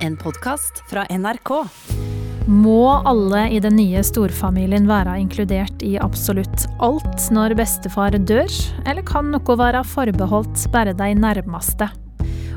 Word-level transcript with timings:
En 0.00 0.16
podkast 0.16 0.78
fra 0.88 1.02
NRK. 1.12 1.50
Må 2.48 2.88
alle 3.04 3.42
i 3.52 3.58
den 3.60 3.74
nye 3.76 4.00
storfamilien 4.04 4.86
være 4.88 5.18
inkludert 5.20 5.82
i 5.84 5.98
absolutt 6.00 6.64
alt 6.80 7.26
når 7.34 7.52
bestefar 7.58 8.16
dør, 8.16 8.48
eller 8.88 9.04
kan 9.04 9.28
noe 9.34 9.56
være 9.60 9.82
forbeholdt 9.84 10.64
bare 10.72 10.96
de 10.96 11.10
nærmeste? 11.20 11.90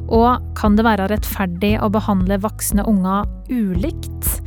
Og 0.08 0.56
kan 0.56 0.79
det 0.79 0.88
være 0.88 1.10
rettferdig 1.12 1.76
å 1.84 1.92
behandle 1.92 2.40
voksne 2.46 2.88
unger 2.88 3.28
ulikt? 3.51 4.39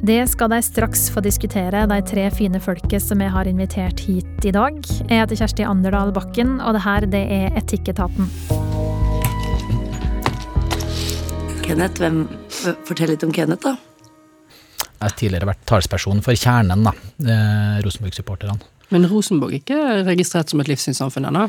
Det 0.00 0.22
skal 0.32 0.54
de 0.54 0.62
straks 0.64 1.10
få 1.12 1.20
diskutere, 1.20 1.84
de 1.92 2.02
tre 2.08 2.30
fine 2.32 2.62
folket 2.64 3.04
som 3.04 3.20
jeg 3.20 3.36
har 3.36 3.52
invitert 3.52 4.00
hit 4.00 4.48
i 4.48 4.56
dag. 4.56 4.80
Jeg 5.04 5.26
heter 5.26 5.44
Kjersti 5.44 5.68
Anderdal 5.68 6.16
Bakken, 6.16 6.56
og 6.64 6.78
det 6.78 6.86
her 6.88 7.10
det 7.12 7.26
er 7.36 7.60
Etikketaten. 7.60 8.32
Kenneth, 11.70 12.00
hvem, 12.02 12.24
Fortell 12.82 13.12
litt 13.12 13.22
om 13.22 13.30
Kenneth, 13.30 13.62
da. 13.62 13.76
Jeg 14.90 15.04
har 15.04 15.12
tidligere 15.14 15.46
vært 15.52 15.60
talsperson 15.70 16.18
for 16.24 16.34
Kjernen, 16.34 16.82
da. 16.82 16.90
eh, 17.22 17.76
Rosenborg-supporterne. 17.84 18.58
Men 18.90 19.06
Rosenborg 19.06 19.54
er 19.54 19.60
ikke 19.60 19.78
registrert 20.08 20.50
som 20.50 20.58
et 20.64 20.66
livssynssamfunn 20.66 21.28
ennå? 21.28 21.44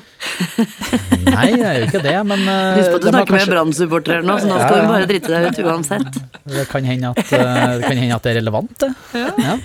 Nei, 1.34 1.48
det 1.58 1.66
er 1.66 1.80
jo 1.80 1.88
ikke 1.88 2.04
det, 2.05 2.13
men 2.30 2.46
eh, 2.46 2.77
Husk 2.77 2.94
på 2.94 2.99
at 2.99 3.02
du 3.02 3.10
snakker 3.10 3.32
kanskje... 3.32 3.40
med 3.40 3.54
Brann-supportere 3.55 4.27
nå, 4.27 4.38
så 4.38 4.52
nå 4.52 4.62
skal 4.62 4.77
du 4.77 4.91
bare 4.91 5.10
drite 5.10 5.34
deg 5.34 5.48
ut 5.49 5.63
uansett. 5.72 6.22
Det 6.54 6.68
kan 6.70 6.85
hende 6.91 7.16
at, 7.16 7.24
eh, 7.26 7.66
det, 7.82 7.88
kan 7.88 8.04
hende 8.04 8.22
at 8.22 8.27
det 8.27 8.35
er 8.35 8.40
relevant, 8.44 8.76
det. 8.85 8.91
Ja. 9.18 9.34
Ja, 9.41 9.58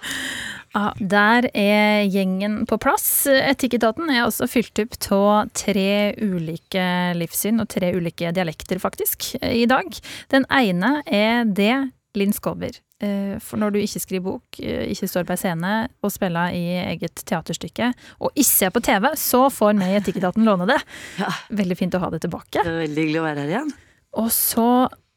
der 0.72 1.48
er 1.54 2.04
gjengen 2.06 2.60
på 2.70 2.78
plass. 2.78 3.26
Etikketaten 3.26 4.10
er 4.12 4.24
også 4.26 4.46
fylt 4.50 4.78
opp 4.82 4.98
av 5.16 5.50
tre 5.56 6.14
ulike 6.20 6.84
livssyn 7.18 7.60
og 7.62 7.68
tre 7.72 7.92
ulike 7.96 8.30
dialekter, 8.36 8.78
faktisk, 8.82 9.34
i 9.42 9.66
dag. 9.66 9.90
Den 10.30 10.46
ene 10.50 11.00
er 11.06 11.44
det 11.44 11.74
Linn 12.18 12.32
Skåber. 12.34 12.78
Eh, 13.00 13.38
For 13.40 13.56
når 13.56 13.72
du 13.74 13.78
ikke 13.80 14.02
skriver 14.02 14.24
bok, 14.26 14.60
eh, 14.60 14.90
ikke 14.92 15.08
står 15.08 15.26
på 15.26 15.34
ei 15.34 15.40
scene 15.40 15.74
og 16.04 16.12
spiller 16.12 16.54
i 16.54 16.64
eget 16.92 17.22
teaterstykke, 17.24 17.92
og 18.20 18.32
ikke 18.34 18.66
er 18.66 18.74
på 18.74 18.82
TV, 18.84 19.12
så 19.16 19.46
får 19.50 19.78
vi 19.78 19.90
i 19.90 20.00
Etikketaten 20.00 20.44
låne 20.44 20.66
det. 20.68 20.80
Ja. 21.18 21.30
Veldig 21.50 21.78
fint 21.78 21.94
å 21.94 22.02
ha 22.02 22.10
det 22.10 22.22
tilbake. 22.26 22.60
Det 22.62 22.66
er 22.66 22.82
veldig 22.86 23.06
hyggelig 23.06 23.22
å 23.22 23.28
være 23.28 23.46
her 23.46 23.54
igjen. 23.54 23.72
Og 24.20 24.28
så 24.34 24.66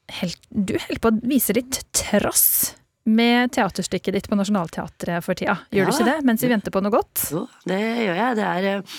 held, 0.10 0.38
Du 0.54 0.78
holder 0.78 1.02
på 1.02 1.12
å 1.12 1.22
vise 1.28 1.54
litt 1.58 1.84
trass 1.94 2.76
med 3.06 3.52
teaterstykket 3.52 4.16
ditt 4.16 4.30
på 4.32 4.38
Nationaltheatret 4.40 5.24
for 5.26 5.36
tida. 5.36 5.58
Gjør 5.76 5.90
du 5.90 5.94
ikke 5.96 6.08
det 6.08 6.16
mens 6.28 6.44
vi 6.44 6.52
venter 6.52 6.72
på 6.72 6.82
noe 6.84 6.94
godt? 6.94 7.26
Jo, 7.34 7.44
det 7.68 7.80
gjør 7.82 8.16
jeg. 8.22 8.38
Det 8.40 8.48
er 8.48 8.70
eh, 8.78 8.96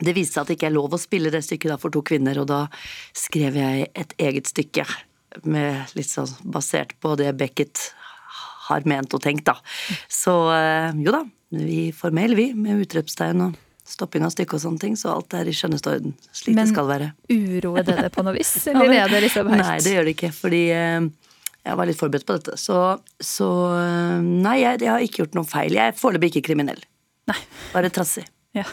Det 0.00 0.14
viste 0.16 0.34
seg 0.38 0.42
at 0.42 0.50
det 0.50 0.56
ikke 0.58 0.68
er 0.70 0.76
lov 0.78 0.96
å 0.96 1.00
spille 1.00 1.30
det 1.30 1.42
stykket 1.44 1.76
for 1.82 1.92
to 1.94 2.00
kvinner, 2.02 2.38
og 2.40 2.48
da 2.48 2.60
skrev 3.12 3.58
jeg 3.60 3.90
et 3.94 4.14
eget 4.18 4.48
stykke. 4.48 4.86
Med 5.44 5.92
litt 5.94 6.10
sånn 6.10 6.30
basert 6.42 6.96
på 7.00 7.14
det 7.20 7.30
Beckett 7.38 7.92
har 8.70 8.86
ment 8.88 9.14
og 9.14 9.22
tenkt, 9.22 9.46
da. 9.50 9.58
Så 10.08 10.34
eh, 10.54 10.90
jo 11.04 11.12
da, 11.14 11.24
vi 11.54 11.90
får 11.94 12.14
mail, 12.16 12.34
vi, 12.38 12.50
med 12.54 12.80
utropstegn 12.82 13.46
og 13.46 13.58
stopping 13.90 14.22
av 14.26 14.30
stykket 14.34 14.56
og 14.58 14.62
sånne 14.64 14.82
ting, 14.82 14.96
så 14.98 15.14
alt 15.16 15.34
er 15.34 15.48
i 15.50 15.54
skjønneste 15.54 15.90
orden. 15.96 16.12
Slik 16.32 16.54
Men- 16.54 16.66
det 16.66 16.72
skal 16.74 16.86
være. 16.90 17.12
Men 17.28 17.56
Uroer 17.58 17.86
det 17.86 17.96
deg 17.98 18.12
på 18.14 18.24
noe 18.26 18.36
vis, 18.36 18.52
eller 18.70 18.94
er 18.94 19.10
det 19.10 19.24
liksom 19.26 19.50
helt 19.50 19.66
Nei, 19.66 19.78
det 19.82 19.94
gjør 19.96 20.06
det 20.08 20.14
ikke, 20.16 20.32
fordi 20.36 20.62
eh, 20.76 21.08
jeg 21.66 21.76
var 21.76 21.88
litt 21.88 21.98
forberedt 22.00 22.26
på 22.28 22.36
dette. 22.38 22.56
Så, 22.60 22.76
så 23.20 23.48
eh, 23.76 24.18
nei, 24.24 24.58
jeg, 24.62 24.80
jeg 24.84 24.90
har 24.94 25.04
ikke 25.04 25.24
gjort 25.24 25.34
noe 25.38 25.48
feil. 25.48 25.74
Jeg 25.76 25.92
er 25.92 25.98
foreløpig 25.98 26.30
ikke 26.34 26.46
kriminell. 26.50 26.80
Nei. 27.30 27.38
Bare 27.74 27.90
trassig. 27.94 28.24
Ja. 28.56 28.64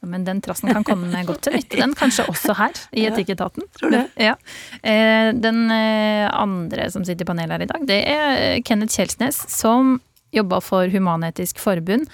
Ja, 0.00 0.08
Men 0.08 0.22
den 0.24 0.38
trassen 0.40 0.70
kan 0.72 0.84
komme 0.86 1.10
godt 1.28 1.42
til 1.44 1.52
nytte, 1.58 1.76
den. 1.76 1.92
Kanskje 1.98 2.24
også 2.30 2.54
her, 2.56 2.78
i 2.96 3.02
Etikketaten. 3.10 3.66
tror 3.76 3.92
det. 3.92 4.04
Ja. 4.16 4.36
Eh, 4.80 5.32
Den 5.36 5.66
eh, 5.74 6.24
andre 6.32 6.86
som 6.94 7.04
sitter 7.04 7.26
i 7.26 7.28
panelet 7.28 7.52
her 7.58 7.66
i 7.66 7.68
dag, 7.68 7.84
det 7.90 7.98
er 8.08 8.60
Kenneth 8.64 8.96
Kjelsnes, 8.96 9.42
som 9.52 9.98
jobba 10.32 10.62
for 10.64 10.88
Human-Etisk 10.88 11.58
Forbund. 11.60 12.06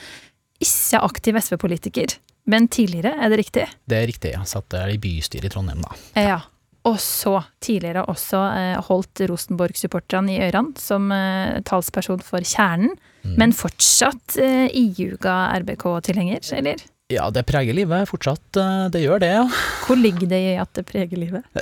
Ikke 0.58 0.98
aktiv 1.04 1.36
SV-politiker, 1.38 2.16
men 2.50 2.66
tidligere, 2.72 3.12
er 3.20 3.30
det 3.30 3.38
riktig? 3.44 3.68
Det 3.86 3.98
er 4.00 4.06
riktig, 4.08 4.32
jeg 4.34 4.48
satt 4.50 4.66
der 4.72 4.90
i 4.90 4.98
bystyret 4.98 5.46
i 5.50 5.52
Trondheim, 5.52 5.82
da. 5.84 5.94
Ja. 6.18 6.38
Og 6.86 6.98
så 7.02 7.40
tidligere 7.64 8.04
også 8.06 8.40
eh, 8.54 8.80
holdt 8.88 9.24
Rosenborg-supporterne 9.30 10.36
i 10.36 10.42
ørene 10.46 10.78
som 10.80 11.10
eh, 11.14 11.58
talsperson 11.66 12.22
for 12.24 12.46
Kjernen, 12.46 12.94
men 13.36 13.54
fortsatt 13.56 14.36
eh, 14.38 14.68
iuga 14.70 15.48
RBK-tilhenger, 15.64 16.44
eller? 16.60 16.84
Ja, 17.06 17.28
det 17.30 17.44
preger 17.46 17.74
livet 17.74 18.08
fortsatt, 18.10 18.58
eh, 18.58 18.86
det 18.90 19.04
gjør 19.04 19.20
det, 19.22 19.28
ja. 19.30 19.44
Hvor 19.86 19.98
ligger 19.98 20.26
det 20.30 20.40
i 20.42 20.54
at 20.58 20.72
det 20.78 20.86
preger 20.88 21.26
livet? 21.26 21.46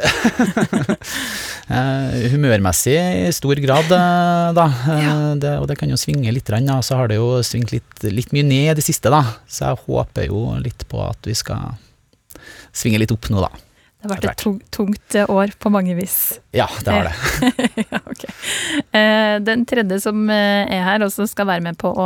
Eh, 1.64 2.26
humørmessig 2.28 2.92
i 2.92 3.30
stor 3.32 3.56
grad, 3.64 3.88
eh, 3.96 4.48
da. 4.52 4.66
Ja. 4.84 5.12
det, 5.40 5.52
og 5.62 5.64
det 5.70 5.78
kan 5.80 5.88
jo 5.88 5.96
svinge 5.96 6.28
litt, 6.36 6.50
da. 6.52 6.74
så 6.84 6.98
har 6.98 7.08
det 7.08 7.16
jo 7.16 7.38
svingt 7.40 7.72
litt, 7.72 8.04
litt 8.04 8.34
mye 8.36 8.44
ned 8.44 8.66
i 8.74 8.74
det 8.76 8.84
siste, 8.84 9.08
da. 9.08 9.22
Så 9.48 9.70
jeg 9.70 9.80
håper 9.86 10.28
jo 10.28 10.42
litt 10.60 10.84
på 10.90 11.00
at 11.00 11.24
vi 11.24 11.32
skal 11.32 11.72
svinge 12.68 13.00
litt 13.00 13.16
opp 13.16 13.30
nå, 13.32 13.40
da. 13.40 13.63
Det 14.04 14.10
har 14.10 14.18
vært 14.18 14.24
et 14.34 14.42
tung- 14.44 14.60
tungt 14.70 15.14
eh, 15.16 15.30
år 15.32 15.54
på 15.58 15.70
mange 15.72 15.94
vis. 15.96 16.38
Ja, 16.52 16.66
det 16.84 16.92
har 16.92 17.06
det. 17.08 17.84
ja, 17.90 18.00
ok. 18.04 18.24
Eh, 18.92 19.36
Den 19.40 19.62
tredje 19.64 19.96
som 20.04 20.18
eh, 20.28 20.68
er 20.68 20.82
her, 20.84 21.04
og 21.06 21.12
som 21.14 21.24
skal 21.30 21.46
være 21.48 21.64
med 21.64 21.78
på 21.80 21.88
å 21.88 22.04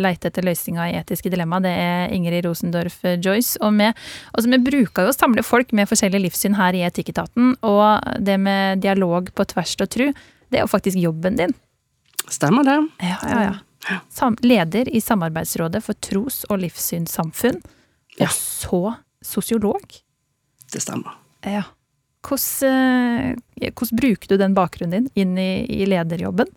leite 0.00 0.30
etter 0.30 0.46
løsninga 0.46 0.86
i 0.88 0.94
etiske 1.02 1.28
dilemma, 1.32 1.60
det 1.60 1.74
er 1.76 2.14
Ingrid 2.16 2.46
Rosendorf 2.48 2.96
Joyce. 3.20 3.58
Og 3.60 3.76
vi, 3.76 3.90
altså, 4.32 4.48
vi 4.54 4.60
bruker 4.70 5.04
jo 5.04 5.12
å 5.12 5.16
samle 5.18 5.44
folk 5.44 5.74
med 5.76 5.90
forskjellige 5.90 6.24
livssyn 6.24 6.56
her 6.56 6.72
i 6.78 6.80
Etikketaten, 6.88 7.52
og 7.60 8.08
det 8.24 8.38
med 8.40 8.80
dialog 8.80 9.28
på 9.36 9.46
tvers 9.52 9.76
og 9.84 9.92
tru, 9.92 10.06
det 10.48 10.62
er 10.62 10.64
jo 10.64 10.72
faktisk 10.72 10.96
jobben 11.02 11.36
din. 11.36 11.52
Stemmer 12.32 12.64
det? 12.64 12.78
Ja, 13.04 13.18
ja, 13.28 13.42
ja. 13.50 13.98
Sam 14.08 14.38
leder 14.40 14.88
i 14.88 15.02
Samarbeidsrådet 15.04 15.82
for 15.84 15.92
tros- 16.00 16.46
og 16.48 16.62
livssynssamfunn, 16.64 17.60
Ja. 18.16 18.30
og 18.30 18.32
så 18.32 18.80
sosiolog. 19.20 19.82
Det 20.72 20.80
stemmer. 20.80 21.18
Ja. 21.44 21.64
Hvordan, 22.24 23.36
eh, 23.60 23.72
hvordan 23.72 24.00
bruker 24.00 24.28
du 24.28 24.38
den 24.40 24.54
bakgrunnen 24.56 25.08
din 25.10 25.10
inn 25.14 25.38
i, 25.38 25.64
i 25.82 25.86
lederjobben? 25.88 26.48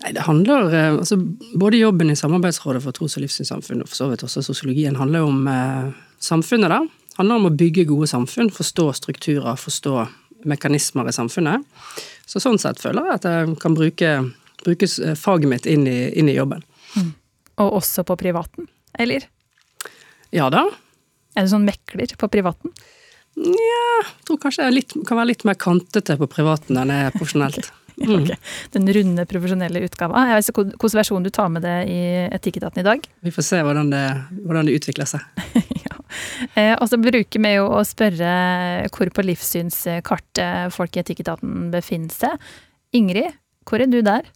Nei, 0.00 0.14
det 0.16 0.24
handler 0.24 0.72
eh, 0.74 0.92
altså, 0.94 1.18
Både 1.60 1.80
jobben 1.80 2.10
i 2.10 2.16
Samarbeidsrådet 2.16 2.82
for 2.84 2.96
tros- 2.96 3.18
og 3.18 3.24
livssynssamfunn, 3.24 3.84
og 3.84 3.90
for 3.90 4.00
så 4.00 4.08
vidt 4.10 4.24
også 4.26 4.42
sosiologien, 4.46 4.98
handler 4.98 5.28
om 5.28 5.46
eh, 5.50 5.92
samfunnet, 6.24 6.72
da. 6.72 6.80
handler 7.18 7.40
om 7.40 7.50
å 7.50 7.54
bygge 7.62 7.86
gode 7.90 8.08
samfunn, 8.10 8.50
forstå 8.54 8.90
strukturer, 8.98 9.60
forstå 9.60 10.06
mekanismer 10.48 11.10
i 11.10 11.14
samfunnet. 11.14 11.66
Så 12.26 12.40
sånn 12.40 12.58
sett 12.62 12.80
føler 12.80 13.10
jeg 13.10 13.20
at 13.20 13.28
jeg 13.28 13.56
kan 13.60 13.76
bruke, 13.76 14.14
bruke 14.64 14.88
eh, 14.88 15.16
faget 15.18 15.52
mitt 15.52 15.68
inn 15.68 15.86
i, 15.90 15.98
inn 16.16 16.32
i 16.32 16.38
jobben. 16.38 16.64
Og 17.60 17.76
også 17.82 18.06
på 18.08 18.16
privaten, 18.16 18.70
eller? 18.98 19.26
Ja 20.32 20.48
da. 20.50 20.64
Er 21.36 21.44
du 21.44 21.52
sånn 21.52 21.68
mekler 21.68 22.16
på 22.18 22.28
privaten? 22.32 22.72
Jeg 23.40 24.06
tror 24.28 24.40
kanskje 24.42 24.66
jeg 24.66 24.76
litt, 24.76 24.94
kan 25.08 25.16
være 25.20 25.32
litt 25.32 25.44
mer 25.48 25.56
kantete 25.60 26.16
på 26.20 26.28
privaten 26.30 26.76
enn 26.80 26.92
jeg 26.92 27.10
er 27.10 27.14
profesjonelt. 27.18 27.70
Mm. 28.00 28.22
Okay. 28.22 28.36
Den 28.72 28.86
runde, 28.96 29.24
profesjonelle 29.28 29.82
utgava. 29.84 30.22
Jeg 30.30 30.38
vet 30.38 30.46
ikke 30.48 30.62
hvilken 30.70 30.96
versjon 30.96 31.26
du 31.26 31.28
tar 31.36 31.50
med 31.52 31.66
det 31.66 31.74
i 31.92 31.98
Etikketaten 32.32 32.80
i 32.80 32.84
dag. 32.86 33.04
Vi 33.20 33.32
får 33.34 33.44
se 33.44 33.58
hvordan 33.60 33.90
det, 33.92 34.00
hvordan 34.46 34.70
det 34.70 34.76
utvikler 34.78 35.10
seg. 35.10 35.26
ja. 35.84 35.98
eh, 36.54 36.72
og 36.78 36.86
så 36.88 36.96
bruker 36.96 37.44
vi 37.44 37.52
jo 37.58 37.66
å 37.68 37.82
spørre 37.84 38.30
hvor 38.94 39.12
på 39.12 39.26
livssynskartet 39.28 40.72
folk 40.72 40.96
i 40.96 41.02
Etikketaten 41.02 41.68
befinner 41.74 42.14
seg. 42.14 42.48
Ingrid, 42.96 43.36
hvor 43.68 43.84
er 43.84 43.92
du 43.92 44.00
der? 44.06 44.32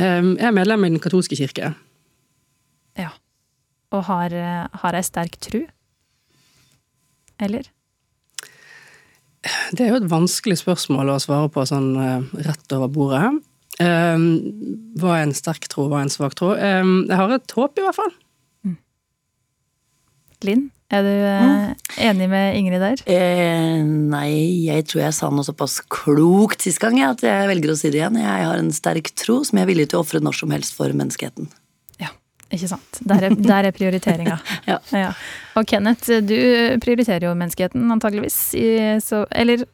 Eh, 0.00 0.22
Jeg 0.32 0.48
er 0.48 0.56
medlem 0.56 0.88
i 0.88 0.94
Den 0.94 1.04
katolske 1.04 1.36
kirke. 1.36 1.74
Ja. 2.96 3.12
Og 3.92 4.06
har, 4.08 4.32
eh, 4.32 4.66
har 4.86 4.96
ei 4.96 5.04
sterk 5.04 5.36
tru? 5.36 5.66
Eller? 7.42 7.68
Det 9.72 9.84
er 9.84 9.90
jo 9.90 10.00
et 10.02 10.10
vanskelig 10.10 10.60
spørsmål 10.60 11.14
å 11.14 11.22
svare 11.22 11.48
på 11.52 11.64
sånn 11.66 11.90
eh, 11.98 12.28
rett 12.46 12.74
over 12.76 12.90
bordet. 12.92 13.24
Eh, 13.82 14.26
hva 15.00 15.16
er 15.16 15.24
en 15.26 15.34
sterk 15.36 15.66
tro, 15.72 15.88
hva 15.90 16.02
er 16.02 16.06
en 16.06 16.14
svak 16.14 16.36
tro? 16.38 16.52
Eh, 16.54 16.82
jeg 16.82 17.18
har 17.18 17.34
et 17.38 17.56
håp, 17.58 17.78
i 17.78 17.86
hvert 17.86 17.98
fall. 17.98 18.14
Linn, 20.42 20.64
er 20.90 21.04
du 21.06 21.10
eh, 21.10 21.94
enig 22.08 22.28
med 22.30 22.56
Ingrid 22.58 22.82
der? 22.82 23.02
Eh, 23.10 23.78
nei, 23.86 24.66
jeg 24.66 24.86
tror 24.90 25.04
jeg 25.04 25.16
sa 25.16 25.30
noe 25.32 25.46
såpass 25.46 25.78
klokt 25.92 26.66
sist 26.66 26.82
gang 26.82 26.98
jeg, 26.98 27.14
at 27.14 27.26
jeg 27.26 27.50
velger 27.50 27.72
å 27.72 27.78
si 27.78 27.92
det 27.92 28.02
igjen. 28.02 28.18
Jeg 28.20 28.48
har 28.48 28.58
en 28.58 28.72
sterk 28.74 29.12
tro 29.18 29.40
som 29.46 29.58
jeg 29.58 29.66
er 29.66 29.70
villig 29.70 29.88
til 29.90 30.00
å 30.00 30.04
ofre 30.06 30.22
når 30.22 30.40
som 30.42 30.54
helst 30.54 30.74
for 30.78 30.92
menneskeheten. 30.94 31.50
Ja, 32.52 32.58
ikke 32.58 32.68
sant. 32.68 32.98
Der 33.08 33.28
er, 33.28 33.36
der 33.36 33.68
er 33.70 33.76
prioriteringa. 33.76 34.38
Ja. 34.92 35.12
Og 35.56 35.66
Kenneth, 35.68 36.10
du 36.24 36.36
prioriterer 36.80 37.24
jo 37.26 37.36
menneskeheten 37.36 37.90
antageligvis. 37.92 38.36
I, 38.58 38.66
så, 39.04 39.24
eller 39.30 39.64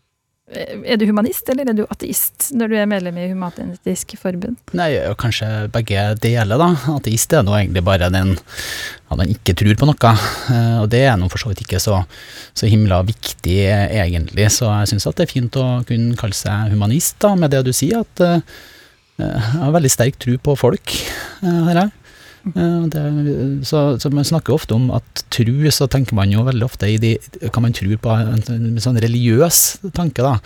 Er 0.48 0.96
du 0.96 1.04
humanist, 1.04 1.44
eller 1.52 1.69
er 1.69 1.75
du 1.76 1.82
ateist 1.92 2.46
når 2.56 2.70
du 2.70 2.75
er 2.80 2.86
medlem 2.88 3.19
i 3.20 3.26
Human-Etisk 3.28 4.14
Forbund? 4.16 4.56
Nei, 4.72 4.94
kanskje 5.20 5.66
begge 5.75 6.06
deler, 6.25 6.56
da. 6.56 6.70
Ateist 6.94 7.34
er 7.36 7.44
nå 7.44 7.52
egentlig 7.58 7.82
bare 7.84 8.08
den 8.14 8.32
at 8.38 9.19
man 9.19 9.28
ikke 9.28 9.52
tror 9.60 9.76
på 9.76 9.90
noe. 9.90 10.14
Eh, 10.54 10.78
og 10.80 10.88
det 10.94 11.02
er 11.04 11.20
nå 11.20 11.28
for 11.28 11.42
så 11.42 11.52
vidt 11.52 11.66
ikke 11.66 11.82
så, 11.84 12.00
så 12.56 12.70
himla 12.70 13.02
viktig, 13.10 13.58
egentlig. 13.69 14.48
Så 14.56 14.70
jeg 14.70 14.94
syns 14.94 15.08
at 15.10 15.20
det 15.20 15.28
er 15.28 15.34
fint 15.34 15.60
å 15.60 15.69
kunne 15.88 16.16
kalle 16.16 16.36
seg 16.38 16.72
humanist, 16.72 17.19
da, 17.20 17.34
med 17.36 17.52
det 17.52 17.66
du 17.69 17.75
sier, 17.76 18.06
at 18.06 18.25
uh, 18.25 18.58
jeg 19.20 19.46
har 19.60 19.76
veldig 19.76 19.92
sterk 19.92 20.16
tro 20.22 20.40
på 20.40 20.56
folk, 20.56 20.96
uh, 21.44 21.64
har 21.69 21.82
jeg. 21.82 21.96
Det, 22.44 23.02
så, 23.67 23.99
så, 24.00 24.11
man 24.14 24.25
snakker 24.25 24.55
ofte 24.55 24.76
om 24.76 24.90
at 24.94 25.25
tru, 25.35 25.67
så 25.75 25.88
tenker 25.90 26.17
man 26.17 26.31
jo 26.32 26.44
veldig 26.46 26.64
ofte 26.64 26.88
i 26.88 26.96
de 27.02 27.17
Kan 27.52 27.67
man 27.67 27.75
tro 27.76 27.90
på 28.00 28.14
en, 28.14 28.44
en 28.55 28.79
sånn 28.82 29.00
religiøs 29.02 29.62
tanke, 29.96 30.25
da. 30.25 30.38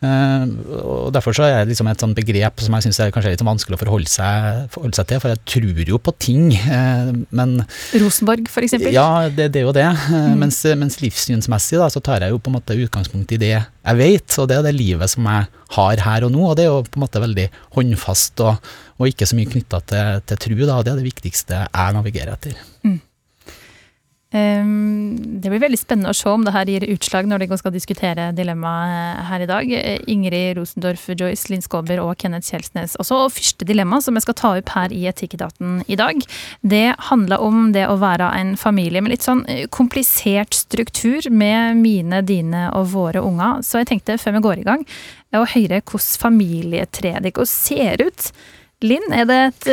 Uh, 0.00 0.48
og 0.80 1.08
Derfor 1.12 1.34
så 1.36 1.44
er 1.44 1.58
det 1.60 1.74
liksom 1.74 1.88
et 1.90 2.00
sånt 2.00 2.16
begrep 2.16 2.62
som 2.64 2.72
jeg 2.72 2.86
syns 2.86 3.00
er 3.04 3.10
kanskje 3.12 3.34
litt 3.34 3.42
vanskelig 3.44 3.76
å 3.76 3.80
forholde 3.82 4.08
seg, 4.08 4.62
forholde 4.72 4.96
seg, 4.96 5.08
til, 5.10 5.20
for 5.20 5.34
jeg 5.34 5.40
tror 5.52 5.90
jo 5.92 6.00
på 6.00 6.14
ting, 6.24 6.46
uh, 6.56 7.10
men 7.36 7.58
Rosenborg, 8.00 8.48
eksempel? 8.48 8.94
Ja, 8.96 9.28
det, 9.28 9.50
det 9.52 9.60
er 9.60 9.68
jo 9.68 9.74
det. 9.76 9.84
Uh, 10.06 10.30
mm. 10.32 10.38
mens, 10.40 10.62
mens, 10.80 10.96
livssynsmessig 11.04 11.80
da, 11.82 11.90
så 11.92 12.00
tar 12.04 12.24
jeg 12.24 12.32
jo 12.32 12.40
på 12.40 12.52
en 12.52 12.56
måte 12.56 12.78
utgangspunkt 12.80 13.36
i 13.36 13.40
det 13.40 13.52
jeg 13.58 13.98
vet, 14.00 14.38
og 14.40 14.48
det 14.48 14.56
er 14.56 14.66
det 14.70 14.74
livet 14.78 15.12
som 15.12 15.28
jeg 15.28 15.46
har 15.76 16.04
her 16.06 16.26
og 16.26 16.32
nå, 16.32 16.48
og 16.48 16.56
det 16.56 16.64
er 16.64 16.72
jo 16.72 16.80
på 16.86 16.96
en 16.96 17.04
måte 17.04 17.22
veldig 17.22 17.46
håndfast 17.76 18.40
og, 18.46 18.72
og 19.00 19.12
ikke 19.12 19.28
så 19.28 19.36
mye 19.36 19.52
knytta 19.52 19.84
til, 19.92 20.24
til 20.32 20.42
tru, 20.46 20.58
da, 20.64 20.80
og 20.80 20.88
det 20.88 20.94
er 20.94 21.00
det 21.02 21.08
viktigste 21.10 21.62
jeg 21.66 21.96
navigerer 21.98 22.36
etter. 22.38 22.56
Mm. 22.88 22.98
Ehm, 24.30 25.16
det 25.42 25.50
blir 25.50 25.58
veldig 25.64 25.78
spennende 25.80 26.12
å 26.12 26.14
se 26.14 26.30
om 26.30 26.44
det 26.46 26.52
her 26.54 26.68
gir 26.70 26.84
utslag 26.92 27.26
når 27.26 27.42
de 27.42 27.56
skal 27.58 27.72
diskutere 27.74 28.28
dilemmaet 28.38 28.92
eh, 28.94 29.22
her 29.26 29.42
i 29.42 29.48
dag. 29.50 29.72
Eh, 29.74 30.04
Ingrid 30.12 30.54
Rosendorf, 30.58 31.08
Joyce 31.18 31.50
Linn 31.50 31.64
Skåber 31.64 31.98
og 31.98 32.14
Kenneth 32.20 32.46
Kjelsnes. 32.52 32.94
Også 33.02 33.18
første 33.34 33.66
dilemma 33.66 33.98
som 34.04 34.14
jeg 34.14 34.26
skal 34.28 34.36
ta 34.38 34.52
opp 34.60 34.70
her 34.76 34.94
i 34.94 35.02
Etikketaten 35.10 35.80
i 35.90 35.98
dag, 35.98 36.22
det 36.62 36.84
handler 37.10 37.42
om 37.42 37.72
det 37.74 37.88
å 37.90 37.98
være 37.98 38.28
en 38.38 38.54
familie 38.60 39.02
med 39.02 39.16
litt 39.16 39.26
sånn 39.26 39.42
eh, 39.50 39.64
komplisert 39.66 40.54
struktur 40.54 41.26
med 41.34 41.80
mine, 41.80 42.22
dine 42.22 42.68
og 42.78 42.92
våre 42.94 43.24
unger. 43.26 43.64
Så 43.66 43.82
jeg 43.82 43.90
tenkte 43.90 44.18
før 44.20 44.38
vi 44.38 44.44
går 44.46 44.62
i 44.62 44.68
gang, 44.68 44.86
å 45.34 45.42
høre 45.42 45.82
hvordan 45.82 46.22
familietreet 46.22 47.26
deres 47.26 47.50
ser 47.50 47.98
ut. 48.02 48.30
Linn, 48.86 49.10
er 49.12 49.26
det 49.28 49.40
et 49.48 49.66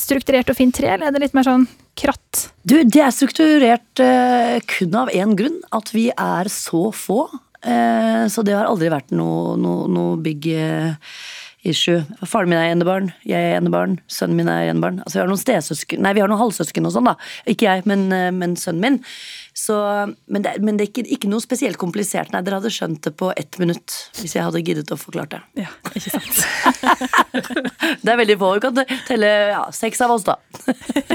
strukturert 0.00 0.48
og 0.50 0.56
fint 0.58 0.74
tre, 0.74 0.90
eller 0.96 1.08
er 1.08 1.14
det 1.14 1.22
litt 1.22 1.36
mer 1.36 1.46
sånn 1.46 1.68
kratt? 1.98 2.48
Du, 2.62 2.76
det 2.84 3.02
er 3.02 3.14
strukturert 3.14 4.02
uh, 4.02 4.58
kun 4.70 4.96
av 4.98 5.12
én 5.14 5.34
grunn. 5.38 5.58
At 5.74 5.92
vi 5.94 6.08
er 6.14 6.50
så 6.52 6.88
få. 6.94 7.24
Uh, 7.64 8.24
så 8.30 8.44
det 8.46 8.54
har 8.56 8.68
aldri 8.70 8.92
vært 8.92 9.12
noe, 9.16 9.56
noe, 9.60 9.88
noe 9.90 10.18
big 10.22 10.46
uh, 10.54 10.94
issue. 11.66 12.04
Faren 12.22 12.52
min 12.52 12.60
er 12.60 12.70
enebarn, 12.72 13.10
jeg 13.26 13.50
er 13.50 13.58
enebarn, 13.58 13.98
sønnen 14.06 14.38
min 14.38 14.50
er 14.52 14.70
enebarn. 14.70 15.02
Altså 15.02 15.18
vi 15.18 15.22
har 15.24 15.32
noen 15.32 15.42
stesøsken, 15.42 16.04
nei 16.04 16.14
vi 16.16 16.22
har 16.22 16.30
noen 16.30 16.40
halvsøsken 16.44 16.86
og 16.86 16.94
sånn, 16.94 17.10
da. 17.10 17.16
Ikke 17.50 17.66
jeg, 17.66 17.84
men, 17.90 18.06
men 18.38 18.54
sønnen 18.56 18.84
min. 18.84 19.00
Så, 19.58 19.74
men, 20.30 20.42
det, 20.44 20.52
men 20.62 20.76
det, 20.78 20.84
er 20.84 20.90
ikke, 20.92 21.02
ikke, 21.16 21.28
noe 21.32 21.42
spesielt 21.42 21.78
komplisert. 21.80 22.30
Nei, 22.30 22.44
dere 22.46 22.60
hadde 22.60 22.70
skjønt 22.70 23.00
det 23.08 23.10
på 23.18 23.32
ett 23.34 23.56
minutt 23.58 23.94
hvis 24.20 24.36
jeg 24.36 24.44
hadde 24.46 24.60
giddet 24.62 24.92
å 24.94 24.98
forklare 25.00 25.32
det. 25.32 25.64
Ja, 25.64 25.72
ikke 25.98 26.12
sant. 26.12 26.38
det 28.04 28.12
er 28.12 28.20
veldig 28.20 28.36
få. 28.38 28.52
Vi 28.54 28.62
kan 28.62 28.78
telle 29.08 29.32
ja, 29.50 29.64
seks 29.74 30.04
av 30.06 30.14
oss, 30.14 30.28
da. 30.28 30.36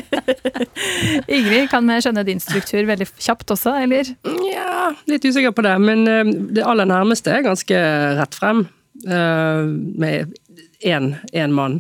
Ingrid, 1.38 1.70
kan 1.72 1.88
vi 1.88 2.02
skjønne 2.04 2.26
din 2.28 2.44
struktur 2.44 2.84
veldig 2.90 3.08
kjapt 3.16 3.56
også, 3.56 3.78
eller? 3.86 4.12
Ja, 4.50 4.92
litt 5.08 5.24
usikker 5.24 5.56
på 5.56 5.64
det. 5.64 5.78
Men 5.86 6.04
uh, 6.12 6.36
det 6.52 6.68
aller 6.68 6.90
nærmeste 6.92 7.32
er 7.38 7.48
ganske 7.48 7.80
rett 8.20 8.36
frem. 8.42 8.66
Uh, 9.08 9.72
med 10.04 10.36
én 10.84 11.56
mann. 11.56 11.80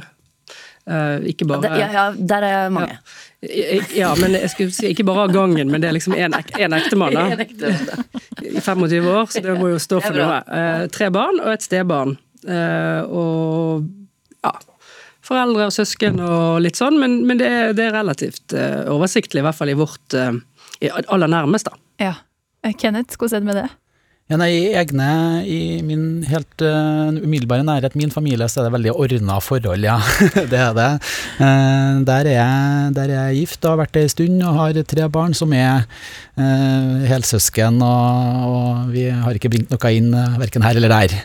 Uh, 0.87 1.19
ikke 1.27 1.47
bare 1.47 1.75
ja, 1.79 1.91
ja, 1.91 2.07
der 2.15 2.47
er 2.47 2.71
mange. 2.71 2.95
Ja. 2.95 3.19
Ja, 3.97 4.13
men 4.19 4.37
jeg 4.37 4.51
skulle 4.53 4.73
si 4.75 4.91
ikke 4.93 5.05
bare 5.07 5.25
av 5.27 5.33
gangen, 5.35 5.71
men 5.71 5.83
det 5.83 5.89
er 5.89 5.95
liksom 5.97 6.15
én 6.15 6.35
ek, 6.37 6.53
ektemann 6.55 7.17
i 8.43 8.59
25 8.59 9.09
år, 9.09 9.25
så 9.31 9.41
det 9.43 9.55
må 9.59 9.73
jo 9.73 9.81
stå 9.81 9.99
for 10.03 10.15
noe. 10.15 10.37
Eh, 10.47 10.85
tre 10.93 11.09
barn 11.13 11.41
og 11.43 11.51
et 11.51 11.65
stebarn. 11.65 12.15
Eh, 12.43 13.01
og 13.07 13.89
ja 14.43 14.53
Foreldre 15.23 15.69
og 15.69 15.71
søsken 15.71 16.17
og 16.19 16.57
litt 16.65 16.75
sånn, 16.75 16.97
men, 16.99 17.21
men 17.27 17.39
det, 17.39 17.47
er, 17.47 17.69
det, 17.77 17.85
er, 17.87 17.93
relativt 17.95 18.55
eh, 18.59 18.81
oversiktlig, 18.91 19.39
i 19.39 19.45
hvert 19.45 19.55
fall 19.55 19.71
i 19.71 19.77
vårt 19.79 20.15
eh, 20.19 20.35
aller 20.91 21.31
nærmeste. 21.31 21.71
Ja. 22.03 22.17
Eh, 22.59 22.73
Kenneth, 22.75 23.15
hvordan 23.15 23.37
er 23.37 23.45
det 23.45 23.47
med 23.47 23.59
det? 23.61 23.69
Nei, 24.39 24.49
I 24.53 24.73
egne, 24.79 25.07
i 25.45 25.59
min 25.85 26.23
helt 26.29 26.63
uh, 26.65 27.11
umiddelbare 27.13 27.65
nærhet, 27.67 27.97
min 27.99 28.13
familie, 28.13 28.47
så 28.49 28.61
er 28.61 28.67
det 28.67 28.73
veldig 28.77 28.93
ordna 28.95 29.37
forhold, 29.43 29.85
ja. 29.85 29.97
det 30.51 30.59
er 30.59 30.73
det. 30.77 30.89
Uh, 31.37 32.01
der, 32.07 32.29
er 32.29 32.37
jeg, 32.37 32.93
der 32.97 33.13
er 33.13 33.29
jeg 33.29 33.43
gift 33.43 33.65
og 33.65 33.73
har 33.73 33.81
vært 33.83 33.95
det 33.97 34.05
en 34.07 34.13
stund 34.15 34.45
og 34.47 34.59
har 34.59 34.79
tre 34.89 35.09
barn 35.13 35.37
som 35.37 35.53
er 35.57 35.85
uh, 35.85 37.03
helsøsken, 37.09 37.81
og, 37.85 38.49
og, 38.49 38.81
vi 38.93 39.05
har 39.11 39.37
ikke 39.37 39.53
bringt 39.53 39.73
noe 39.73 39.93
inn 39.93 40.09
uh, 40.15 40.39
verken 40.41 40.65
her 40.65 40.79
eller 40.79 40.93
der. 40.93 41.15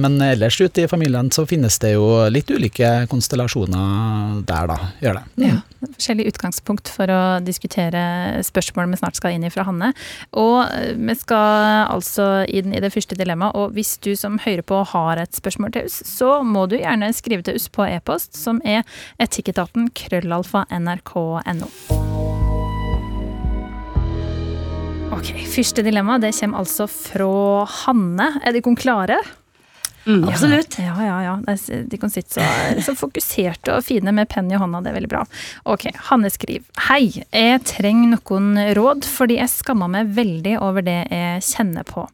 Men 0.00 0.20
ellers 0.22 0.58
ute 0.60 0.84
i 0.84 0.90
familien 0.90 1.30
så 1.34 1.46
finnes 1.48 1.78
det 1.82 1.94
jo 1.94 2.26
litt 2.30 2.50
ulike 2.52 3.06
konstellasjoner 3.10 4.42
der, 4.46 4.68
da. 4.70 4.92
Gjør 5.02 5.20
det. 5.20 5.26
Mm. 5.36 5.48
Ja 5.48 5.62
forskjellig 5.94 6.30
utgangspunkt 6.32 6.90
for 6.92 7.10
å 7.12 7.20
diskutere 7.44 8.42
spørsmål 8.46 8.90
vi 8.92 9.00
snart 9.00 9.18
skal 9.18 9.36
inn 9.36 9.46
i 9.46 9.52
fra 9.52 9.66
Hanne. 9.66 9.92
Og 10.38 10.58
vi 10.96 11.16
skal 11.18 11.86
altså 11.92 12.15
inn 12.48 12.74
i 12.74 12.80
det 12.82 12.92
første 12.94 13.18
dilemmaet, 13.18 13.56
og 13.56 13.76
hvis 13.76 13.96
du 14.02 14.12
som 14.18 14.40
hører 14.42 14.64
på 14.66 14.82
har 14.92 15.20
et 15.20 15.36
spørsmål 15.36 15.74
til 15.74 15.88
oss, 15.88 16.00
så 16.08 16.40
må 16.46 16.66
du 16.70 16.78
gjerne 16.78 17.12
skrive 17.16 17.46
til 17.46 17.58
oss 17.58 17.68
på 17.72 17.86
e-post, 17.88 18.36
som 18.38 18.60
er 18.64 18.84
etikketaten 19.22 19.90
krøllalfa 19.96 20.66
nrk.no. 20.72 21.70
Ok, 25.16 25.32
Første 25.48 25.84
dilemma 25.86 26.18
det 26.20 26.34
kommer 26.36 26.60
altså 26.60 26.86
fra 26.90 27.64
Hanne. 27.84 28.30
Er 28.44 28.56
dere 28.56 28.76
klare? 28.76 29.16
Mm, 30.06 30.28
absolutt. 30.28 30.78
Ja, 30.78 30.94
ja, 31.04 31.16
ja. 31.22 31.56
De 31.90 31.98
kan 31.98 32.10
sitte 32.10 32.38
så, 32.38 32.82
så, 32.82 32.94
fokuserte 32.94 33.74
og 33.74 33.84
fine 33.88 34.12
med 34.14 34.28
penn 34.30 34.50
i 34.52 34.58
hånda, 34.58 34.80
det 34.84 34.92
er 34.92 34.98
veldig 35.00 35.10
bra. 35.10 35.24
Ok, 35.66 35.88
Hanne 36.10 36.30
skriver. 36.30 36.66
Hei, 36.86 37.24
jeg 37.34 37.62
trenger 37.66 38.14
noen 38.14 38.52
råd 38.78 39.06
fordi 39.10 39.40
jeg 39.40 39.50
skammer 39.50 39.90
meg 39.90 40.12
veldig 40.16 40.56
over 40.62 40.86
det 40.86 41.00
jeg 41.10 41.42
kjenner 41.48 41.86
på. 41.88 42.06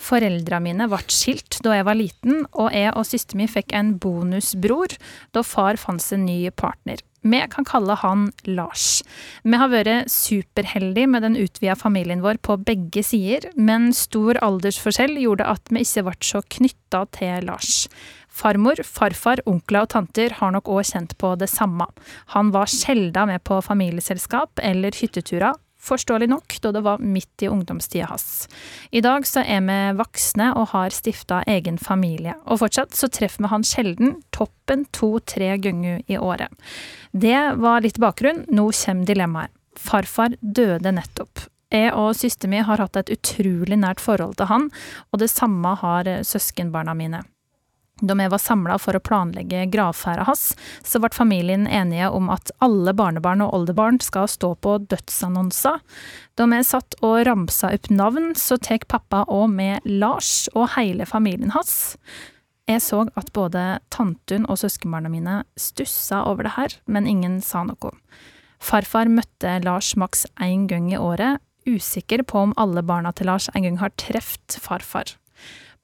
Foreldra 0.00 0.60
mine 0.64 0.88
ble 0.88 1.02
skilt 1.12 1.60
da 1.64 1.76
jeg 1.76 1.88
var 1.88 2.00
liten, 2.00 2.46
og 2.52 2.72
jeg 2.72 2.94
og 2.94 3.04
søsteren 3.08 3.44
min 3.44 3.52
fikk 3.52 3.76
en 3.76 3.96
bonusbror 4.00 4.96
da 5.36 5.44
far 5.44 5.76
fant 5.80 6.02
seg 6.02 6.22
en 6.22 6.28
ny 6.30 6.38
partner. 6.56 7.02
Vi 7.24 7.40
kan 7.50 7.64
kalle 7.64 7.96
han 7.96 8.26
Lars. 8.44 9.02
Vi 9.42 9.56
har 9.56 9.70
vært 9.72 10.10
superheldige 10.12 11.08
med 11.08 11.24
den 11.24 11.38
utvida 11.40 11.76
familien 11.78 12.20
vår 12.24 12.36
på 12.44 12.58
begge 12.60 13.04
sider, 13.06 13.48
men 13.56 13.92
stor 13.96 14.36
aldersforskjell 14.44 15.16
gjorde 15.22 15.48
at 15.48 15.72
vi 15.72 15.86
ikke 15.86 16.04
ble 16.10 16.18
så 16.20 16.44
knytta 16.56 17.06
til 17.16 17.48
Lars. 17.48 17.86
Farmor, 18.34 18.80
farfar, 18.82 19.40
onkler 19.46 19.86
og 19.86 19.92
tanter 19.94 20.36
har 20.40 20.52
nok 20.52 20.68
òg 20.68 20.82
kjent 20.88 21.14
på 21.20 21.32
det 21.40 21.48
samme. 21.52 21.86
Han 22.34 22.50
var 22.54 22.68
sjelda 22.68 23.24
med 23.30 23.44
på 23.46 23.60
familieselskap 23.62 24.60
eller 24.62 24.96
hytteturer, 24.98 25.54
forståelig 25.84 26.28
nok, 26.32 26.56
da 26.64 26.72
det 26.74 26.82
var 26.84 27.02
midt 27.02 27.44
i 27.44 27.50
ungdomstida 27.52 28.08
hans. 28.10 28.46
I 28.90 29.02
dag 29.04 29.26
så 29.28 29.44
er 29.44 29.64
vi 29.66 29.78
voksne 29.98 30.50
og 30.58 30.70
har 30.72 30.94
stifta 30.94 31.42
egen 31.50 31.78
familie, 31.78 32.36
og 32.44 32.62
fortsatt 32.64 32.96
så 32.96 33.10
treffer 33.12 33.44
vi 33.44 33.52
han 33.52 33.66
sjelden, 33.66 34.14
toppen 34.34 34.86
to-tre 34.96 35.54
ganger 35.62 36.02
i 36.06 36.18
året. 36.18 36.52
Det 37.12 37.40
var 37.60 37.84
litt 37.84 38.00
bakgrunn, 38.02 38.44
nå 38.48 38.70
kommer 38.72 39.10
dilemmaet. 39.10 39.52
Farfar 39.74 40.36
døde 40.38 40.92
nettopp. 40.94 41.48
Jeg 41.74 41.90
og 41.98 42.12
søsteren 42.14 42.52
min 42.52 42.66
har 42.68 42.78
hatt 42.78 42.96
et 43.00 43.10
utrolig 43.16 43.78
nært 43.82 44.02
forhold 44.02 44.36
til 44.38 44.46
han, 44.46 44.68
og 45.10 45.18
det 45.18 45.32
samme 45.32 45.74
har 45.80 46.10
søskenbarna 46.22 46.94
mine. 46.94 47.24
Da 48.02 48.14
vi 48.18 48.26
var 48.28 48.42
samla 48.42 48.74
for 48.82 48.96
å 48.98 49.02
planlegge 49.06 49.68
gravferda 49.70 50.24
hans, 50.26 50.56
så 50.82 50.98
ble 50.98 51.12
familien 51.14 51.68
enige 51.70 52.08
om 52.10 52.26
at 52.34 52.50
alle 52.64 52.90
barnebarn 52.96 53.44
og 53.44 53.54
oldebarn 53.54 54.00
skal 54.02 54.26
stå 54.28 54.50
på 54.66 54.76
dødsannonser. 54.90 55.78
Da 56.34 56.48
vi 56.50 56.60
satt 56.66 56.98
og 57.06 57.22
ramsa 57.28 57.70
opp 57.76 57.90
navn, 57.94 58.32
så 58.34 58.58
tar 58.58 58.82
pappa 58.90 59.22
òg 59.30 59.46
med 59.54 59.86
Lars 59.86 60.48
og 60.56 60.72
hele 60.74 61.06
familien 61.06 61.54
hans. 61.54 61.94
Jeg 62.66 62.80
så 62.80 63.04
at 63.14 63.30
både 63.36 63.62
tantun 63.94 64.46
og 64.48 64.58
søskenbarna 64.58 65.10
mine 65.12 65.42
stussa 65.60 66.24
over 66.26 66.48
det 66.48 66.56
her, 66.56 66.78
men 66.86 67.06
ingen 67.06 67.40
sa 67.44 67.62
noe. 67.62 67.92
Farfar 68.64 69.10
møtte 69.12 69.58
Lars 69.62 69.92
maks 70.00 70.24
én 70.42 70.64
gang 70.66 70.88
i 70.90 70.98
året, 70.98 71.38
usikker 71.68 72.24
på 72.26 72.40
om 72.48 72.54
alle 72.60 72.82
barna 72.82 73.12
til 73.12 73.28
Lars 73.30 73.50
en 73.54 73.68
gang 73.68 73.78
har 73.78 73.92
truffet 74.00 74.58
farfar. 74.60 75.14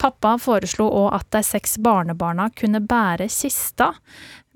Pappa 0.00 0.38
foreslo 0.40 0.87
òg 1.02 1.11
at 1.19 1.26
de 1.35 1.42
seks 1.45 1.76
barnebarna 1.85 2.49
kunne 2.57 2.80
bære 2.80 3.26
kista. 3.28 3.90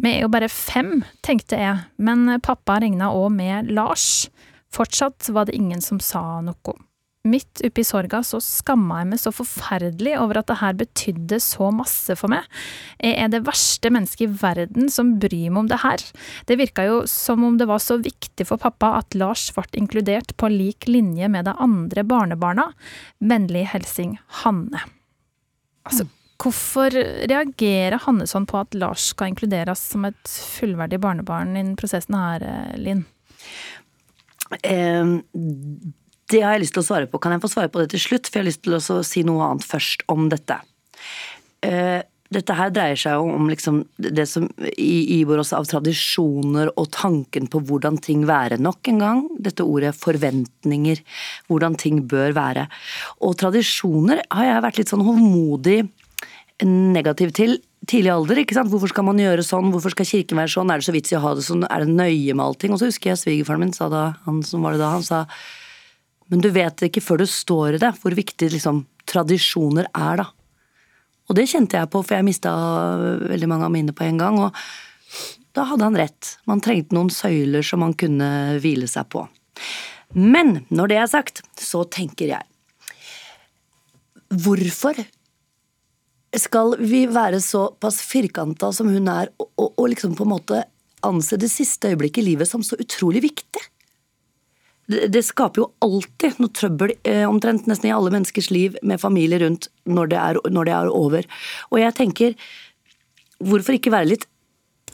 Vi 0.01 0.15
er 0.15 0.25
jo 0.25 0.31
bare 0.33 0.49
fem, 0.49 1.03
tenkte 1.21 1.59
jeg, 1.61 1.85
men 2.01 2.39
pappa 2.41 2.79
regna 2.81 3.11
òg 3.13 3.29
med 3.37 3.71
Lars. 3.77 4.31
Fortsatt 4.73 5.29
var 5.37 5.47
det 5.47 5.59
ingen 5.59 5.85
som 5.85 6.01
sa 6.01 6.41
noe. 6.45 6.81
midt 7.25 7.63
oppi 7.65 7.81
sorga 7.89 8.19
så 8.21 8.37
skamma 8.45 8.99
jeg 9.01 9.09
meg 9.09 9.21
så 9.23 9.31
forferdelig 9.33 10.13
over 10.21 10.43
at 10.43 10.49
det 10.51 10.59
her 10.61 10.75
betydde 10.77 11.39
så 11.41 11.71
masse 11.73 12.13
for 12.21 12.29
meg. 12.29 12.45
Jeg 13.01 13.17
er 13.17 13.31
det 13.33 13.47
verste 13.47 13.89
mennesket 13.89 14.27
i 14.27 14.35
verden 14.43 14.91
som 14.93 15.15
bryr 15.23 15.49
meg 15.49 15.63
om 15.63 15.71
det 15.71 15.81
her. 15.81 16.05
Det 16.45 16.59
virka 16.61 16.85
jo 16.85 16.99
som 17.09 17.47
om 17.49 17.57
det 17.57 17.69
var 17.71 17.81
så 17.81 17.97
viktig 17.97 18.45
for 18.45 18.61
pappa 18.61 18.99
at 18.99 19.17
Lars 19.17 19.47
ble 19.57 19.65
inkludert 19.81 20.37
på 20.37 20.53
lik 20.53 20.85
linje 20.85 21.31
med 21.33 21.49
de 21.49 21.57
andre 21.57 22.05
barnebarna. 22.05 22.69
Vennlig 23.25 23.71
hilsing 23.73 24.19
Hanne. 24.45 24.85
Altså, 25.85 26.07
hvorfor 26.41 26.97
reagerer 27.31 28.01
Hanne 28.05 28.27
sånn 28.29 28.49
på 28.49 28.59
at 28.61 28.75
Lars 28.77 29.11
skal 29.13 29.33
inkluderes 29.33 29.83
som 29.93 30.07
et 30.09 30.35
fullverdig 30.57 31.01
barnebarn 31.05 31.57
i 31.61 31.65
prosessen 31.79 32.17
her, 32.19 32.47
Linn? 32.81 33.05
Eh, 34.63 35.15
det 36.33 36.41
har 36.41 36.57
jeg 36.57 36.65
lyst 36.65 36.77
til 36.77 36.85
å 36.85 36.87
svare 36.87 37.09
på. 37.11 37.21
Kan 37.21 37.35
jeg 37.35 37.45
få 37.45 37.53
svare 37.53 37.73
på 37.73 37.83
det 37.83 37.93
til 37.93 38.03
slutt? 38.03 38.29
For 38.29 38.41
jeg 38.41 38.45
har 38.45 38.51
lyst 38.51 38.65
til 38.65 38.77
å 38.79 39.05
si 39.07 39.25
noe 39.27 39.51
annet 39.51 39.67
først 39.69 40.07
om 40.13 40.29
dette. 40.33 40.59
Eh, 41.65 42.01
dette 42.35 42.57
her 42.59 42.73
dreier 42.75 42.99
seg 42.99 43.17
jo 43.17 43.33
om 43.35 43.49
liksom 43.51 43.81
det 43.97 44.27
som 44.31 44.47
i 44.71 45.21
Ibor 45.21 45.43
også 45.43 45.59
av 45.61 45.69
tradisjoner 45.71 46.73
og 46.75 46.91
tanken 46.95 47.49
på 47.51 47.63
hvordan 47.69 47.99
ting 48.05 48.25
være. 48.29 48.61
Nok 48.63 48.93
en 48.93 49.03
gang 49.03 49.23
dette 49.43 49.67
ordet 49.67 49.95
forventninger. 49.99 51.03
Hvordan 51.51 51.79
ting 51.81 52.05
bør 52.11 52.37
være. 52.37 52.69
Og 53.25 53.37
tradisjoner 53.41 54.25
har 54.31 54.51
jeg 54.51 54.65
vært 54.67 54.83
litt 54.83 54.95
sånn 54.95 55.07
hovmodig 55.07 55.83
negativ 56.65 57.35
til 57.35 57.59
tidlig 57.85 58.13
alder. 58.15 58.41
ikke 58.41 58.57
sant? 58.57 58.71
Hvorfor 58.73 58.89
skal 58.89 59.05
man 59.05 59.19
gjøre 59.21 59.43
sånn, 59.45 59.73
hvorfor 59.75 59.93
skal 59.93 60.09
kirken 60.09 60.39
være 60.41 60.53
sånn, 60.55 60.71
er 60.73 60.81
det 60.81 60.87
så 60.87 60.95
vits 60.95 61.13
i 61.13 61.19
å 61.19 61.25
ha 61.25 61.35
det 61.37 61.45
sånn, 61.45 61.67
er 61.69 61.85
det 61.85 61.93
nøye 61.93 62.33
med 62.33 62.45
allting? 62.45 62.73
Og 62.73 62.81
så 62.81 62.89
husker 62.89 63.13
jeg 63.13 63.21
svigerfaren 63.21 63.67
min 63.67 63.75
sa 63.77 63.91
da, 63.93 64.07
han 64.25 64.41
som 64.47 64.65
var 64.65 64.77
det 64.77 64.81
da, 64.81 64.95
han 64.95 65.05
sa 65.05 65.27
men 66.33 66.41
du 66.41 66.49
vet 66.55 66.87
ikke 66.87 67.03
før 67.05 67.21
du 67.23 67.27
står 67.29 67.77
i 67.77 67.83
det, 67.83 67.93
hvor 68.01 68.15
viktig 68.17 68.49
liksom, 68.55 68.85
tradisjoner 69.11 69.91
er, 69.91 70.23
da. 70.23 70.31
Og 71.29 71.39
det 71.39 71.47
kjente 71.49 71.79
jeg 71.79 71.91
på, 71.93 72.03
for 72.05 72.19
jeg 72.19 72.27
mista 72.27 72.53
veldig 73.25 73.49
mange 73.49 73.69
av 73.69 73.73
mine 73.73 73.95
på 73.97 74.05
en 74.07 74.21
gang. 74.21 74.41
Og 74.45 75.55
da 75.57 75.65
hadde 75.71 75.87
han 75.87 75.99
rett. 75.99 76.35
Man 76.51 76.63
trengte 76.65 76.97
noen 76.97 77.13
søyler 77.13 77.65
som 77.65 77.81
man 77.85 77.95
kunne 77.97 78.59
hvile 78.61 78.89
seg 78.91 79.09
på. 79.15 79.25
Men 80.15 80.61
når 80.75 80.91
det 80.91 80.99
er 81.01 81.11
sagt, 81.11 81.43
så 81.59 81.85
tenker 81.91 82.37
jeg 82.37 82.51
Hvorfor 84.45 84.99
skal 86.35 86.73
vi 86.81 87.05
være 87.07 87.39
såpass 87.43 88.01
firkanta 88.03 88.73
som 88.75 88.89
hun 88.91 89.07
er, 89.11 89.29
og, 89.39 89.53
og, 89.55 89.69
og 89.79 89.91
liksom 89.93 90.17
på 90.19 90.25
en 90.27 90.33
måte 90.33 90.63
anse 91.07 91.39
det 91.39 91.51
siste 91.53 91.93
øyeblikket 91.93 92.25
i 92.25 92.33
livet 92.33 92.51
som 92.51 92.65
så 92.67 92.79
utrolig 92.81 93.23
viktig? 93.29 93.63
Det 94.89 95.23
skaper 95.25 95.63
jo 95.63 95.71
alltid 95.85 96.41
noe 96.43 96.53
trøbbel, 96.53 96.93
eh, 97.09 97.25
omtrent 97.29 97.69
nesten 97.71 97.89
i 97.89 97.95
alle 97.95 98.13
menneskers 98.13 98.51
liv, 98.53 98.77
med 98.83 99.01
familie 99.01 99.41
rundt 99.41 99.71
når 99.89 100.13
det, 100.13 100.21
er, 100.21 100.41
når 100.51 100.69
det 100.69 100.77
er 100.77 100.93
over. 100.93 101.27
Og 101.71 101.81
jeg 101.81 101.97
tenker, 101.97 102.37
hvorfor 103.41 103.79
ikke 103.79 103.93
være 103.95 104.11
litt 104.13 104.27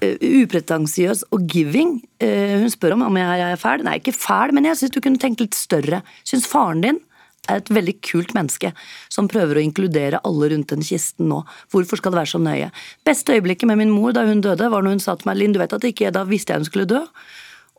uh, 0.05 0.17
upretensiøs 0.43 1.27
og 1.35 1.47
giving? 1.51 1.99
Uh, 2.23 2.63
hun 2.63 2.71
spør 2.73 2.95
om 2.97 3.07
om 3.09 3.19
jeg 3.19 3.45
er 3.49 3.61
fæl. 3.61 3.85
Nei, 3.87 3.99
ikke 3.99 4.15
fæl, 4.17 4.55
men 4.55 4.69
jeg 4.71 4.79
syns 4.79 4.95
du 4.95 5.01
kunne 5.03 5.21
tenkt 5.23 5.43
litt 5.43 5.59
større. 5.59 6.05
Syns 6.23 6.47
faren 6.51 6.85
din 6.87 7.01
er 7.49 7.59
et 7.59 7.73
veldig 7.73 7.97
kult 8.05 8.35
menneske 8.37 8.71
som 9.11 9.29
prøver 9.31 9.59
å 9.59 9.65
inkludere 9.65 10.21
alle 10.29 10.53
rundt 10.53 10.71
den 10.71 10.85
kisten 10.87 11.31
nå. 11.33 11.41
Hvorfor 11.73 11.99
skal 11.99 12.15
det 12.15 12.21
være 12.21 12.33
så 12.35 12.41
nøye? 12.43 12.71
Beste 13.07 13.35
øyeblikket 13.35 13.71
med 13.71 13.81
min 13.81 13.95
mor 13.95 14.15
da 14.15 14.27
hun 14.29 14.43
døde, 14.45 14.71
var 14.71 14.85
når 14.85 14.99
hun 14.99 15.03
sa 15.03 15.17
til 15.19 15.31
meg 15.31 15.41
Linn, 15.41 15.57
du 15.57 15.61
vet 15.63 15.75
at 15.75 15.89
ikke 15.89 16.13
da 16.15 16.27
visste 16.29 16.55
jeg 16.55 16.63
hun 16.63 16.71
skulle 16.71 16.91
dø. 16.91 17.03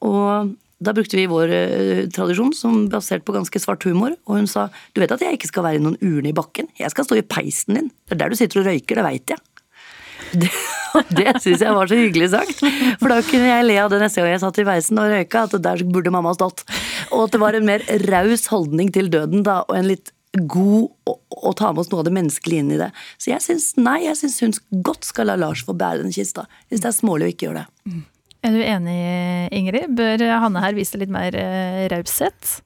Og 0.01 0.51
da 0.81 0.93
brukte 0.97 1.19
vi 1.19 1.27
vår 1.29 1.53
uh, 1.53 2.01
tradisjon, 2.13 2.51
som 2.57 2.83
basert 2.91 3.25
på 3.27 3.35
ganske 3.35 3.61
svart 3.61 3.85
humor, 3.87 4.17
og 4.25 4.41
hun 4.41 4.49
sa 4.49 4.67
du 4.95 5.03
vet 5.03 5.13
at 5.13 5.23
jeg 5.23 5.37
ikke 5.37 5.51
skal 5.51 5.67
være 5.67 5.79
i 5.79 5.85
noen 5.85 5.99
urne 6.01 6.31
i 6.31 6.35
bakken, 6.35 6.69
jeg 6.79 6.93
skal 6.93 7.07
stå 7.07 7.21
i 7.21 7.25
peisen 7.25 7.77
din. 7.77 7.89
Det 8.05 8.17
er 8.17 8.23
der 8.23 8.33
du 8.33 8.39
sitter 8.39 8.63
og 8.63 8.69
røyker, 8.71 8.99
det 8.99 9.07
veit 9.07 9.35
jeg. 9.35 9.41
Det, 10.31 10.47
det 11.15 11.31
syns 11.43 11.61
jeg 11.63 11.75
var 11.75 11.87
så 11.87 11.95
hyggelig 11.95 12.29
sagt, 12.33 12.61
for 12.99 13.11
da 13.11 13.21
kunne 13.23 13.47
jeg 13.47 13.63
le 13.63 13.77
av 13.79 13.91
det 13.93 14.01
neste 14.01 14.19
gang 14.19 14.33
jeg 14.33 14.41
satt 14.43 14.57
i 14.59 14.65
peisen 14.67 14.99
og 14.99 15.07
røyka, 15.11 15.45
at 15.47 15.55
der 15.63 15.83
burde 15.87 16.11
mamma 16.11 16.33
stått. 16.35 16.65
Og 17.15 17.25
at 17.25 17.35
det 17.35 17.39
var 17.39 17.55
en 17.55 17.67
mer 17.67 17.83
raus 18.11 18.43
holdning 18.51 18.91
til 18.95 19.07
døden, 19.11 19.45
da, 19.47 19.61
og 19.67 19.77
en 19.77 19.87
litt 19.87 20.11
god 20.31 20.89
å, 21.11 21.51
ta 21.57 21.71
med 21.71 21.83
oss 21.83 21.91
noe 21.91 22.03
av 22.03 22.07
det 22.07 22.15
menneskelige 22.15 22.63
inn 22.63 22.71
i 22.75 22.79
det. 22.79 22.89
Så 23.19 23.33
jeg 23.33 23.43
syns 23.43 23.71
nei, 23.79 24.01
jeg 24.05 24.19
syns 24.19 24.39
hun 24.43 24.83
godt 24.85 25.07
skal 25.07 25.27
la 25.31 25.37
Lars 25.39 25.63
få 25.67 25.75
bære 25.75 26.05
den 26.05 26.15
kista. 26.15 26.47
Hvis 26.69 26.83
det 26.83 26.91
er 26.91 26.95
smålig 26.95 27.27
å 27.27 27.33
ikke 27.33 27.49
gjøre 27.49 27.63
det. 27.63 27.91
Mm. 27.91 28.03
Er 28.41 28.55
du 28.55 28.61
enig, 28.65 28.97
Ingrid? 29.53 29.91
Bør 29.93 30.23
Hanne 30.41 30.63
her 30.63 30.73
vise 30.73 30.97
litt 30.97 31.11
mer 31.13 31.35
eh, 31.37 31.85
raushet? 31.91 32.57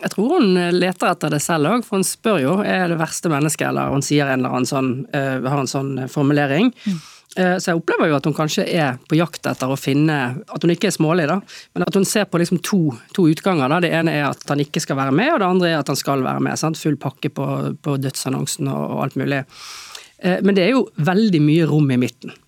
Jeg 0.00 0.10
tror 0.10 0.40
hun 0.40 0.56
leter 0.74 1.12
etter 1.12 1.30
det 1.30 1.38
selv 1.42 1.70
òg, 1.70 1.84
for 1.86 2.00
hun 2.00 2.06
spør 2.06 2.40
jo 2.42 2.54
er 2.66 2.88
det 2.90 2.98
verste 2.98 3.30
mennesket, 3.30 3.68
eller 3.68 3.92
hun 3.94 4.02
sier 4.02 4.26
en 4.26 4.42
eller 4.42 4.56
annen 4.56 4.66
sånn, 4.66 4.88
uh, 5.14 5.38
har 5.46 5.60
en 5.62 5.70
sånn 5.70 5.92
eh, 6.02 6.10
formulering. 6.10 6.72
Mm. 6.84 7.02
Så 7.34 7.72
jeg 7.72 7.80
opplever 7.80 8.06
jo 8.06 8.14
at 8.14 8.26
hun 8.28 8.34
kanskje 8.36 8.62
er 8.78 9.00
på 9.10 9.16
jakt 9.18 9.48
etter 9.50 9.66
å 9.66 9.74
finne 9.74 10.16
At 10.54 10.62
hun 10.62 10.70
ikke 10.70 10.86
er 10.86 10.92
smålig, 10.94 11.24
da, 11.26 11.40
men 11.74 11.82
at 11.82 11.96
hun 11.98 12.04
ser 12.06 12.28
på 12.30 12.38
liksom 12.38 12.60
to, 12.62 12.78
to 13.16 13.24
utganger. 13.26 13.72
da. 13.72 13.80
Det 13.82 13.90
ene 13.90 14.14
er 14.20 14.28
at 14.28 14.44
han 14.52 14.62
ikke 14.62 14.78
skal 14.84 15.00
være 15.00 15.16
med, 15.18 15.32
og 15.32 15.40
det 15.42 15.48
andre 15.48 15.72
er 15.72 15.80
at 15.80 15.90
han 15.90 15.98
skal 15.98 16.22
være 16.22 16.44
med. 16.46 16.60
Sant? 16.60 16.78
Full 16.78 16.94
pakke 17.02 17.32
på, 17.34 17.48
på 17.82 17.96
dødsannonsen 18.04 18.70
og, 18.70 18.84
og, 18.84 19.02
alt 19.08 19.18
mulig. 19.18 19.42
Men 20.46 20.54
det 20.54 20.62
er 20.62 20.76
jo 20.76 20.84
veldig 21.10 21.42
mye 21.42 21.66
rom 21.72 21.90
i 21.90 21.98
midten. 22.04 22.38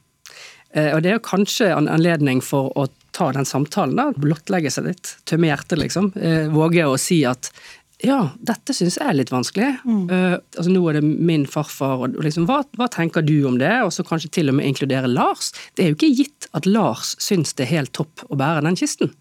Eh, 0.77 0.93
og 0.93 1.03
det 1.05 1.15
er 1.15 1.25
kanskje 1.25 1.73
en 1.73 1.91
anledning 1.91 2.43
for 2.45 2.71
å 2.77 2.87
ta 3.17 3.31
den 3.33 3.49
samtalen, 3.49 3.97
da, 3.97 4.11
blottlegge 4.21 4.71
seg 4.73 4.91
litt, 4.91 5.17
tømme 5.29 5.49
hjertet, 5.49 5.81
liksom. 5.81 6.13
Eh, 6.21 6.47
våge 6.53 6.85
å 6.85 6.99
si 7.01 7.23
at 7.29 7.51
ja, 8.05 8.19
dette 8.45 8.75
syns 8.77 8.99
jeg 8.99 9.09
er 9.09 9.17
litt 9.17 9.31
vanskelig. 9.33 9.71
Mm. 9.89 10.03
Uh, 10.11 10.35
altså 10.59 10.69
Nå 10.69 10.83
er 10.91 10.99
det 10.99 11.07
min 11.07 11.47
farfar, 11.49 12.03
og 12.05 12.19
liksom, 12.21 12.45
hva, 12.49 12.59
hva, 12.77 12.91
tenker 12.93 13.25
du 13.25 13.39
om 13.49 13.57
det? 13.61 13.73
Og 13.87 13.93
så 13.95 14.05
kanskje 14.05 14.35
til 14.37 14.53
og 14.53 14.59
med 14.59 14.69
inkludere 14.69 15.09
Lars. 15.09 15.55
Det 15.73 15.87
er 15.87 15.95
jo 15.95 15.97
ikke 15.97 16.13
gitt 16.19 16.49
at 16.53 16.69
Lars 16.69 17.15
syns 17.25 17.57
det 17.57 17.65
er 17.65 17.79
helt 17.79 17.95
topp 17.97 18.27
å 18.29 18.37
bære 18.37 18.67
den 18.69 18.77
kisten. 18.77 19.15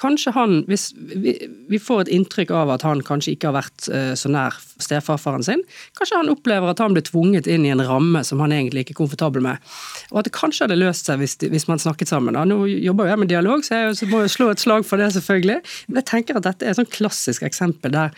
Kanskje 0.00 0.32
han, 0.32 0.62
hvis 0.68 0.90
vi, 0.96 1.34
vi, 1.68 1.78
får 1.82 2.04
et 2.04 2.12
inntrykk 2.16 2.52
av 2.56 2.72
at 2.74 2.84
han 2.86 3.02
kanskje 3.04 3.34
ikke 3.34 3.50
har 3.50 3.56
vært 3.58 3.88
uh, 3.92 4.12
så 4.18 4.30
nær 4.32 4.56
stefarfaren 4.82 5.44
sin, 5.46 5.64
kanskje 5.98 6.20
han 6.20 6.32
opplever 6.32 6.72
at 6.72 6.80
han 6.82 6.96
ble 6.96 7.04
tvunget 7.06 7.50
inn 7.50 7.66
i 7.68 7.72
en 7.74 7.84
ramme 7.86 8.24
som 8.26 8.40
han 8.44 8.54
egentlig 8.54 8.86
ikke 8.86 8.96
er 8.96 9.00
komfortabel 9.02 9.44
med. 9.44 9.72
Og 10.10 10.22
at 10.22 10.28
det 10.28 10.34
kanskje 10.36 10.66
hadde 10.66 10.80
løst 10.80 11.10
seg 11.10 11.20
hvis, 11.22 11.36
hvis 11.42 11.68
man 11.70 11.82
snakket 11.82 12.12
sammen. 12.12 12.38
Da. 12.38 12.46
Nå 12.48 12.64
jobber 12.70 13.10
jeg 13.10 13.22
med 13.22 13.32
dialog, 13.32 13.66
så 13.66 13.82
jeg 13.82 14.10
må 14.12 14.24
jo 14.24 14.32
slå 14.32 14.52
et 14.52 14.62
slag 14.62 14.88
for 14.88 15.02
det, 15.02 15.12
selvfølgelig. 15.16 15.60
Men 15.88 16.02
jeg 16.02 16.10
tenker 16.14 16.40
at 16.40 16.48
dette 16.48 16.66
er 16.66 16.74
et 16.74 16.80
sånn 16.80 16.92
klassisk 16.92 17.44
eksempel 17.46 17.94
der 17.94 18.16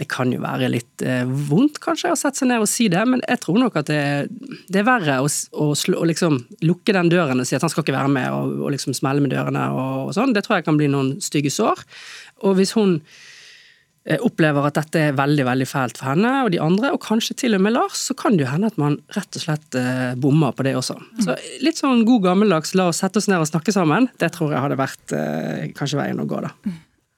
det 0.00 0.08
kan 0.10 0.30
jo 0.32 0.40
være 0.42 0.70
litt 0.72 1.02
eh, 1.04 1.24
vondt 1.26 1.78
kanskje 1.82 2.12
å 2.12 2.18
sette 2.18 2.42
seg 2.42 2.48
ned 2.50 2.62
og 2.64 2.70
si 2.70 2.88
det, 2.92 3.02
men 3.08 3.20
jeg 3.26 3.42
tror 3.42 3.58
nok 3.60 3.76
at 3.82 3.90
det, 3.90 4.04
det 4.72 4.80
er 4.80 4.86
verre 4.88 5.18
å, 5.22 5.28
å, 5.28 5.72
slå, 5.78 6.00
å 6.00 6.08
liksom 6.08 6.38
lukke 6.64 6.94
den 6.96 7.10
døren 7.12 7.42
og 7.42 7.48
si 7.48 7.56
at 7.58 7.64
han 7.64 7.72
skal 7.72 7.84
ikke 7.84 7.98
være 7.98 8.12
med, 8.12 8.30
og, 8.32 8.56
og 8.64 8.72
liksom 8.74 8.96
smelle 8.96 9.22
med 9.22 9.34
dørene 9.34 9.66
og, 9.74 10.08
og, 10.08 10.14
sånn. 10.16 10.32
Det 10.34 10.44
tror 10.46 10.58
jeg 10.58 10.68
kan 10.70 10.80
bli 10.80 10.88
noen 10.92 11.14
stygge 11.22 11.52
sår. 11.52 11.84
Og 12.48 12.56
hvis 12.58 12.72
hun 12.78 12.94
eh, 14.08 14.16
opplever 14.16 14.70
at 14.70 14.80
dette 14.80 15.02
er 15.10 15.18
veldig 15.18 15.44
veldig 15.50 15.68
fælt 15.68 16.00
for 16.00 16.14
henne 16.14 16.32
og 16.46 16.54
de 16.54 16.62
andre, 16.64 16.94
og 16.96 17.04
kanskje 17.04 17.36
til 17.44 17.58
og 17.58 17.62
med 17.66 17.76
Lars, 17.76 18.00
så 18.08 18.16
kan 18.18 18.38
det 18.38 18.46
jo 18.46 18.52
hende 18.54 18.72
at 18.72 18.80
man 18.80 18.96
rett 19.12 19.38
og 19.38 19.44
slett 19.44 19.78
eh, 19.78 20.14
bommer 20.16 20.56
på 20.56 20.64
det 20.66 20.72
også. 20.80 20.96
Så 21.20 21.36
litt 21.62 21.82
sånn 21.82 22.06
god 22.08 22.30
gammeldags 22.30 22.72
la 22.78 22.88
oss 22.90 23.04
sette 23.04 23.20
oss 23.20 23.28
ned 23.30 23.44
og 23.44 23.50
snakke 23.52 23.76
sammen, 23.76 24.08
det 24.22 24.32
tror 24.38 24.56
jeg 24.56 24.64
hadde 24.64 24.80
vært 24.80 25.14
eh, 25.18 25.68
kanskje 25.76 26.00
veien 26.00 26.24
å 26.24 26.26
gå, 26.26 26.40
da. 26.48 26.56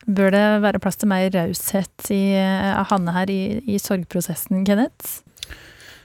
Bør 0.05 0.35
det 0.35 0.47
være 0.65 0.81
plass 0.83 0.99
til 1.01 1.09
mer 1.09 1.31
raushet 1.33 2.11
eh, 2.13 2.83
Hanne 2.91 3.15
her 3.17 3.31
i, 3.33 3.61
i 3.65 3.79
sorgprosessen, 3.81 4.65
Kenneth? 4.69 5.23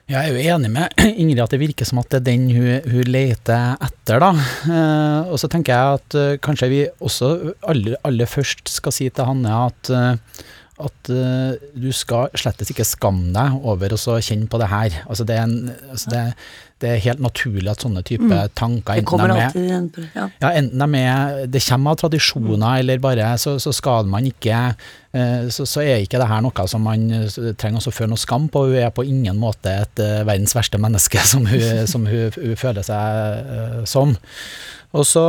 Jeg 0.10 0.25
er 0.25 0.34
jo 0.34 0.53
enig 0.56 0.70
med 0.74 1.01
Ingrid 1.22 1.44
at 1.44 1.51
det 1.53 1.60
virker 1.62 1.86
som 1.86 2.00
at 2.01 2.10
det 2.10 2.22
er 2.22 2.27
den 2.32 2.48
hun, 2.50 2.70
hun 2.89 3.12
leter 3.12 3.75
etter, 3.86 4.24
da. 4.24 4.32
Eh, 4.65 5.27
og 5.29 5.38
så 5.41 5.50
tenker 5.51 5.75
jeg 5.75 6.00
at 6.00 6.18
uh, 6.18 6.38
kanskje 6.41 6.72
vi 6.72 6.79
også 6.98 7.34
aller, 7.70 8.00
aller, 8.08 8.29
først 8.29 8.72
skal 8.74 8.96
si 8.96 9.10
til 9.13 9.29
Hanne 9.29 9.60
at, 9.68 9.91
uh, 9.94 10.15
at 10.88 11.12
uh, 11.13 11.53
du 11.77 11.91
skal 11.94 12.34
slettes 12.39 12.74
ikke 12.74 12.88
skamme 12.89 13.29
deg 13.36 13.60
over 13.62 13.94
å 13.94 14.18
kjenne 14.18 14.50
på 14.50 14.62
det 14.63 14.72
her. 14.74 14.98
Altså 15.06 15.27
det 15.29 15.38
er 15.38 15.46
en, 15.46 15.75
altså 15.91 16.15
det, 16.15 16.25
det 16.80 16.90
er 16.94 17.02
helt 17.04 17.22
naturlig 17.24 17.70
at 17.72 17.84
sånne 17.84 18.04
type 18.08 18.28
mm. 18.28 18.54
tanker 18.58 19.02
enten 19.02 19.22
de, 19.22 19.36
med, 19.36 20.00
ja. 20.16 20.28
Ja, 20.40 20.52
enten 20.52 20.84
de 20.84 21.02
er, 21.02 21.42
det 21.52 21.62
kommer 21.66 21.96
av 21.96 22.00
tradisjoner, 22.04 22.56
mm. 22.56 22.80
eller 22.80 23.02
bare 23.04 23.34
så, 23.42 23.58
så 23.60 23.74
skal 23.76 24.08
man 24.10 24.28
ikke 24.30 24.62
eh, 24.70 25.50
så, 25.52 25.66
så, 25.68 25.84
er 25.84 26.06
ikke 26.06 26.22
det 26.22 26.30
her 26.32 26.44
noe 26.46 26.68
som 26.72 26.86
man 26.88 27.08
trenger 27.60 27.84
å 27.84 27.96
føre 27.96 28.12
noe 28.14 28.22
skam 28.22 28.48
på. 28.52 28.66
Hun 28.70 28.80
er 28.80 28.94
på 28.96 29.06
ingen 29.08 29.40
måte 29.42 29.74
et 29.84 30.04
uh, 30.04 30.22
verdens 30.28 30.56
verste 30.56 30.80
menneske, 30.82 31.24
som 31.34 31.48
hun, 31.50 31.86
som 31.90 32.08
hun, 32.08 32.30
hun 32.38 32.60
føler 32.60 32.86
seg 32.88 33.52
uh, 33.52 33.82
som. 33.90 34.16
Og 34.96 35.06
så 35.08 35.26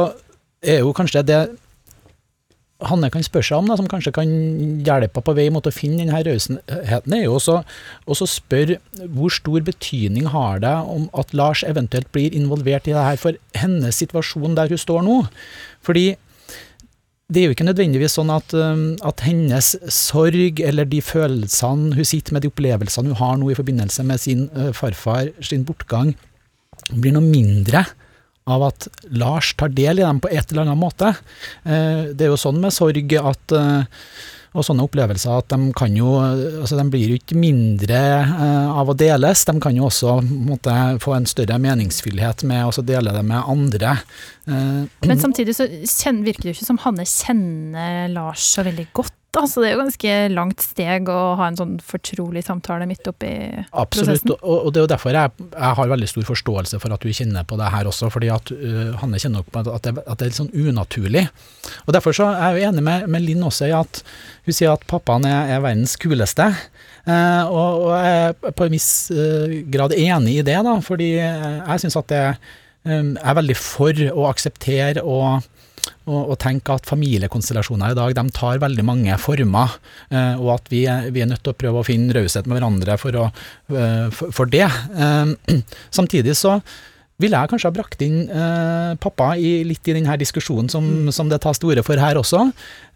er 0.63 0.85
jo 0.85 0.95
kanskje 0.97 1.27
det 1.27 1.43
Hanne 2.89 3.11
kan 3.13 3.25
spørre 3.25 3.47
seg 3.47 3.59
om, 3.61 3.69
da, 3.69 3.77
som 3.77 3.89
kanskje 3.91 4.13
kan 4.17 4.31
hjelpe 4.87 5.23
på 5.25 5.35
vei 5.37 5.49
mot 5.53 5.67
å 5.67 5.75
finne 5.75 6.01
denne 6.05 6.23
rausheten, 6.27 7.15
er 7.17 7.25
jo 7.25 7.37
også 7.37 7.61
å 8.07 8.29
spørre 8.29 8.79
hvor 9.13 9.35
stor 9.35 9.61
betydning 9.67 10.31
har 10.33 10.63
det 10.65 10.73
om 10.95 11.09
at 11.19 11.35
Lars 11.37 11.65
eventuelt 11.67 12.11
blir 12.15 12.35
involvert 12.37 12.89
i 12.89 12.97
det 12.97 13.05
her 13.05 13.21
for 13.21 13.39
hennes 13.59 14.01
situasjon 14.01 14.57
der 14.59 14.73
hun 14.73 14.81
står 14.81 15.05
nå. 15.07 15.21
Fordi 15.85 16.15
det 17.31 17.43
er 17.43 17.47
jo 17.47 17.55
ikke 17.55 17.69
nødvendigvis 17.69 18.17
sånn 18.19 18.33
at, 18.35 18.53
um, 18.59 18.97
at, 19.07 19.23
hennes 19.23 19.75
sorg 19.95 20.59
eller 20.67 20.89
de 20.91 20.99
følelsene 21.05 21.95
hun 21.95 22.09
sitter 22.09 22.35
med, 22.35 22.43
de 22.43 22.51
opplevelsene 22.51 23.13
hun 23.13 23.21
har 23.21 23.37
nå 23.39 23.53
i 23.53 23.59
forbindelse 23.59 24.05
med 24.09 24.23
sin 24.23 24.49
uh, 24.57 24.73
farfar 24.75 25.31
sin 25.47 25.63
bortgang, 25.69 26.17
blir 26.91 27.15
noe 27.15 27.23
mindre 27.23 27.85
av 28.51 28.67
at 28.71 28.89
Lars 29.11 29.55
tar 29.59 29.73
del 29.75 30.03
i 30.03 30.07
dem 30.07 30.21
på 30.23 30.33
et 30.33 30.51
eller 30.51 30.67
annet 30.67 30.81
måte. 30.81 31.15
Uh, 31.65 32.11
det 32.13 32.27
er 32.27 32.35
jo 32.35 32.41
sånn 32.41 32.61
med 32.63 32.75
sorg 32.75 33.17
at 33.21 33.57
uh, 33.57 34.05
og 34.51 34.67
sånne 34.67 34.83
opplevelser 34.83 35.37
at 35.39 35.53
de 35.53 35.71
kan 35.79 35.95
jo 35.95 36.17
altså 36.19 36.79
De 36.79 36.87
blir 36.91 37.13
jo 37.13 37.19
ikke 37.21 37.39
mindre 37.39 38.01
eh, 38.25 38.81
av 38.81 38.91
å 38.91 38.97
deles, 38.99 39.45
de 39.47 39.55
kan 39.63 39.77
jo 39.77 39.87
også 39.87 40.17
måtte, 40.27 40.75
få 41.03 41.15
en 41.15 41.29
større 41.31 41.59
meningsfullhet 41.63 42.43
med 42.51 42.67
å 42.67 42.85
dele 42.87 43.15
det 43.15 43.23
med 43.27 43.47
andre. 43.47 43.95
Eh, 44.51 44.83
Men 45.07 45.23
samtidig 45.23 45.55
så 45.55 45.69
virker 45.71 46.49
det 46.49 46.53
jo 46.53 46.59
ikke 46.59 46.71
som 46.73 46.83
Hanne 46.83 47.07
kjenner 47.07 48.11
Lars 48.11 48.49
så 48.57 48.67
veldig 48.67 48.89
godt. 48.97 49.15
Altså, 49.39 49.63
det 49.63 49.69
er 49.69 49.77
jo 49.77 49.83
ganske 49.85 50.15
langt 50.35 50.63
steg 50.65 51.11
å 51.13 51.19
ha 51.39 51.47
en 51.51 51.59
sånn 51.59 51.75
fortrolig 51.87 52.43
samtale 52.43 52.87
midt 52.91 53.07
oppi 53.07 53.31
Absolutt, 53.71 54.25
prosessen. 54.25 54.33
og, 54.35 54.57
og 54.67 54.73
det 54.75 54.81
er 54.81 54.87
jo 54.87 54.91
derfor 54.91 55.15
jeg, 55.15 55.33
jeg, 55.45 55.75
har 55.79 55.93
veldig 55.93 56.09
stor 56.11 56.27
forståelse 56.33 56.81
for 56.83 56.97
at 56.97 57.05
du 57.07 57.15
kjenner 57.15 57.47
på 57.47 57.59
det 57.61 57.69
her 57.71 57.87
også, 57.87 58.11
fordi 58.11 58.33
at 58.35 58.51
uh, 58.51 58.97
Hanne 58.99 59.21
kjenner 59.23 59.45
nok 59.45 59.53
på 59.55 59.63
at 59.63 59.87
det, 59.87 59.95
at 60.03 60.19
det, 60.19 60.27
er 60.27 60.33
litt 60.33 60.41
sånn 60.41 60.51
unaturlig. 60.51 61.25
Og 61.87 61.95
Derfor 61.95 62.17
så 62.17 62.27
er 62.33 62.57
jeg 62.57 62.65
jo 62.65 62.73
enig 62.73 62.85
med, 62.89 63.07
med 63.15 63.25
Linn 63.27 63.47
også 63.47 63.71
i 63.71 63.77
at 63.77 64.03
hun 64.49 64.57
sier 64.57 64.75
at 64.75 64.87
pappaen 64.91 65.29
er, 65.29 65.55
er 65.55 65.63
verdens 65.63 65.95
kuleste. 66.01 66.51
Uh, 67.07 67.45
og, 67.47 67.87
og, 67.87 67.95
jeg 68.03 68.35
er 68.35 68.59
på 68.59 68.67
en 68.67 68.75
viss 68.75 68.91
uh, 69.15 69.55
grad 69.71 69.95
enig 69.95 70.41
i 70.41 70.47
det, 70.51 70.59
da, 70.67 70.75
fordi 70.83 71.13
jeg 71.21 71.85
syns 71.85 72.01
at 72.03 72.11
det 72.11 72.25
um, 72.83 73.15
er 73.15 73.39
veldig 73.39 73.59
for 73.63 74.05
å 74.11 74.27
akseptere 74.33 75.07
og 75.07 75.47
og, 76.09 76.33
og 76.33 76.37
tenke 76.43 76.75
at 76.75 76.89
familiekonstellasjoner 76.89 77.95
i 77.95 77.99
dag 77.99 78.15
de 78.19 78.27
tar 78.37 78.61
veldig 78.63 78.85
mange 78.87 79.17
former, 79.23 79.79
eh, 80.11 80.37
og 80.41 80.55
at 80.59 80.71
vi 80.73 80.85
vi 81.11 81.23
er, 81.23 81.29
nødt 81.31 81.43
til 81.45 81.55
å 81.55 81.59
prøve 81.59 81.81
å 81.83 81.87
finne 81.87 82.15
raushet 82.17 82.49
med 82.49 82.59
hverandre 82.59 82.97
for, 83.01 83.17
å, 83.17 83.27
eh, 83.73 84.07
for, 84.15 84.33
for 84.35 84.51
det. 84.51 84.67
Eh, 84.67 85.61
samtidig 85.99 86.37
så 86.39 86.59
ville 87.21 87.37
jeg 87.37 87.53
kanskje 87.53 87.69
ha 87.69 87.77
brakt 87.77 88.03
inn 88.05 88.25
eh, 88.29 88.95
pappa 89.03 89.35
i, 89.37 89.61
litt 89.69 89.87
i 89.89 89.97
denne 89.97 90.17
diskusjonen 90.21 90.71
som, 90.73 90.87
mm. 90.87 91.13
som 91.15 91.31
det 91.31 91.43
tas 91.45 91.61
til 91.61 91.73
orde 91.73 91.85
for 91.87 92.01
her 92.01 92.21
også. 92.21 92.47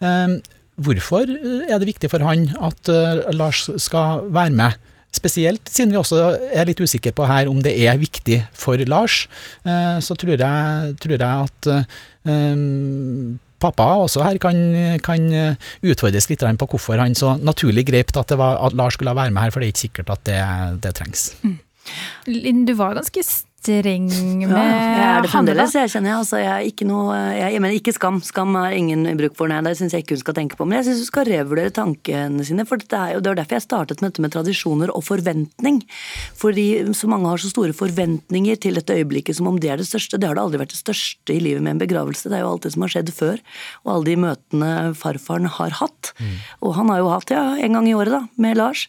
Eh, 0.04 0.38
hvorfor 0.84 1.28
er 1.28 1.76
det 1.76 1.90
viktig 1.92 2.10
for 2.12 2.24
han 2.26 2.48
at 2.64 2.90
eh, 2.92 3.22
Lars 3.36 3.66
skal 3.82 4.26
være 4.34 4.56
med? 4.56 4.80
Spesielt 5.14 5.70
siden 5.70 5.92
vi 5.94 6.00
også 6.00 6.24
er 6.50 6.66
litt 6.66 6.80
usikre 6.82 7.12
på 7.14 7.26
her 7.30 7.46
om 7.50 7.60
det 7.62 7.76
er 7.86 8.00
viktig 8.00 8.40
for 8.58 8.80
Lars, 8.90 9.28
så 9.62 10.16
tror 10.18 10.32
jeg, 10.34 10.96
tror 10.98 11.14
jeg 11.14 11.22
at 11.22 11.68
pappa 13.64 13.84
også 14.00 14.24
her 14.24 14.38
kan, 14.40 14.56
kan 15.04 15.26
utfordres 15.84 16.28
litt 16.30 16.44
på 16.60 16.68
hvorfor 16.68 17.00
han 17.00 17.16
så 17.16 17.34
naturlig 17.40 17.86
grep 17.88 18.12
at, 18.16 18.32
at 18.32 18.76
Lars 18.76 18.96
skulle 18.98 19.14
være 19.16 19.32
med 19.32 19.42
her, 19.42 19.52
for 19.52 19.60
det 19.60 19.68
er 19.68 19.74
ikke 19.74 19.86
sikkert 19.86 20.12
at 20.16 20.24
det, 20.28 20.40
det 20.84 20.94
trengs. 20.98 21.26
Mm. 21.42 21.58
Linn, 22.32 22.64
du 22.68 22.74
var 22.78 22.96
ganske 22.96 23.22
streng 23.64 24.08
med 24.44 24.52
ja, 24.52 24.62
jeg 24.64 25.04
er 25.08 25.24
det 25.24 25.30
fremdeles, 25.32 25.74
jeg 25.76 25.92
kjenner 25.92 26.10
jeg. 26.10 26.18
Altså, 26.20 26.40
jeg 26.40 26.52
er 26.52 26.68
ikke 26.68 26.86
noe 26.88 27.16
jeg, 27.16 27.54
jeg, 27.54 27.62
mener 27.64 27.78
ikke 27.78 27.94
skam. 27.96 28.20
Skam 28.24 28.58
er 28.60 28.76
ingen 28.76 29.06
bruk 29.18 29.36
for, 29.38 29.50
nei. 29.50 29.62
Det 29.64 29.74
syns 29.78 29.96
jeg 29.96 30.04
ikke 30.04 30.18
hun 30.18 30.22
skal 30.22 30.36
tenke 30.38 30.58
på. 30.58 30.66
Men 30.68 30.80
jeg 30.80 30.88
syns 30.88 31.02
hun 31.04 31.08
skal 31.08 31.28
revurdere 31.30 31.74
tankene 31.74 32.46
sine. 32.46 32.66
For 32.68 32.82
det 32.82 33.00
er 33.00 33.14
jo 33.16 33.22
det 33.24 33.32
er 33.32 33.40
derfor 33.40 33.58
jeg 33.58 33.66
startet 33.66 34.02
med 34.02 34.12
dette 34.12 34.24
med 34.24 34.34
tradisjoner 34.34 34.92
og 34.94 35.06
forventning. 35.06 35.80
Fordi 36.40 36.66
så 36.96 37.10
mange 37.10 37.32
har 37.32 37.42
så 37.42 37.52
store 37.52 37.76
forventninger 37.76 38.60
til 38.60 38.80
dette 38.80 38.98
øyeblikket 39.00 39.40
som 39.40 39.50
om 39.50 39.58
det 39.60 39.72
er 39.72 39.80
det 39.80 39.88
største. 39.88 40.20
Det 40.20 40.28
har 40.28 40.38
det 40.38 40.44
aldri 40.44 40.62
vært 40.64 40.76
det 40.76 40.82
største 40.82 41.34
i 41.34 41.40
livet 41.42 41.64
med 41.64 41.76
en 41.76 41.82
begravelse. 41.84 42.28
Det 42.28 42.38
er 42.38 42.44
jo 42.44 42.52
alt 42.54 42.68
det 42.68 42.74
som 42.76 42.86
har 42.86 42.94
skjedd 42.94 43.12
før. 43.16 43.42
Og 43.84 43.96
alle 43.96 44.10
de 44.12 44.20
møtene 44.28 44.72
farfaren 44.98 45.50
har 45.58 45.80
hatt. 45.80 46.14
Mm. 46.20 46.38
Og 46.68 46.78
han 46.78 46.92
har 46.92 47.02
jo 47.02 47.12
hatt, 47.12 47.34
ja, 47.34 47.44
en 47.64 47.78
gang 47.78 47.88
i 47.88 47.96
året, 47.96 48.14
da, 48.14 48.24
med 48.40 48.60
Lars. 48.60 48.88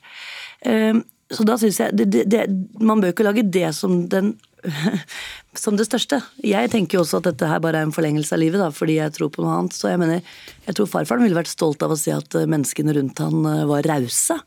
Um, 0.65 1.05
så 1.33 1.45
da 1.47 1.55
synes 1.57 1.79
jeg 1.81 1.93
det, 1.97 2.05
det, 2.13 2.25
det, 2.29 2.43
Man 2.81 3.01
bør 3.01 3.13
ikke 3.13 3.25
lage 3.25 3.45
det 3.49 3.71
som 3.77 4.03
den 4.11 4.35
som 5.63 5.77
det 5.79 5.87
største. 5.87 6.19
Jeg 6.45 6.71
tenker 6.73 6.97
jo 6.97 7.03
også 7.05 7.21
at 7.21 7.29
dette 7.29 7.49
her 7.49 7.61
bare 7.63 7.81
er 7.81 7.87
en 7.87 7.95
forlengelse 7.95 8.35
av 8.35 8.41
livet, 8.41 8.61
da, 8.61 8.71
fordi 8.75 8.99
jeg 8.99 9.13
tror 9.15 9.31
på 9.33 9.45
noe 9.45 9.59
annet. 9.59 9.77
Så 9.77 9.91
jeg 9.91 10.01
mener, 10.01 10.35
jeg 10.67 10.77
tror 10.77 10.91
farfaren 10.91 11.25
ville 11.25 11.37
vært 11.37 11.51
stolt 11.51 11.83
av 11.85 11.95
å 11.95 11.99
si 11.99 12.13
at 12.13 12.37
eh, 12.37 12.49
menneskene 12.49 12.95
rundt 12.97 13.21
han 13.23 13.47
eh, 13.51 13.63
var 13.69 13.87
rause. 13.89 14.39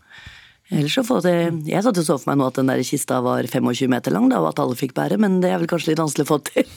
Ellers 0.69 0.99
så 0.99 1.03
får 1.07 1.23
det, 1.25 1.35
Jeg 1.71 1.81
satt 1.85 1.97
og 1.97 2.05
så 2.05 2.19
for 2.21 2.29
meg 2.29 2.41
nå 2.43 2.49
at 2.51 2.59
den 2.59 2.69
der 2.69 2.83
kista 2.85 3.23
var 3.25 3.47
25 3.49 3.89
meter 3.89 4.13
lang, 4.13 4.29
da, 4.29 4.43
og 4.43 4.51
at 4.51 4.61
alle 4.61 4.77
fikk 4.77 4.93
bære, 4.99 5.17
men 5.21 5.41
det 5.41 5.53
er 5.53 5.63
vel 5.63 5.71
kanskje 5.71 5.95
litt 5.95 6.03
vanskelig 6.03 6.27
å 6.27 6.33
få 6.35 6.41
til. 6.45 6.69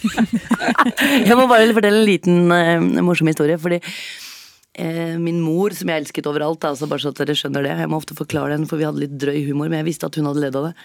jeg 1.28 1.36
må 1.36 1.44
bare 1.52 1.74
fortelle 1.76 2.00
en 2.00 2.08
liten 2.08 2.54
uh, 2.56 3.04
morsom 3.04 3.28
historie. 3.28 3.60
fordi 3.60 3.82
uh, 3.84 5.20
Min 5.20 5.42
mor, 5.44 5.76
som 5.76 5.92
jeg 5.92 6.06
elsket 6.06 6.30
overalt, 6.32 6.64
altså 6.64 6.88
bare 6.88 7.04
så 7.04 7.12
at 7.12 7.20
dere 7.20 7.36
skjønner 7.36 7.68
det 7.68 7.76
Jeg 7.84 7.92
må 7.92 8.00
ofte 8.00 8.16
forklare 8.16 8.56
den, 8.56 8.64
for 8.70 8.80
vi 8.80 8.88
hadde 8.88 9.04
litt 9.04 9.20
drøy 9.20 9.42
humor, 9.50 9.68
men 9.68 9.82
jeg 9.82 9.90
visste 9.92 10.08
at 10.08 10.16
hun 10.16 10.32
hadde 10.32 10.46
ledd 10.46 10.62
av 10.62 10.70
det. 10.70 10.76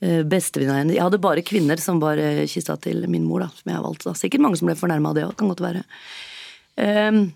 Eh, 0.00 0.22
bestevenninna 0.24 0.78
hennes 0.78 0.96
Jeg 0.96 1.04
hadde 1.04 1.20
bare 1.20 1.44
kvinner 1.44 1.76
som 1.80 1.98
var 2.00 2.20
kista 2.48 2.76
til 2.80 3.04
min 3.08 3.26
mor, 3.28 3.44
da, 3.44 3.50
som 3.52 3.68
jeg 3.68 3.76
har 3.76 3.84
valgt. 3.84 4.06
Da. 4.06 4.14
Sikkert 4.16 4.44
mange 4.44 4.56
som 4.56 4.70
ble 4.70 4.78
fornærma 4.78 5.12
av 5.12 5.18
det 5.18 5.26
òg, 5.28 5.36
kan 5.36 5.50
godt 5.50 5.60
være. 5.64 5.84
Um, 6.80 7.34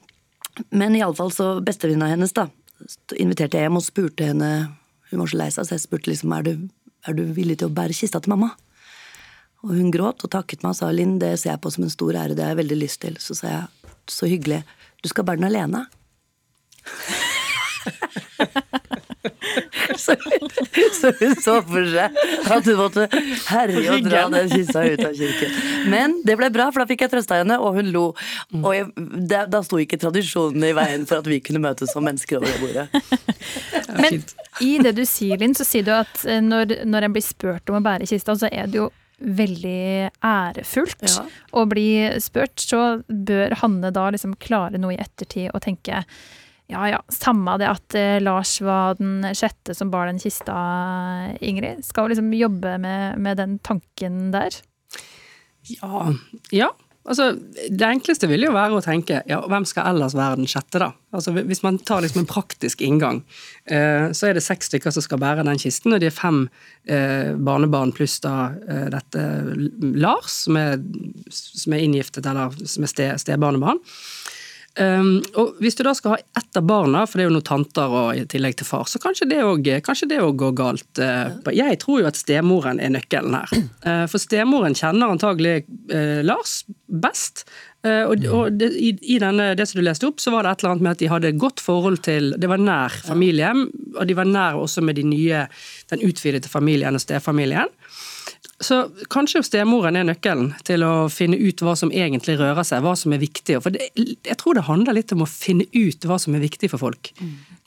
men 0.70 0.96
iallfall 0.96 1.32
så 1.34 1.60
bestevenninna 1.64 2.08
hennes, 2.08 2.32
da, 2.32 2.46
inviterte 3.20 3.58
jeg 3.58 3.66
hjem 3.66 3.80
og 3.80 3.84
spurte 3.84 4.28
henne 4.28 4.50
Hun 5.10 5.20
var 5.20 5.30
så 5.30 5.38
lei 5.38 5.50
seg, 5.52 5.66
så 5.66 5.76
jeg 5.76 5.84
spurte 5.84 6.10
liksom 6.10 6.32
er 6.34 6.46
du, 6.46 6.52
er 7.06 7.14
du 7.14 7.22
villig 7.36 7.58
til 7.60 7.68
å 7.68 7.74
bære 7.74 7.94
kista 7.94 8.18
til 8.22 8.32
mamma. 8.32 8.50
Og 9.64 9.76
hun 9.76 9.92
gråt 9.94 10.24
og 10.24 10.32
takket 10.32 10.64
meg 10.64 10.72
og 10.72 10.78
sa 10.80 10.88
Linn, 10.92 11.18
det 11.22 11.34
ser 11.40 11.54
jeg 11.54 11.62
på 11.62 11.70
som 11.70 11.84
en 11.86 11.92
stor 11.92 12.16
ære, 12.16 12.34
det 12.34 12.42
har 12.42 12.54
jeg 12.54 12.62
veldig 12.64 12.78
lyst 12.80 13.00
til. 13.04 13.14
Så 13.22 13.36
sa 13.38 13.46
jeg 13.52 13.92
så 14.10 14.28
hyggelig, 14.28 14.64
du 15.04 15.08
skal 15.12 15.24
bære 15.28 15.40
den 15.40 15.50
alene. 15.52 15.84
så, 20.04 20.16
så, 21.04 21.12
hun 21.20 21.34
så 21.44 21.56
for 21.68 21.90
seg 21.92 22.18
at 22.54 22.68
hun 22.70 22.78
måtte 22.80 23.06
herje 23.48 23.84
og 23.94 24.06
dra 24.08 24.24
den 24.32 24.50
kissa 24.52 24.84
ut 24.84 25.04
av 25.04 25.14
kirken. 25.18 25.58
Men 25.92 26.18
det 26.26 26.38
ble 26.40 26.50
bra, 26.54 26.70
for 26.72 26.84
da 26.84 26.88
fikk 26.90 27.04
jeg 27.06 27.14
trøsta 27.14 27.40
henne, 27.42 27.58
og 27.60 27.78
hun 27.78 27.92
lo. 27.94 28.06
Og 28.62 28.70
jeg, 28.74 28.90
da, 29.30 29.44
da 29.50 29.62
sto 29.66 29.80
ikke 29.82 30.00
tradisjonen 30.00 30.64
i 30.66 30.74
veien 30.76 31.06
for 31.08 31.22
at 31.22 31.30
vi 31.30 31.40
kunne 31.44 31.62
møtes 31.64 31.92
som 31.94 32.04
mennesker 32.06 32.40
over 32.40 32.50
det 32.50 32.60
bordet. 32.62 32.88
Men 34.02 34.20
i 34.64 34.74
det 34.82 34.94
du 34.98 35.04
sier, 35.08 35.38
Linn, 35.40 35.56
så 35.56 35.66
sier 35.66 35.86
du 35.86 35.94
at 35.94 36.24
eh, 36.28 36.42
når, 36.44 36.80
når 36.88 37.08
en 37.08 37.16
blir 37.16 37.24
spurt 37.24 37.70
om 37.70 37.80
å 37.80 37.84
bære 37.84 38.08
kista, 38.10 38.36
så 38.38 38.50
er 38.50 38.70
det 38.70 38.80
jo 38.82 38.90
veldig 39.24 40.10
ærefullt 40.26 41.04
ja. 41.06 41.26
å 41.54 41.64
bli 41.70 41.88
spurt, 42.22 42.58
så 42.60 43.00
bør 43.08 43.54
Hanne 43.62 43.92
da 43.94 44.08
liksom 44.12 44.34
klare 44.42 44.80
noe 44.80 44.96
i 44.96 45.00
ettertid 45.00 45.52
og 45.54 45.62
tenke 45.64 46.02
ja 46.72 46.86
ja, 46.88 47.00
samme 47.12 47.58
det 47.60 47.68
at 47.68 47.96
eh, 47.98 48.20
Lars 48.22 48.56
var 48.64 48.96
den 49.00 49.26
sjette 49.36 49.76
som 49.76 49.90
bar 49.92 50.08
den 50.08 50.20
kista, 50.22 50.54
Ingrid. 51.44 51.84
Skal 51.84 52.08
liksom 52.12 52.32
jobbe 52.36 52.78
med, 52.80 53.20
med 53.20 53.40
den 53.40 53.58
tanken 53.64 54.30
der? 54.34 54.56
Ja. 55.68 56.08
Ja. 56.54 56.72
Altså, 57.04 57.34
det 57.68 57.84
enkleste 57.84 58.24
vil 58.30 58.46
jo 58.46 58.54
være 58.54 58.78
å 58.78 58.84
tenke 58.84 59.18
ja, 59.28 59.42
hvem 59.52 59.66
skal 59.68 59.90
ellers 59.90 60.14
være 60.16 60.38
den 60.38 60.48
sjette, 60.48 60.80
da? 60.80 60.88
Altså, 61.12 61.34
hvis 61.36 61.60
man 61.60 61.76
tar 61.84 62.00
liksom 62.00 62.22
en 62.22 62.30
praktisk 62.30 62.80
inngang, 62.80 63.20
eh, 63.68 64.08
så 64.16 64.30
er 64.30 64.38
det 64.38 64.44
seks 64.46 64.72
stykker 64.72 64.94
som 64.94 65.04
skal 65.04 65.20
bære 65.20 65.44
den 65.44 65.60
kisten, 65.60 65.92
og 65.92 66.00
de 66.00 66.08
er 66.08 66.16
fem 66.16 66.46
eh, 66.88 67.36
barnebarn 67.36 67.92
pluss 67.92 68.16
da 68.24 68.54
dette 68.88 69.26
Lars, 70.00 70.46
som 70.46 70.56
er, 70.56 70.80
som 71.28 71.76
er 71.76 71.84
inngiftet, 71.84 72.24
eller 72.24 72.56
som 72.64 72.88
er 72.88 73.20
stebarnebarn. 73.20 73.84
Um, 74.74 75.20
og 75.38 75.60
Hvis 75.62 75.76
du 75.78 75.84
da 75.86 75.92
skal 75.94 76.16
ha 76.16 76.16
ett 76.18 76.58
av 76.58 76.64
barna, 76.66 77.04
for 77.06 77.18
det 77.18 77.24
er 77.24 77.28
jo 77.28 77.34
noen 77.36 77.46
tanter 77.46 77.92
og 77.94 78.18
i 78.18 78.24
tillegg 78.30 78.56
til 78.58 78.66
far, 78.66 78.88
så 78.90 78.98
kanskje 79.02 79.28
det 79.30 79.38
òg 79.44 80.34
går 80.40 80.56
galt. 80.58 80.88
Uh, 80.98 81.52
jeg 81.54 81.78
tror 81.82 82.02
jo 82.02 82.08
at 82.10 82.18
stemoren 82.18 82.82
er 82.82 82.90
nøkkelen 82.96 83.36
her. 83.38 83.54
Uh, 83.86 84.06
for 84.10 84.18
stemoren 84.22 84.74
kjenner 84.74 85.14
antagelig 85.14 85.62
uh, 85.92 86.24
Lars 86.26 86.62
best. 86.88 87.46
og, 87.84 88.22
og 88.32 88.54
det, 88.56 88.70
i, 88.80 88.94
i 89.12 89.18
denne, 89.20 89.50
det 89.58 89.66
som 89.68 89.76
du 89.76 89.84
leste 89.84 90.06
opp, 90.08 90.22
så 90.22 90.30
var 90.32 90.46
det 90.46 90.54
et 90.54 90.62
eller 90.62 90.70
annet 90.72 90.84
med 90.86 90.94
at 90.94 91.00
de 91.02 91.08
hadde 91.12 91.32
godt 91.36 91.60
forhold 91.60 91.98
til 92.06 92.30
Det 92.40 92.48
var 92.48 92.62
nær 92.62 92.94
familien, 93.04 93.66
og 93.92 94.08
de 94.08 94.16
var 94.16 94.24
nær 94.24 94.56
også 94.56 94.80
med 94.80 94.96
de 94.96 95.04
nye, 95.04 95.42
den 95.92 96.04
utvidede 96.06 96.48
familien 96.48 96.96
og 96.96 97.02
stefamilien. 97.04 97.68
Så 98.64 98.80
kanskje 99.12 99.42
stemoren 99.44 99.98
er 99.98 100.06
nøkkelen 100.08 100.52
til 100.64 100.84
å 100.86 101.06
finne 101.12 101.36
ut 101.36 101.60
hva 101.64 101.74
som 101.76 101.92
egentlig 101.92 102.38
rører 102.40 102.64
seg, 102.66 102.84
hva 102.84 102.94
som 102.96 103.12
er 103.12 103.20
viktig. 103.20 103.58
For 103.64 103.74
det, 103.74 103.90
jeg 103.94 104.38
tror 104.40 104.56
det 104.56 104.66
handler 104.68 104.96
litt 104.96 105.12
om 105.12 105.24
å 105.26 105.28
finne 105.28 105.66
ut 105.74 106.06
hva 106.08 106.16
som 106.22 106.36
er 106.36 106.44
viktig 106.44 106.70
for 106.72 106.80
folk. 106.80 107.12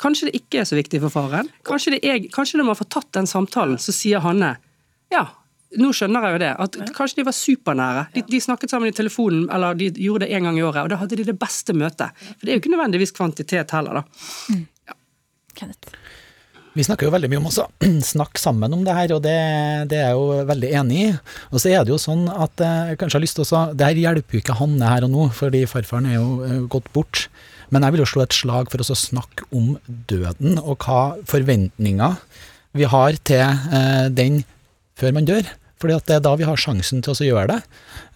Kanskje 0.02 0.30
det 0.30 0.40
ikke 0.42 0.62
er 0.62 0.70
så 0.70 0.78
viktig 0.78 1.02
for 1.04 1.14
faren. 1.14 1.52
Kanskje, 1.68 2.00
er, 2.02 2.24
kanskje 2.34 2.62
når 2.62 2.72
man 2.72 2.80
får 2.80 2.90
tatt 2.98 3.12
den 3.20 3.30
samtalen, 3.30 3.78
så 3.82 3.94
sier 3.96 4.24
Hanne 4.26 4.56
ja, 5.14 5.22
nå 5.80 5.92
skjønner 5.96 6.26
jeg 6.26 6.36
jo 6.36 6.42
det. 6.44 6.52
At 6.64 6.78
kanskje 6.96 7.22
de 7.22 7.28
var 7.28 7.36
supernære. 7.36 8.04
De, 8.16 8.24
de, 8.28 8.42
snakket 8.44 8.74
sammen 8.74 8.92
i 8.92 8.96
telefonen, 8.96 9.46
eller 9.54 9.78
de 9.80 9.92
gjorde 10.04 10.26
det 10.26 10.34
en 10.36 10.50
gang 10.50 10.60
i 10.60 10.66
året, 10.66 10.84
og 10.84 10.92
da 10.92 11.00
hadde 11.02 11.20
de 11.20 11.28
det 11.28 11.38
beste 11.40 11.76
møtet. 11.78 12.26
For 12.34 12.44
det 12.44 12.54
er 12.54 12.60
jo 12.60 12.64
ikke 12.64 12.74
nødvendigvis 12.74 13.16
kvantitet 13.16 13.76
heller, 13.76 14.02
da. 14.02 14.60
Ja. 14.90 14.98
Kenneth. 15.58 15.96
Vi 16.78 16.86
snakker 16.86 17.08
jo 17.08 17.14
veldig 17.14 17.30
mye 17.32 17.40
om 17.42 17.50
å 17.50 17.66
snakke 18.14 18.42
sammen 18.42 18.74
om 18.76 18.84
det 18.86 18.94
her, 18.94 19.14
og 19.16 19.24
det, 19.26 19.36
det, 19.90 19.98
er 19.98 20.12
jeg 20.12 20.18
jo 20.20 20.48
veldig 20.50 20.72
enig 20.82 21.00
i. 21.02 21.12
Og 21.50 21.62
så 21.64 21.72
er 21.74 21.86
det 21.86 21.94
jo 21.94 22.00
sånn 22.02 22.28
at 22.30 22.62
jeg 22.62 22.94
eh, 22.94 22.98
kanskje 23.02 23.18
har 23.18 23.24
lyst 23.26 23.40
til 23.40 23.48
å 23.48 23.64
Det 23.74 23.88
her 23.88 24.02
hjelper 24.04 24.38
jo 24.38 24.44
ikke 24.44 24.58
Hanne 24.60 24.92
her 24.92 25.08
og 25.08 25.14
nå, 25.14 25.30
fordi 25.38 25.64
farfaren 25.70 26.10
er 26.12 26.20
jo 26.20 26.28
eh, 26.46 26.60
gått 26.70 26.92
bort. 26.94 27.26
Men 27.74 27.84
jeg 27.84 27.96
vil 27.96 28.04
jo 28.04 28.10
slå 28.14 28.24
et 28.24 28.38
slag 28.38 28.70
for 28.72 28.84
å 28.84 28.98
snakke 28.98 29.48
om 29.58 29.74
døden, 29.88 30.60
og 30.62 30.86
hva 30.86 31.02
forventninger 31.28 32.20
vi 32.78 32.88
har 32.94 33.18
til 33.26 33.42
eh, 33.44 34.08
den 34.14 34.44
før 34.98 35.18
man 35.18 35.28
dør. 35.30 35.50
Fordi 35.78 35.94
at 35.94 36.08
det 36.10 36.16
er 36.18 36.22
da 36.26 36.34
vi 36.40 36.46
har 36.48 36.58
sjansen 36.58 37.04
til 37.06 37.14
å 37.14 37.28
gjøre 37.28 37.48
det. 37.52 37.58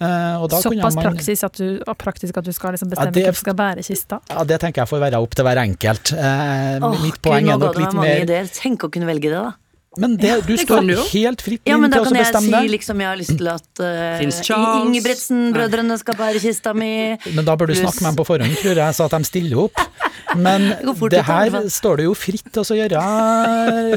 Eh, 0.01 0.45
Såpass 0.49 0.97
man, 0.97 1.11
praksis 1.11 1.43
at 1.45 1.59
du, 1.61 1.81
praktisk 2.01 2.39
at 2.41 2.47
du 2.47 2.53
skal 2.57 2.73
liksom 2.73 2.89
bestemme 2.89 3.11
ja, 3.11 3.17
det, 3.17 3.25
hvem 3.29 3.37
som 3.37 3.45
skal 3.45 3.57
bære 3.59 3.85
kista? 3.85 4.21
Ja, 4.31 4.45
Det 4.49 4.61
tenker 4.63 4.83
jeg 4.83 4.89
får 4.89 5.03
være 5.05 5.21
opp 5.21 5.35
til 5.37 5.45
hver 5.45 5.61
enkelt. 5.61 6.13
Eh, 6.17 6.77
oh, 6.81 7.01
mitt 7.05 7.21
poeng 7.21 7.51
er 7.53 7.61
nok 7.61 7.77
litt 7.77 7.97
mer 7.97 8.23
ideer. 8.25 8.49
Tenk 8.55 8.87
å 8.87 8.93
kunne 8.93 9.09
velge 9.09 9.29
det, 9.29 9.37
da. 9.37 9.53
Men 9.99 10.13
det, 10.15 10.29
du 10.47 10.53
det 10.55 10.63
står 10.63 10.85
helt 11.11 11.41
fritt 11.43 11.67
inn 11.67 11.73
ja, 11.73 11.75
til 11.75 11.83
å 11.83 11.83
bestemme. 11.83 11.83
Ja, 11.83 11.83
men 11.83 11.91
da 11.91 12.03
kan 12.07 12.15
jeg 12.15 12.61
si 12.63 12.71
liksom 12.71 13.01
jeg 13.03 13.09
har 13.09 13.17
lyst 13.19 13.33
til 13.35 13.49
at 13.51 13.81
uh, 13.83 14.85
Ingebrigtsen-brødrene 14.87 15.97
skal 15.99 16.15
bære 16.15 16.39
kista 16.39 16.71
mi. 16.71 16.91
Men 17.35 17.43
da 17.43 17.57
bør 17.59 17.73
du 17.73 17.75
snakke 17.75 17.99
med 17.99 18.13
dem 18.13 18.19
på 18.21 18.25
forhånd, 18.29 18.55
tror 18.61 18.79
jeg, 18.79 18.95
så 18.95 19.09
at 19.09 19.17
de 19.17 19.27
stiller 19.27 19.65
opp. 19.65 19.83
Men 20.37 20.69
det 21.11 21.23
her 21.27 21.55
står 21.71 22.01
det 22.01 22.07
jo 22.07 22.15
fritt 22.17 22.57
å 22.57 22.63
gjøre, 22.63 23.01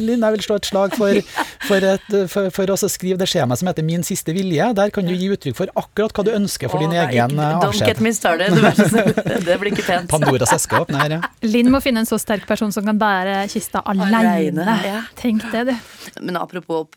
Linn. 0.03 0.25
Jeg 0.25 0.37
vil 0.37 0.45
slå 0.47 0.59
et 0.61 0.69
slag 0.69 0.97
for, 0.99 1.21
for, 1.69 1.87
et, 1.95 2.07
for, 2.33 2.51
for 2.55 2.75
å 2.75 2.79
skrive 2.81 3.19
det 3.21 3.29
skjemaet 3.31 3.61
som 3.61 3.71
heter 3.71 3.87
Min 3.87 4.05
siste 4.07 4.35
vilje. 4.37 4.71
Der 4.79 4.93
kan 4.95 5.07
du 5.07 5.15
gi 5.15 5.31
uttrykk 5.35 5.59
for 5.59 5.73
akkurat 5.81 6.15
hva 6.17 6.27
du 6.27 6.33
ønsker 6.35 6.73
for 6.73 6.81
Åh, 6.81 6.87
din 6.87 6.99
egen 7.05 7.39
eh, 7.39 7.57
avskjed. 7.59 7.85
Don't 7.85 7.93
get 7.93 8.03
me 8.05 8.15
started, 8.15 8.55
det 9.49 9.59
blir 9.61 9.73
ikke 9.73 9.87
pent. 9.87 10.11
Pandoras 10.13 10.55
eske 10.57 10.81
åpner. 10.81 11.19
Ja. 11.19 11.21
Linn 11.47 11.71
må 11.73 11.83
finne 11.85 12.05
en 12.05 12.09
så 12.09 12.19
sterk 12.23 12.49
person 12.49 12.73
som 12.75 12.87
kan 12.87 12.99
bære 13.01 13.45
kista 13.53 13.85
aleine. 13.91 14.67
Ja. 14.87 15.05
Tenk 15.21 15.47
det, 15.53 15.67
du. 15.71 15.75
Men 16.25 16.39
apropos 16.41 16.89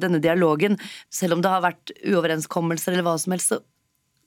denne 0.00 0.20
dialogen, 0.22 0.78
selv 1.12 1.36
om 1.36 1.44
det 1.44 1.52
har 1.52 1.64
vært 1.64 1.94
uoverenskommelser 2.04 2.94
eller 2.94 3.06
hva 3.06 3.16
som 3.20 3.34
helst, 3.36 3.54
så 3.54 3.62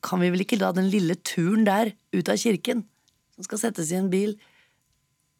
kan 0.06 0.22
vi 0.24 0.32
vel 0.32 0.46
ikke 0.46 0.60
la 0.62 0.72
den 0.76 0.88
lille 0.92 1.18
turen 1.28 1.65
der 1.68 1.94
ut 2.15 2.32
av 2.32 2.39
kirken, 2.39 2.86
som 3.39 3.47
skal 3.47 3.62
settes 3.62 3.93
i 3.93 3.97
en 3.99 4.10
bil, 4.12 4.34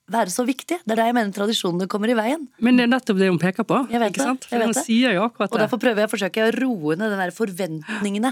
være 0.10 0.32
så 0.34 0.46
viktig. 0.48 0.80
Det 0.82 0.94
er 0.96 1.02
der 1.02 1.10
jeg 1.12 1.18
mener 1.18 1.36
tradisjonene 1.36 1.88
kommer 1.92 2.10
i 2.10 2.16
veien. 2.18 2.48
Men 2.64 2.80
det 2.80 2.88
er 2.88 2.94
nettopp 2.96 3.20
det 3.20 3.28
hun 3.30 3.42
peker 3.42 3.68
på. 3.68 3.84
Jeg 3.92 4.02
vet 4.02 4.14
ikke 4.14 4.24
det. 4.24 4.30
Sant? 4.32 4.48
For 4.50 4.66
hun 4.66 4.78
sier 4.78 5.18
jo 5.18 5.26
akkurat 5.28 5.52
det. 5.52 5.58
Og 5.58 5.64
derfor 5.66 5.82
prøver 5.84 6.02
jeg 6.02 6.10
å 6.10 6.14
forsøke 6.14 6.46
å 6.48 6.54
roe 6.56 6.96
ned 6.98 7.12
den 7.12 7.22
der 7.22 7.36
forventningene. 7.36 8.32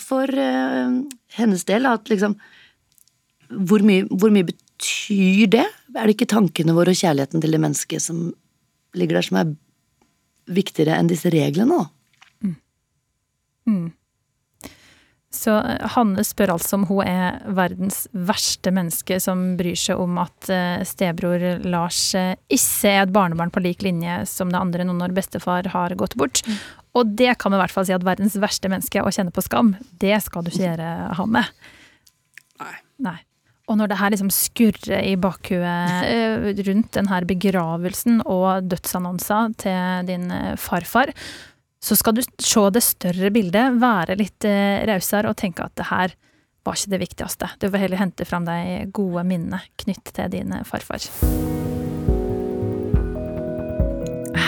For 0.00 0.30
uh, 0.30 0.94
hennes 1.36 1.66
del 1.68 1.90
at 1.90 2.08
liksom 2.12 2.38
hvor 3.68 3.84
mye, 3.84 4.06
hvor 4.08 4.32
mye 4.34 4.46
betyr 4.48 5.50
det? 5.52 5.66
Er 5.94 6.06
det 6.06 6.14
ikke 6.16 6.30
tankene 6.32 6.74
våre 6.76 6.94
og 6.94 6.98
kjærligheten 7.02 7.42
til 7.42 7.52
det 7.52 7.60
mennesket 7.60 8.02
som 8.02 8.24
ligger 8.96 9.18
der, 9.18 9.26
som 9.26 9.40
er 9.42 9.52
viktigere 10.54 10.96
enn 10.96 11.10
disse 11.10 11.30
reglene, 11.32 11.82
da. 11.82 11.84
Mm. 12.44 12.56
Mm. 13.68 13.86
Så 15.34 15.56
eh, 15.58 15.82
Hanne 15.96 16.24
spør 16.26 16.54
altså 16.54 16.78
om 16.78 16.86
hun 16.88 17.02
er 17.06 17.40
verdens 17.56 18.04
verste 18.14 18.72
menneske 18.74 19.18
som 19.22 19.54
bryr 19.58 19.76
seg 19.78 20.00
om 20.00 20.20
at 20.22 20.50
eh, 20.52 20.84
stebror 20.86 21.42
Lars 21.66 22.00
eh, 22.18 22.34
ikke 22.52 22.92
er 22.92 23.02
et 23.02 23.14
barnebarn 23.14 23.52
på 23.54 23.64
lik 23.64 23.84
linje 23.86 24.22
som 24.30 24.52
det 24.52 24.60
andre 24.60 24.86
nå 24.86 24.96
når 25.00 25.16
bestefar 25.16 25.68
har 25.74 25.96
gått 25.98 26.16
bort. 26.20 26.44
Mm. 26.46 26.58
Og 26.94 27.14
det 27.18 27.34
kan 27.42 27.50
vi 27.50 27.58
i 27.58 27.62
hvert 27.64 27.74
fall 27.74 27.86
si 27.88 27.96
at 27.96 28.06
verdens 28.06 28.38
verste 28.38 28.70
menneske 28.70 29.02
å 29.02 29.12
kjenne 29.14 29.34
på 29.34 29.42
skam, 29.42 29.74
det 30.02 30.16
skal 30.22 30.44
du 30.46 30.52
ikke 30.52 30.68
gjøre, 30.68 30.90
Hanne. 31.18 31.46
Nei. 32.62 32.74
Nei. 33.02 33.18
Og 33.64 33.78
når 33.80 33.90
det 33.90 33.96
her 33.98 34.12
liksom 34.12 34.28
skurrer 34.30 35.00
i 35.08 35.14
bakhuet 35.16 36.60
rundt 36.68 36.90
denne 36.94 37.20
begravelsen 37.26 38.20
og 38.28 38.68
dødsannonser 38.68 39.56
til 39.64 40.10
din 40.10 40.28
farfar, 40.60 41.14
så 41.84 41.96
skal 42.00 42.16
du 42.16 42.22
se 42.24 42.62
det 42.72 42.84
større 42.84 43.30
bildet, 43.34 43.80
være 43.82 44.16
litt 44.16 44.46
eh, 44.48 44.84
rausere 44.88 45.32
og 45.32 45.36
tenke 45.40 45.66
at 45.66 45.76
det 45.76 45.90
her 45.90 46.14
var 46.64 46.78
ikke 46.78 46.94
det 46.94 47.02
viktigste. 47.02 47.50
Du 47.60 47.68
vil 47.68 47.84
heller 47.84 48.00
hente 48.00 48.24
fram 48.24 48.48
de 48.48 48.86
gode 48.94 49.26
minnene 49.28 49.60
knyttet 49.84 50.16
til 50.16 50.32
din 50.32 50.56
farfar. 50.64 51.04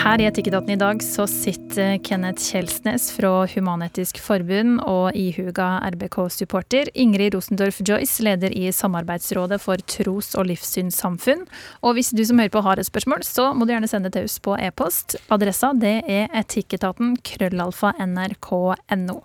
Her 0.07 0.21
i 0.23 0.25
Etikketaten 0.29 0.71
i 0.71 0.79
dag 0.79 1.01
så 1.03 1.25
sitter 1.27 1.97
Kenneth 1.99 2.39
Kjelsnes 2.39 3.09
fra 3.11 3.41
Human-Etisk 3.51 4.21
Forbund 4.23 4.77
og 4.87 5.17
ihuga 5.19 5.81
RBK-supporter. 5.83 6.87
Ingrid 6.95 7.35
Rosendorf 7.35 7.81
Joyce, 7.83 8.23
leder 8.23 8.55
i 8.55 8.69
Samarbeidsrådet 8.71 9.59
for 9.59 9.83
tros- 9.83 10.31
og 10.39 10.47
livssynssamfunn. 10.47 11.43
Og 11.83 11.97
hvis 11.97 12.13
du 12.15 12.23
som 12.23 12.39
hører 12.39 12.55
på 12.55 12.63
har 12.63 12.79
et 12.79 12.87
spørsmål, 12.87 13.27
så 13.27 13.49
må 13.51 13.67
du 13.67 13.75
gjerne 13.75 13.91
sende 13.91 14.13
til 14.15 14.29
oss 14.29 14.39
på 14.39 14.55
e-post. 14.55 15.17
Adressa 15.27 15.73
det 15.75 15.97
er 16.07 16.31
etikketaten 16.39 17.17
krøllalfa 17.27 17.91
nrk.no. 18.07 19.19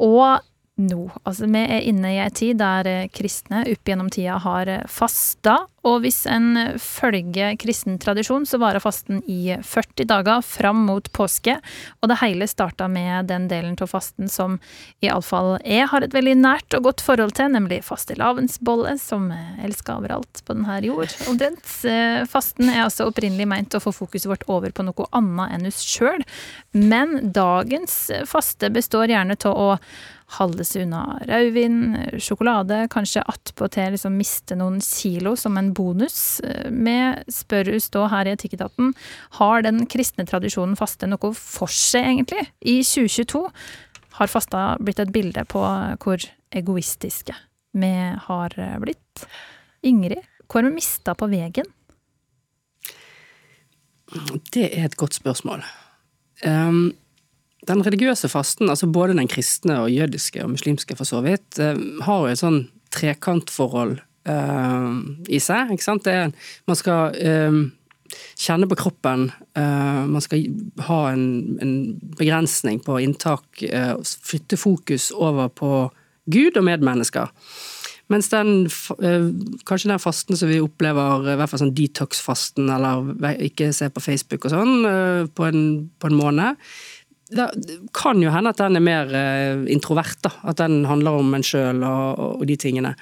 Og 0.00 0.40
nå. 0.76 1.06
Altså, 1.24 1.48
vi 1.48 1.62
er 1.64 1.86
inne 1.88 2.12
i 2.12 2.20
ei 2.20 2.32
tid 2.36 2.60
der 2.60 2.88
eh, 2.90 3.08
kristne 3.12 3.64
opp 3.70 3.88
gjennom 3.88 4.10
tida 4.12 4.36
har 4.44 4.68
eh, 4.68 4.84
fasta, 4.90 5.62
og 5.86 6.00
hvis 6.02 6.24
en 6.28 6.56
følger 6.82 7.54
kristen 7.62 7.94
tradisjon, 8.02 8.44
så 8.48 8.58
varer 8.58 8.82
fasten 8.82 9.20
i 9.30 9.54
40 9.62 10.08
dager 10.10 10.42
fram 10.42 10.80
mot 10.88 11.06
påske, 11.14 11.54
og 12.02 12.10
det 12.10 12.18
hele 12.20 12.48
starta 12.50 12.88
med 12.90 13.30
den 13.30 13.46
delen 13.48 13.76
av 13.80 13.92
fasten 13.92 14.28
som 14.32 14.58
iallfall 15.04 15.54
jeg 15.62 15.86
har 15.92 16.02
et 16.02 16.16
veldig 16.16 16.34
nært 16.40 16.76
og 16.76 16.88
godt 16.88 17.04
forhold 17.06 17.36
til, 17.38 17.52
nemlig 17.54 17.84
fastelavnsbolle, 17.86 18.96
som 19.00 19.30
jeg 19.32 19.70
elsker 19.70 20.00
overalt 20.00 20.42
på 20.42 20.58
denne 20.58 20.80
jord, 20.84 21.14
omtrent. 21.30 21.64
Eh, 21.86 22.24
fasten 22.28 22.72
er 22.72 22.82
altså 22.84 23.08
opprinnelig 23.08 23.48
meint 23.48 23.78
å 23.78 23.82
få 23.82 23.94
fokuset 23.94 24.28
vårt 24.32 24.44
over 24.50 24.74
på 24.74 24.84
noe 24.88 25.08
annet 25.16 25.54
enn 25.54 25.70
oss 25.70 25.80
sjøl, 25.86 26.26
men 26.76 27.32
dagens 27.36 28.10
faste 28.28 28.72
består 28.74 29.14
gjerne 29.14 29.38
av 29.46 29.54
å 29.54 29.70
holde 30.34 30.64
seg 30.66 30.86
unna 30.86 31.20
rødvin, 31.28 31.78
sjokolade, 32.18 32.80
kanskje 32.90 33.22
attpåtil 33.30 33.94
liksom 33.94 34.16
miste 34.18 34.56
noen 34.58 34.80
kilo 34.82 35.36
som 35.38 35.56
en 35.58 35.70
bonus. 35.76 36.40
Vi 36.42 36.96
spør 37.32 37.70
oss 37.76 37.88
da 37.94 38.08
her 38.10 38.26
i 38.26 38.34
Etikketaten, 38.34 38.92
har 39.38 39.62
den 39.66 39.84
kristne 39.90 40.26
tradisjonen 40.26 40.74
faste 40.78 41.06
noe 41.06 41.32
for 41.38 41.70
seg, 41.70 42.10
egentlig? 42.10 42.48
I 42.58 42.80
2022 42.82 43.44
har 44.18 44.32
fasta 44.32 44.66
blitt 44.82 45.02
et 45.02 45.14
bilde 45.14 45.46
på 45.48 45.62
hvor 46.02 46.28
egoistiske 46.56 47.36
vi 47.76 47.94
har 48.26 48.58
blitt. 48.82 49.26
Ingrid, 49.86 50.24
hva 50.46 50.60
har 50.60 50.70
vi 50.70 50.76
mista 50.78 51.14
på 51.14 51.28
veien? 51.30 51.74
Det 54.54 54.68
er 54.70 54.86
et 54.86 54.96
godt 54.98 55.18
spørsmål. 55.18 55.64
Um, 56.46 56.94
den 57.66 57.82
religiøse 57.86 58.30
fasten, 58.30 58.70
altså 58.70 58.88
både 58.90 59.16
den 59.18 59.30
kristne 59.30 59.80
og 59.82 59.92
jødiske 59.92 60.42
og 60.44 60.52
muslimske 60.54 60.96
for 60.98 61.08
så 61.08 61.22
vidt, 61.24 61.58
eh, 61.58 61.78
har 62.06 62.22
jo 62.22 62.32
et 62.32 62.42
sånn 62.42 62.60
trekantforhold 62.96 63.98
uh, 64.30 64.94
i 65.28 65.40
seg. 65.42 65.72
ikke 65.74 65.86
sant? 65.86 66.08
Er, 66.10 66.32
man 66.68 66.78
skal 66.78 67.16
uh, 67.16 67.60
kjenne 68.38 68.68
på 68.70 68.78
kroppen, 68.78 69.28
uh, 69.58 70.02
man 70.08 70.24
skal 70.24 70.46
ha 70.88 71.00
en, 71.12 71.26
en 71.62 71.76
begrensning 72.18 72.80
på 72.84 73.00
inntak, 73.02 73.64
flytte 74.02 74.58
fokus 74.60 75.10
over 75.14 75.50
på 75.52 75.72
Gud 76.32 76.58
og 76.58 76.66
medmennesker. 76.66 77.32
Mens 78.06 78.28
den, 78.30 78.68
kanskje 79.66 79.88
den 79.90 79.98
fasten 79.98 80.38
som 80.38 80.46
vi 80.46 80.60
opplever, 80.62 81.24
i 81.26 81.32
hvert 81.40 81.50
fall 81.50 81.58
sånn 81.64 81.72
detox-fasten, 81.74 82.68
eller 82.70 83.40
ikke 83.42 83.72
se 83.74 83.88
på 83.90 84.02
Facebook 84.04 84.46
og 84.46 84.52
sånn, 84.54 84.74
på 85.34 85.46
en, 85.48 85.64
på 85.98 86.06
en 86.06 86.14
måned, 86.14 86.60
det 87.28 87.50
kan 87.92 88.20
jo 88.22 88.30
hende 88.30 88.52
at 88.52 88.60
den 88.60 88.78
er 88.78 88.82
mer 88.86 89.14
eh, 89.18 89.64
introvert, 89.74 90.18
da. 90.22 90.30
At 90.46 90.60
den 90.60 90.84
handler 90.86 91.18
om 91.18 91.34
en 91.34 91.44
sjøl 91.46 91.82
og, 91.82 92.20
og, 92.38 92.44
de 92.46 92.54
tingene. 92.60 92.92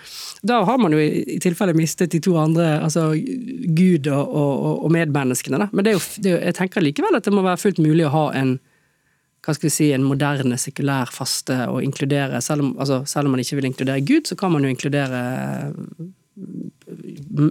Da 0.41 0.63
har 0.65 0.79
man 0.81 0.97
jo 0.97 1.01
i, 1.03 1.37
tilfelle 1.45 1.75
mistet 1.77 2.15
de 2.15 2.23
to 2.25 2.39
andre, 2.41 2.79
altså 2.81 3.11
Gud 3.13 4.09
og, 4.09 4.33
og, 4.33 4.87
og 4.87 4.95
medmenneskene, 4.97 5.61
da. 5.61 5.69
Men 5.77 5.93
jo, 5.93 6.01
jo, 6.25 6.39
jeg 6.39 6.57
tenker 6.57 6.85
likevel 6.85 7.19
at 7.19 7.29
det 7.29 7.35
må 7.37 7.45
være 7.45 7.61
fullt 7.67 7.83
mulig 7.85 8.09
å 8.09 8.15
ha 8.15 8.25
en 8.41 8.57
hva 9.45 9.53
skal 9.53 9.69
vi 9.69 9.75
si, 9.75 9.91
en 9.93 10.07
moderne, 10.09 10.57
sekulær 10.57 11.11
faste 11.13 11.67
å 11.69 11.77
inkludere 11.85 12.41
selv 12.41 12.65
om, 12.65 12.71
altså, 12.81 13.03
selv 13.05 13.29
om 13.29 13.35
man 13.37 13.43
ikke 13.43 13.59
vil 13.59 13.69
inkludere 13.69 14.01
Gud, 14.01 14.25
så 14.25 14.39
kan 14.41 14.55
man 14.55 14.65
jo 14.65 14.71
inkludere 14.73 15.21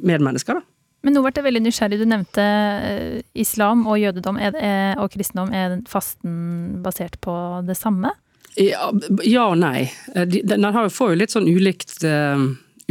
medmennesker, 0.02 0.58
da. 0.58 0.73
Men 1.04 1.18
nå 1.18 1.24
ble 1.24 1.34
jeg 1.36 1.46
veldig 1.46 1.64
nysgjerrig. 1.66 2.00
Du 2.00 2.08
nevnte 2.08 2.44
eh, 2.44 3.22
islam 3.36 3.86
og 3.92 4.00
jødedom 4.00 4.40
og 4.40 5.08
kristendom. 5.12 5.52
Er 5.52 5.82
fasten 5.90 6.82
basert 6.86 7.20
på 7.24 7.36
det 7.68 7.76
samme? 7.80 8.14
Ja, 8.60 8.92
ja 9.26 9.50
og 9.50 9.60
nei. 9.60 9.90
Eh, 10.16 10.40
den 10.48 10.70
får 10.72 11.14
jo 11.14 11.20
litt 11.20 11.36
sånn 11.36 11.50
ulikt 11.52 12.00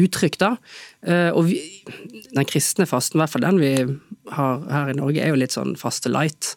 uttrykk, 0.03 0.39
da. 0.41 0.55
Og 1.37 1.43
vi, 1.51 1.59
den 2.33 2.47
kristne 2.49 2.87
fasten, 2.89 3.19
i 3.19 3.23
hvert 3.23 3.33
fall 3.35 3.45
den 3.45 3.61
vi 3.61 3.73
har 4.33 4.63
her 4.73 4.93
i 4.93 4.97
Norge, 4.97 5.21
er 5.21 5.33
jo 5.33 5.41
litt 5.41 5.53
sånn 5.53 5.75
faste 5.81 6.13
light. 6.13 6.55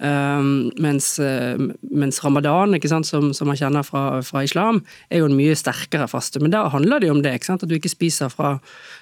Um, 0.00 0.70
mens, 0.80 1.18
uh, 1.20 1.58
mens, 1.90 2.20
ramadan, 2.24 2.76
sant, 2.88 3.08
som, 3.08 3.32
som, 3.36 3.50
man 3.50 3.58
kjenner 3.58 3.84
fra, 3.84 4.22
fra, 4.24 4.44
islam, 4.46 4.80
er 5.10 5.20
jo 5.20 5.28
en 5.28 5.36
mye 5.36 5.56
sterkere 5.58 6.08
faste. 6.08 6.40
Men 6.40 6.54
da 6.54 6.68
handler 6.72 7.02
det 7.02 7.10
jo 7.10 7.18
om 7.18 7.24
det, 7.24 7.34
at 7.50 7.66
du 7.66 7.74
ikke 7.76 7.92
spiser 7.92 8.32
fra, 8.32 8.56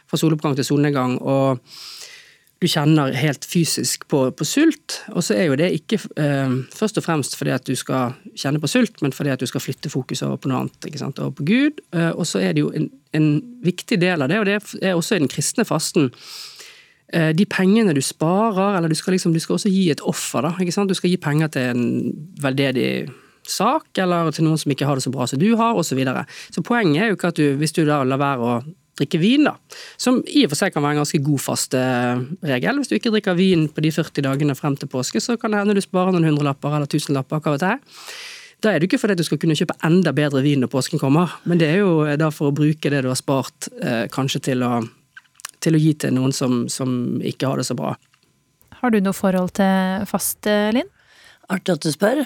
fra 0.08 0.18
soloppgang 0.18 0.56
til 0.58 0.66
solnedgang. 0.66 1.20
og 1.20 1.62
du 2.58 2.66
kjenner 2.66 3.14
helt 3.14 3.46
fysisk 3.46 4.08
på, 4.10 4.24
på 4.34 4.46
sult, 4.46 4.96
og 5.14 5.22
så 5.22 5.36
er 5.38 5.46
jo 5.46 5.58
det 5.58 5.68
ikke 5.76 6.00
eh, 6.18 6.56
først 6.74 6.98
og 6.98 7.04
fremst 7.06 7.36
fordi 7.38 7.52
at 7.54 7.66
du 7.68 7.76
skal 7.78 8.16
kjenne 8.34 8.58
på 8.58 8.70
sult, 8.70 8.98
men 9.04 9.14
fordi 9.14 9.30
at 9.30 9.42
du 9.42 9.46
skal 9.46 9.62
flytte 9.62 9.92
fokus 9.92 10.24
over 10.26 10.40
på 10.42 10.50
noe 10.50 10.64
annet, 10.64 10.88
ikke 10.88 10.98
sant, 10.98 11.20
over 11.22 11.36
på 11.38 11.46
Gud. 11.46 11.78
Eh, 11.94 12.10
og 12.10 12.26
så 12.26 12.42
er 12.42 12.56
det 12.56 12.64
jo 12.64 12.72
en, 12.74 12.88
en, 13.14 13.30
viktig 13.62 14.00
del 14.02 14.22
av 14.24 14.30
det, 14.30 14.40
og 14.40 14.48
det 14.48 14.58
er 14.82 14.98
også 14.98 15.16
i 15.16 15.22
den 15.22 15.30
kristne 15.30 15.66
fasten, 15.68 16.10
eh, 16.10 16.47
de 17.08 17.44
pengene 17.48 17.94
du 17.96 18.02
sparer, 18.04 18.74
eller 18.76 18.92
du 18.92 18.96
skal, 18.98 19.14
liksom, 19.16 19.32
du 19.32 19.40
skal 19.40 19.56
også 19.56 19.70
gi 19.72 19.86
et 19.88 20.02
offer, 20.04 20.44
da. 20.44 20.50
Du 20.84 20.94
skal 20.94 21.08
gi 21.08 21.16
penger 21.16 21.48
til 21.54 21.70
en 21.70 21.86
veldedig 22.42 22.90
sak, 23.48 23.88
eller 23.98 24.28
til 24.34 24.44
noen 24.44 24.60
som 24.60 24.72
ikke 24.72 24.86
har 24.88 24.98
det 24.98 25.06
så 25.06 25.12
bra 25.14 25.26
som 25.28 25.40
du 25.40 25.48
har, 25.56 25.72
osv. 25.72 25.94
Så, 25.94 25.96
videre. 25.96 26.26
så 26.52 26.64
poenget 26.64 27.02
er 27.02 27.08
jo 27.08 27.16
ikke 27.16 27.32
at 27.32 27.40
du, 27.40 27.46
hvis 27.60 27.72
du 27.72 27.84
da 27.88 28.02
lar 28.04 28.20
være 28.20 28.44
å 28.44 28.58
drikke 28.98 29.20
vin, 29.22 29.46
da. 29.46 29.54
Som 30.00 30.20
i 30.26 30.44
og 30.44 30.52
for 30.52 30.60
seg 30.60 30.74
kan 30.74 30.84
være 30.84 30.98
en 30.98 31.02
ganske 31.04 31.20
god 31.24 31.42
fasteregel. 31.44 32.80
Hvis 32.80 32.90
du 32.90 32.96
ikke 32.98 33.12
drikker 33.14 33.38
vin 33.38 33.68
på 33.70 33.84
de 33.84 33.92
40 33.94 34.26
dagene 34.26 34.56
frem 34.58 34.74
til 34.78 34.90
påske, 34.90 35.22
så 35.22 35.38
kan 35.38 35.54
det 35.54 35.62
hende 35.62 35.76
du 35.78 35.84
sparer 35.84 36.14
noen 36.14 36.26
hundrelapper 36.30 36.74
eller 36.74 36.90
tusenlapper. 36.90 37.42
hva 37.44 37.54
vet 37.54 37.66
jeg. 37.68 37.80
Da 38.58 38.72
er 38.72 38.80
det 38.80 38.88
ikke 38.88 38.98
fordi 38.98 39.14
du 39.20 39.22
skal 39.22 39.38
kunne 39.38 39.54
kjøpe 39.54 39.76
enda 39.86 40.10
bedre 40.10 40.42
vin 40.42 40.64
når 40.64 40.72
påsken 40.72 40.98
kommer, 40.98 41.36
men 41.46 41.60
det 41.60 41.68
er 41.70 41.76
jo 41.78 42.02
da 42.18 42.32
for 42.34 42.50
å 42.50 42.56
bruke 42.58 42.90
det 42.90 43.04
du 43.04 43.10
har 43.12 43.18
spart, 43.18 43.68
eh, 43.78 44.08
kanskje 44.10 44.40
til 44.50 44.64
å, 44.66 44.80
til 45.64 45.78
å, 45.78 45.82
gi 45.82 45.94
til 46.04 46.14
noen 46.16 46.34
som, 46.34 46.66
som, 46.72 47.18
ikke 47.24 47.50
har 47.50 47.60
det 47.60 47.68
så 47.68 47.76
bra. 47.78 47.94
Har 48.78 48.94
du 48.94 49.00
noe 49.02 49.16
forhold 49.16 49.56
til 49.58 50.06
faste, 50.08 50.54
Linn? 50.76 50.90
Artig 51.48 51.78
at 51.78 51.86
du 51.86 51.90
spør. 51.92 52.22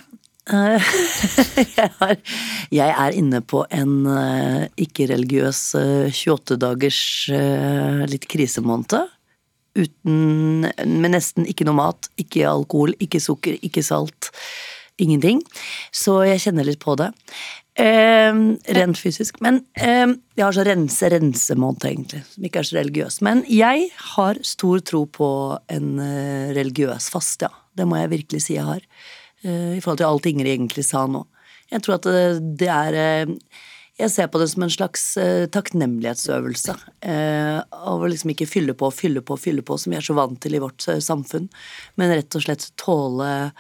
Eh, 0.51 0.93
jeg, 1.79 1.89
har, 2.01 2.17
jeg, 2.75 2.91
er 2.91 3.15
inne 3.15 3.41
på 3.47 3.63
en 3.71 3.93
uh, 4.11 4.65
ikke-religiøs 4.81 5.61
uh, 5.79 6.09
28 6.11 6.59
dagers 6.61 7.01
uh, 7.31 8.03
litt 8.11 8.27
krisemåned. 8.31 8.99
Uten 9.79 10.67
Med 10.67 11.15
nesten 11.15 11.47
ikke 11.49 11.65
noe 11.65 11.79
mat, 11.79 12.11
ikke 12.21 12.45
alkohol, 12.51 12.97
ikke 13.01 13.23
sukker, 13.23 13.57
ikke 13.65 13.85
salt. 13.87 14.33
Ingenting. 15.01 15.41
Så 15.95 16.19
jeg 16.27 16.43
kjenner 16.43 16.67
litt 16.69 16.83
på 16.83 16.99
det. 17.01 17.09
Rent 17.79 18.99
fysisk. 19.01 19.39
Men 19.41 19.63
jeg 19.77 20.43
har 20.43 20.53
så 20.53 20.65
rense-rense-måned, 20.67 21.87
egentlig, 21.89 22.21
som 22.29 22.45
ikke 22.45 22.61
er 22.61 22.69
så 22.69 22.77
religiøs. 22.77 23.17
Men 23.25 23.41
jeg 23.49 23.87
har 24.13 24.41
stor 24.45 24.83
tro 24.85 25.07
på 25.09 25.29
en 25.73 25.95
religiøs 26.53 27.09
fast, 27.15 27.47
ja. 27.47 27.53
Det 27.73 27.87
må 27.89 27.97
jeg 27.97 28.13
virkelig 28.13 28.43
si 28.45 28.59
jeg 28.59 28.69
har. 28.69 28.85
Eh, 29.43 29.77
i 29.77 29.83
forhold 29.83 30.01
til 30.03 30.09
alt 30.09 30.31
Ingrid 30.31 30.55
egentlig 30.55 30.87
sa 30.87 31.05
nå. 31.11 31.25
Jeg 31.73 31.85
tror 31.85 31.99
at 31.99 32.09
det, 32.09 32.25
det 32.61 32.71
er 32.71 32.99
eh, 32.99 33.37
Jeg 34.01 34.11
ser 34.11 34.29
på 34.33 34.41
det 34.41 34.49
som 34.51 34.65
en 34.65 34.73
slags 34.73 35.03
takknemlighetsøvelse. 35.53 36.75
Av 37.05 38.01
å 38.03 38.09
liksom 38.09 38.33
ikke 38.33 38.49
fylle 38.49 38.73
på, 38.75 38.89
fylle 38.91 39.21
på, 39.21 39.37
fylle 39.39 39.63
på, 39.63 39.77
som 39.79 39.93
vi 39.93 39.99
er 39.99 40.07
så 40.07 40.17
vant 40.17 40.41
til 40.43 40.57
i 40.57 40.63
vårt 40.63 40.81
samfunn. 40.81 41.45
Men 42.01 42.15
rett 42.17 42.35
og 42.35 42.43
slett 42.43 42.65
tåle 42.81 43.53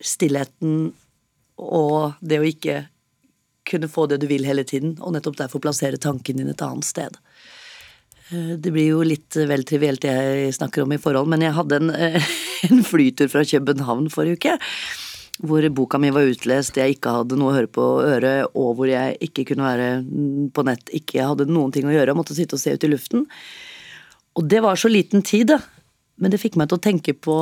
stillheten 0.00 0.94
og 1.60 2.18
det 2.20 2.40
å 2.40 2.48
ikke 2.48 2.84
kunne 3.68 3.88
få 3.88 4.06
det 4.10 4.20
du 4.20 4.28
vil 4.28 4.44
hele 4.44 4.64
tiden, 4.68 4.96
og 5.00 5.14
nettopp 5.14 5.38
derfor 5.38 5.62
plassere 5.64 6.00
tanken 6.00 6.40
din 6.40 6.52
et 6.52 6.64
annet 6.64 6.86
sted. 6.86 7.16
Eh, 8.30 8.54
det 8.60 8.72
blir 8.74 8.90
jo 8.90 9.04
litt 9.06 9.36
vel 9.36 9.64
trivielt 9.68 10.04
det 10.04 10.12
jeg 10.12 10.58
snakker 10.58 10.84
om 10.84 10.92
i 10.94 11.00
forhold, 11.00 11.30
men 11.32 11.44
jeg 11.44 11.56
hadde 11.56 11.80
en, 11.80 11.94
en 12.68 12.84
flytur 12.86 13.30
fra 13.32 13.44
København 13.48 14.10
forrige 14.12 14.40
uke. 14.40 14.58
Hvor 15.44 15.66
boka 15.74 15.98
mi 15.98 16.12
var 16.14 16.28
utlest, 16.30 16.76
jeg 16.78 16.94
ikke 16.94 17.16
hadde 17.16 17.38
noe 17.40 17.50
å 17.50 17.56
høre 17.56 17.70
på 17.72 17.84
øret, 18.04 18.52
og 18.54 18.76
hvor 18.78 18.90
jeg 18.90 19.16
ikke 19.24 19.48
kunne 19.48 19.66
være 19.66 19.88
på 20.54 20.64
nett, 20.68 20.92
ikke 20.94 21.26
hadde 21.26 21.48
noen 21.50 21.74
ting 21.74 21.88
å 21.88 21.94
gjøre, 21.94 22.14
måtte 22.14 22.36
sitte 22.36 22.54
og 22.54 22.62
se 22.62 22.76
ut 22.76 22.86
i 22.86 22.92
luften. 22.92 23.24
Og 24.38 24.46
det 24.50 24.62
var 24.62 24.78
så 24.78 24.90
liten 24.90 25.24
tid, 25.26 25.50
da. 25.50 25.58
Men 26.22 26.30
det 26.30 26.38
fikk 26.38 26.54
meg 26.60 26.70
til 26.70 26.78
å 26.78 26.84
tenke 26.84 27.16
på 27.18 27.36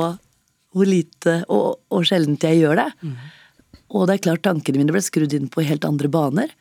hvor 0.73 0.89
lite 0.89 1.43
og, 1.53 1.83
og 1.93 2.05
sjeldent 2.09 2.45
jeg 2.47 2.63
gjør 2.63 2.81
det. 2.81 2.89
Mm. 3.05 3.17
Og 3.93 4.07
det 4.09 4.17
er 4.17 4.23
klart 4.27 4.45
tankene 4.45 4.81
mine 4.81 4.93
ble 4.95 5.03
skrudd 5.05 5.35
inn 5.37 5.51
på 5.53 5.65
helt 5.65 5.85
andre 5.85 6.09
baner. 6.11 6.53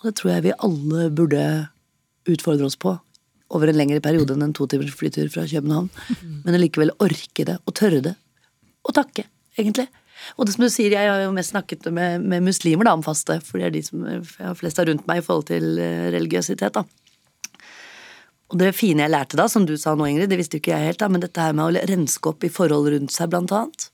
Og 0.00 0.10
det 0.10 0.16
tror 0.18 0.32
jeg 0.34 0.46
vi 0.48 0.58
alle 0.66 1.06
burde 1.14 1.44
utfordre 2.30 2.66
oss 2.66 2.78
på 2.80 2.96
over 3.50 3.70
en 3.70 3.78
lengre 3.78 4.02
periode 4.02 4.34
enn 4.34 4.46
en 4.46 4.54
to 4.54 4.66
timers 4.70 4.94
flytur 4.94 5.30
fra 5.32 5.46
København. 5.50 5.90
Men 6.44 6.56
allikevel 6.56 6.94
orke 7.02 7.46
det, 7.46 7.58
og 7.66 7.76
tørre 7.78 8.02
det. 8.04 8.14
Og 8.86 8.94
takke, 8.96 9.26
egentlig. 9.58 9.88
Og 10.36 10.46
det 10.46 10.54
som 10.54 10.64
du 10.64 10.70
sier, 10.72 10.94
jeg 10.94 11.10
har 11.10 11.22
jo 11.24 11.34
mest 11.34 11.54
snakket 11.54 11.88
med, 11.94 12.24
med 12.26 12.44
muslimer 12.44 12.86
da, 12.86 12.94
om 12.96 13.04
faste, 13.04 13.38
for 13.44 13.60
det 13.60 13.68
er 13.68 13.76
de 13.76 13.84
som 13.86 14.04
jeg 14.06 14.24
har 14.38 14.58
flest 14.58 14.80
av 14.80 14.88
rundt 14.90 15.06
meg 15.08 15.22
i 15.22 15.24
forhold 15.24 15.48
til 15.50 15.80
eh, 15.80 16.10
religiøsitet. 16.14 16.76
da. 16.76 16.84
Og 18.50 18.58
det 18.58 18.74
fine 18.74 19.04
jeg 19.06 19.14
lærte 19.14 19.38
da, 19.38 19.46
som 19.50 19.66
du 19.66 19.76
sa 19.78 19.94
nå, 19.94 20.08
Ingrid, 20.10 20.30
det 20.30 20.38
visste 20.40 20.58
jo 20.58 20.64
ikke 20.64 20.74
jeg 20.74 20.90
helt, 20.90 21.00
da, 21.02 21.08
men 21.12 21.22
dette 21.22 21.42
her 21.42 21.56
med 21.56 21.66
å 21.68 21.88
renske 21.90 22.32
opp 22.32 22.44
i 22.46 22.52
forhold 22.52 22.90
rundt 22.92 23.14
seg, 23.14 23.30
blant 23.32 23.54
annet. 23.54 23.88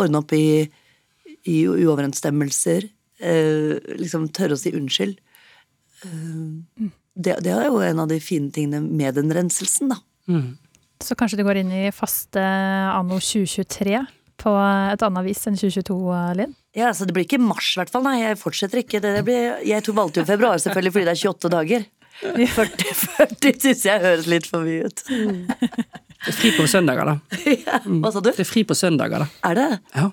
Ordne 0.00 0.20
opp 0.20 0.34
i, 0.36 0.46
i 1.50 1.60
uoverensstemmelser. 1.68 2.88
Eh, 3.24 3.78
liksom 4.00 4.28
tørre 4.34 4.56
å 4.56 4.60
si 4.60 4.74
unnskyld. 4.74 5.16
Eh, 6.04 6.90
det, 7.14 7.38
det, 7.46 7.54
er 7.54 7.68
jo 7.68 7.80
en 7.84 8.02
av 8.02 8.10
de 8.10 8.18
fine 8.22 8.50
tingene 8.54 8.82
med 8.84 9.16
den 9.18 9.32
renselsen, 9.34 9.92
da. 9.94 10.00
Mm. 10.30 10.56
Så 11.04 11.16
kanskje 11.18 11.38
du 11.40 11.44
går 11.46 11.60
inn 11.60 11.72
i 11.74 11.86
faste 11.94 12.40
anno 12.40 13.18
2023 13.20 13.98
på 14.40 14.52
et 14.90 15.02
annet 15.04 15.26
vis 15.26 15.42
enn 15.46 15.58
2022, 15.58 15.98
Linn? 16.38 16.54
Ja, 16.74 16.88
altså 16.90 17.06
det 17.06 17.14
blir 17.14 17.26
ikke 17.26 17.42
mars 17.42 17.68
i 17.74 17.80
hvert 17.80 17.92
fall, 17.92 18.02
nei. 18.06 18.16
Jeg 18.22 18.40
fortsetter 18.40 18.80
ikke. 18.82 19.02
Det 19.04 19.20
blir, 19.26 19.60
jeg 19.66 19.84
tok 19.86 19.98
valgte 20.00 20.22
jo 20.22 20.28
februar 20.28 20.58
selvfølgelig 20.62 20.94
fordi 20.96 21.06
det 21.06 21.14
er 21.14 21.22
28 21.22 21.52
dager. 21.54 21.86
40, 22.24 22.94
40 23.18 23.60
syns 23.62 23.84
jeg 23.88 24.02
høres 24.02 24.28
litt 24.30 24.46
for 24.48 24.66
mye 24.66 24.88
ut. 24.88 25.04
Mm. 25.10 25.44
Det 26.24 26.32
er 26.32 26.36
fri 26.38 26.50
på 26.56 26.64
søndager, 26.70 27.10
da. 27.10 27.40
Ja, 27.64 27.80
hva 27.84 28.10
sa 28.12 28.22
du? 28.24 28.30
Det 28.30 28.44
er 28.44 28.48
fri 28.48 28.62
på 28.66 28.76
søndager, 28.76 29.24
da. 29.24 29.26
Er 29.50 29.58
det? 29.58 29.66
Ja, 29.94 30.06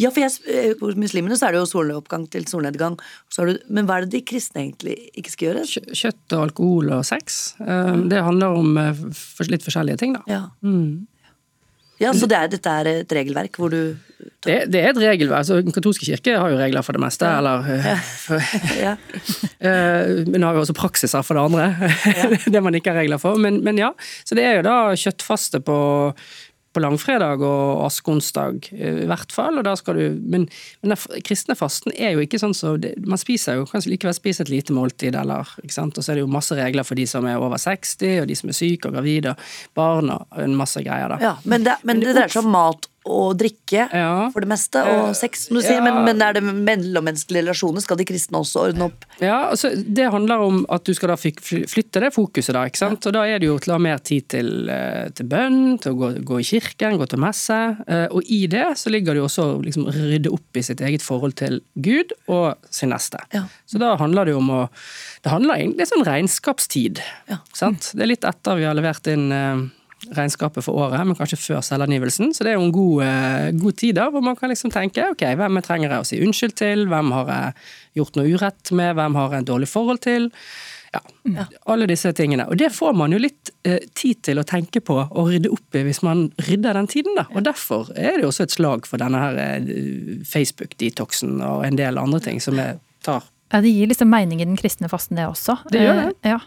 ja 0.00 0.12
for 0.14 0.24
jeg, 0.24 0.32
eh, 0.48 0.70
hos 0.80 0.96
muslimene 1.00 1.36
så 1.38 1.48
er 1.48 1.56
det 1.56 1.62
jo 1.62 1.68
soloppgang 1.68 2.24
til 2.32 2.46
solnedgang. 2.48 2.96
Du, 3.36 3.52
men 3.68 3.88
hva 3.88 3.98
er 3.98 4.06
det 4.06 4.16
de 4.16 4.22
kristne 4.32 4.64
egentlig 4.64 4.96
ikke 5.18 5.34
skal 5.34 5.50
gjøre? 5.50 5.66
Kjøtt 6.00 6.36
og 6.38 6.46
alkohol 6.48 6.94
og 6.96 7.04
sex. 7.08 7.38
Eh, 7.60 7.94
det 8.08 8.24
handler 8.24 8.56
om 8.62 8.80
eh, 8.80 9.04
litt 9.52 9.66
forskjellige 9.66 10.00
ting, 10.00 10.16
da. 10.16 10.24
Ja. 10.30 10.42
Mm. 10.64 11.06
Ja, 11.98 12.12
Så 12.14 12.28
det 12.30 12.36
er, 12.38 12.50
dette 12.52 12.70
er 12.70 12.92
et 13.00 13.12
regelverk 13.12 13.58
hvor 13.58 13.72
du 13.72 13.96
det, 14.42 14.64
det, 14.70 14.80
er 14.80 14.90
et 14.90 14.98
regelverk. 14.98 15.38
altså 15.38 15.60
Den 15.62 15.74
katolske 15.74 16.06
kirke 16.06 16.34
har 16.38 16.50
jo 16.50 16.58
regler 16.58 16.82
for 16.82 16.96
det 16.96 17.02
meste. 17.02 17.26
Ja. 17.26 17.38
eller 17.38 17.66
ja. 17.86 17.94
For, 17.98 18.42
ja. 18.86 18.94
Men 20.32 20.46
har 20.46 20.58
jo 20.58 20.64
også 20.64 20.74
praksiser 20.78 21.22
for 21.26 21.38
det 21.38 21.44
andre. 21.44 21.90
det 22.54 22.62
man 22.62 22.74
ikke 22.74 22.94
har 22.94 23.00
regler 23.02 23.22
for. 23.22 23.38
Men, 23.38 23.62
men, 23.64 23.78
ja, 23.78 23.92
så 24.24 24.38
det 24.38 24.46
er 24.46 24.58
jo 24.58 24.66
da 24.66 24.76
kjøttfaste 24.98 25.62
på 25.66 25.78
på 26.78 26.84
langfredag 26.84 27.42
og 27.42 27.84
askeonsdag, 27.88 28.70
i 28.72 29.06
hvert 29.10 29.34
fall. 29.34 29.58
og 29.58 29.66
da 29.66 29.74
skal 29.78 29.98
du, 29.98 30.18
Men, 30.22 30.46
men 30.82 30.94
den 30.94 31.22
kristne 31.26 31.56
fasten 31.58 31.92
er 31.96 32.14
jo 32.14 32.22
ikke 32.22 32.40
sånn 32.40 32.54
så 32.54 32.76
det, 32.80 32.94
Man 33.02 33.18
spiser 33.18 33.58
jo 33.58 33.66
kanskje 33.68 33.94
likevel 33.94 34.14
spiser 34.16 34.46
et 34.46 34.52
lite 34.52 34.76
måltid, 34.76 35.18
eller 35.18 35.48
ikke 35.62 35.74
sant? 35.74 35.98
Og 35.98 36.04
så 36.04 36.12
er 36.12 36.20
det 36.20 36.26
jo 36.26 36.30
masse 36.30 36.54
regler 36.54 36.86
for 36.86 36.98
de 36.98 37.06
som 37.10 37.26
er 37.26 37.40
over 37.40 37.58
60, 37.58 38.22
og 38.22 38.28
de 38.30 38.38
som 38.38 38.52
er 38.52 38.58
syke 38.58 38.88
og 38.88 38.98
gravide, 38.98 39.34
barn 39.78 40.12
og 40.14 40.38
en 40.38 40.54
masse 40.58 40.82
greier, 40.84 41.10
da. 41.10 41.18
Ja, 41.22 41.34
Men 41.44 41.66
det, 41.66 41.78
men 41.88 42.04
det 42.04 42.14
dreier 42.14 42.32
seg 42.32 42.46
om 42.46 42.54
mat 42.54 42.88
og 43.06 43.38
drikke 43.40 43.86
ja. 43.86 44.28
for 44.32 44.44
det 44.44 44.50
meste, 44.50 44.82
og 44.82 45.12
sex, 45.16 45.46
som 45.46 45.58
du 45.58 45.62
sier. 45.62 45.78
Ja. 45.78 45.84
Men, 45.84 46.00
men, 46.06 46.22
er 46.24 46.36
det 46.36 46.42
mellommenneskelige 46.44 47.44
relasjoner? 47.44 47.84
Skal 47.84 48.00
de 48.00 48.06
kristne 48.08 48.40
også 48.40 48.66
ordne 48.66 48.88
opp? 48.88 49.06
Ja, 49.22 49.48
altså, 49.52 49.70
Det 49.76 50.08
handler 50.12 50.44
om 50.44 50.60
at 50.74 50.84
du 50.86 50.92
skal 50.96 51.12
da 51.12 51.18
flytte 51.18 52.02
det 52.04 52.12
fokuset, 52.14 52.52
da. 52.56 52.66
ikke 52.68 52.82
sant? 52.82 53.08
Og 53.08 53.14
da 53.16 53.24
er 53.28 53.40
det 53.40 53.48
jo 53.48 53.58
til 53.62 53.72
å 53.72 53.78
ha 53.78 53.84
mer 53.88 54.02
tid 54.04 54.28
til, 54.34 54.50
eh, 54.72 55.08
til 55.16 55.30
bønn, 55.30 55.78
til 55.82 55.94
å 55.94 56.00
gå, 56.00 56.10
gå, 56.28 56.40
i 56.42 56.48
kirken, 56.50 56.98
gå 57.00 57.08
til 57.08 57.22
messe. 57.22 57.58
Eh, 57.86 58.06
og 58.10 58.34
i 58.34 58.42
det 58.50 58.66
så 58.80 58.92
ligger 58.92 59.16
det 59.16 59.22
jo 59.22 59.28
også 59.30 59.46
å 59.46 59.56
liksom, 59.64 59.88
rydde 59.94 60.34
opp 60.34 60.60
i 60.60 60.66
sitt 60.66 60.82
eget 60.84 61.04
forhold 61.04 61.38
til 61.40 61.62
Gud 61.78 62.12
og 62.26 62.70
sin 62.74 62.92
neste. 62.92 63.22
Ja. 63.34 63.46
Så 63.68 63.80
da 63.80 63.94
handler 64.00 64.28
det 64.28 64.36
jo 64.36 64.42
om 64.42 64.54
å 64.54 64.62
Det 65.18 65.32
handler 65.32 65.58
egentlig 65.58 65.82
om 65.88 65.90
sånn 65.90 66.06
regnskapstid. 66.06 67.00
Ja. 67.26 67.40
Sant? 67.56 67.90
Det 67.94 68.04
er 68.04 68.10
litt 68.12 68.24
etter 68.24 68.54
vi 68.56 68.68
har 68.68 68.76
levert 68.78 69.08
inn 69.10 69.32
eh, 69.34 69.64
regnskapet 70.16 70.64
for 70.64 70.78
året, 70.78 71.04
men 71.06 71.16
kanskje 71.18 71.40
før 71.40 71.60
selvangivelsen. 71.64 72.32
Så 72.36 72.44
det 72.44 72.52
er 72.52 72.58
jo 72.58 72.66
en 72.66 72.74
god, 72.74 73.04
eh, 73.04 73.50
god 73.58 73.76
tid 73.80 73.98
da, 73.98 74.08
hvor 74.12 74.24
man 74.24 74.38
kan 74.38 74.52
liksom 74.52 74.72
tenke 74.74 75.10
ok, 75.12 75.26
hvem 75.38 75.60
trenger 75.64 75.92
jeg 75.92 76.00
å 76.00 76.08
si 76.08 76.22
unnskyld 76.24 76.56
til, 76.58 76.88
hvem 76.90 77.12
har 77.16 77.30
jeg 77.34 78.00
gjort 78.00 78.18
noe 78.18 78.34
urett 78.34 78.72
med, 78.72 78.96
hvem 78.98 79.20
har 79.20 79.36
jeg 79.36 79.44
et 79.44 79.52
dårlig 79.52 79.70
forhold 79.70 80.02
til? 80.06 80.28
Ja, 80.92 81.00
ja, 81.22 81.44
alle 81.68 81.86
disse 81.90 82.12
tingene. 82.16 82.46
Og 82.48 82.56
det 82.56 82.70
får 82.72 82.94
man 82.96 83.12
jo 83.12 83.20
litt 83.20 83.50
eh, 83.68 83.82
tid 83.98 84.22
til 84.24 84.40
å 84.40 84.46
tenke 84.48 84.80
på 84.80 84.96
og 84.96 85.28
rydde 85.28 85.50
opp 85.52 85.76
i 85.76 85.84
hvis 85.84 86.00
man 86.06 86.28
rydder 86.46 86.78
den 86.78 86.88
tiden, 86.88 87.18
da. 87.18 87.26
Og 87.34 87.44
derfor 87.44 87.90
er 87.92 88.16
det 88.16 88.24
jo 88.24 88.30
også 88.32 88.46
et 88.46 88.56
slag 88.56 88.88
for 88.88 89.00
denne 89.02 89.20
her 89.20 89.40
eh, 89.42 89.72
Facebook-detoxen 90.28 91.42
og 91.44 91.66
en 91.68 91.76
del 91.80 92.00
andre 92.00 92.22
ting 92.24 92.40
som 92.40 92.56
jeg 92.60 92.78
tar. 93.04 93.26
Ja, 93.52 93.60
det 93.64 93.72
gir 93.72 93.88
liksom 93.88 94.10
mening 94.12 94.42
i 94.42 94.48
den 94.48 94.58
kristne 94.60 94.90
fasten, 94.92 95.20
det 95.20 95.28
også. 95.28 95.58
Det 95.72 95.84
gjør 95.84 96.02
det. 96.02 96.08
Eh, 96.22 96.32
ja. 96.36 96.40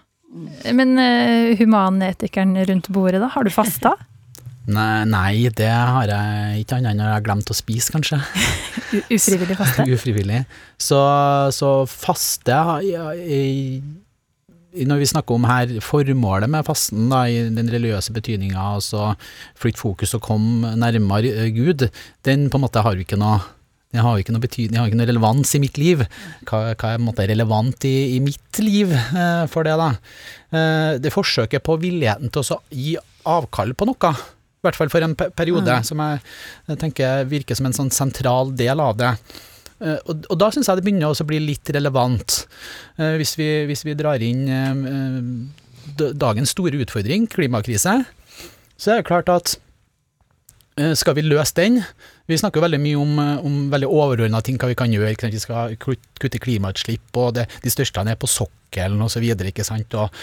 Men 0.72 0.96
uh, 0.96 1.52
humanetikeren 1.60 2.56
rundt 2.70 2.90
bordet, 2.94 3.20
da? 3.24 3.32
Har 3.34 3.48
du 3.48 3.52
fasta? 3.54 3.96
Nei, 4.72 5.04
nei, 5.10 5.50
det 5.58 5.72
har 5.72 6.12
jeg 6.12 6.62
ikke 6.62 6.78
annet 6.78 6.94
enn 6.94 7.02
jeg 7.02 7.16
har 7.16 7.24
glemt 7.26 7.50
å 7.50 7.58
spise, 7.58 7.92
kanskje. 7.94 8.20
Ufrivillig 9.16 9.58
faste? 9.58 9.88
Ufrivillig. 9.96 10.44
Så, 10.80 11.00
så 11.56 11.72
faste 11.90 12.60
jeg, 12.86 13.82
når 14.88 15.02
vi 15.02 15.10
snakker 15.10 15.36
om 15.36 15.48
her 15.50 15.74
formålet 15.84 16.52
med 16.54 16.68
fasten, 16.68 17.10
da, 17.12 17.26
i 17.28 17.50
den 17.52 17.72
religiøse 17.74 18.14
betydninga, 18.16 18.68
altså 18.78 19.16
flytte 19.60 19.82
fokus 19.82 20.14
og 20.16 20.24
komme 20.30 20.76
nærmere 20.80 21.50
Gud, 21.56 21.90
den 22.28 22.48
på 22.48 22.62
en 22.62 22.66
måte 22.68 22.86
har 22.86 22.96
vi 22.96 23.08
ikke 23.08 23.20
noe 23.20 23.42
den 23.92 24.06
har 24.06 24.16
jo 24.16 24.24
ikke 24.24 24.34
noe 24.36 24.44
betydning, 24.44 24.80
har 24.80 24.88
ikke 24.88 25.00
noe 25.02 25.10
relevans 25.10 25.52
i 25.58 25.60
mitt 25.60 25.78
liv. 25.80 26.04
Hva, 26.48 26.62
hva 26.80 26.94
er 26.96 27.32
relevant 27.34 27.88
i, 27.88 28.16
i 28.16 28.20
mitt 28.24 28.62
liv 28.64 28.94
eh, 28.96 29.46
for 29.52 29.68
det, 29.68 29.76
da? 29.80 29.90
Eh, 30.52 30.92
det 31.04 31.12
forsøket 31.12 31.64
på 31.68 31.76
villigheten 31.82 32.32
til 32.32 32.46
å 32.56 32.62
gi 32.72 32.96
avkall 33.28 33.76
på 33.76 33.88
noe, 33.90 34.12
i 34.62 34.68
hvert 34.68 34.78
fall 34.78 34.92
for 34.94 35.04
en 35.04 35.16
periode, 35.18 35.74
mm. 35.74 35.86
som 35.88 36.02
jeg, 36.06 36.20
jeg, 36.70 36.80
tenker 36.84 37.26
virker 37.30 37.58
som 37.58 37.68
en 37.68 37.76
sånn 37.76 37.92
sentral 37.94 38.54
del 38.56 38.80
av 38.84 38.94
det. 39.00 39.10
Uh, 39.82 39.98
og, 40.06 40.28
og, 40.28 40.36
da 40.38 40.52
syns 40.54 40.70
jeg 40.70 40.78
det 40.78 40.86
begynner 40.86 41.10
å 41.10 41.26
bli 41.26 41.40
litt 41.42 41.72
relevant, 41.74 42.44
uh, 43.02 43.16
hvis, 43.18 43.34
vi, 43.40 43.50
hvis, 43.66 43.82
vi, 43.88 43.96
drar 43.98 44.22
inn 44.22 44.44
uh, 44.46 46.14
dagens 46.14 46.54
store 46.54 46.78
utfordring, 46.86 47.26
klimakrise. 47.32 47.96
Så 48.78 48.94
er 48.94 49.02
det 49.02 49.10
klart 49.10 49.34
at 49.34 49.58
skal 50.98 51.14
vi 51.18 51.26
løse 51.26 51.54
den 51.58 51.82
Vi 52.30 52.38
snakker 52.38 52.64
veldig 52.64 52.80
mye 52.84 53.00
om, 53.00 53.22
om 53.42 53.56
veldig 53.72 53.90
overordna 53.90 54.42
ting 54.46 54.60
hva 54.62 54.70
vi 54.72 54.78
kan 54.80 54.94
gjøre. 54.94 55.32
Vi 55.34 55.42
skal 55.42 55.78
kutte 55.82 56.42
klimautslipp, 56.42 57.10
og 57.18 57.36
det, 57.40 57.48
de 57.64 57.74
største 57.74 58.06
er 58.06 58.20
på 58.20 58.30
sokkelen 58.30 59.02
osv. 59.02 59.26
Og, 59.26 59.64
og, 60.04 60.22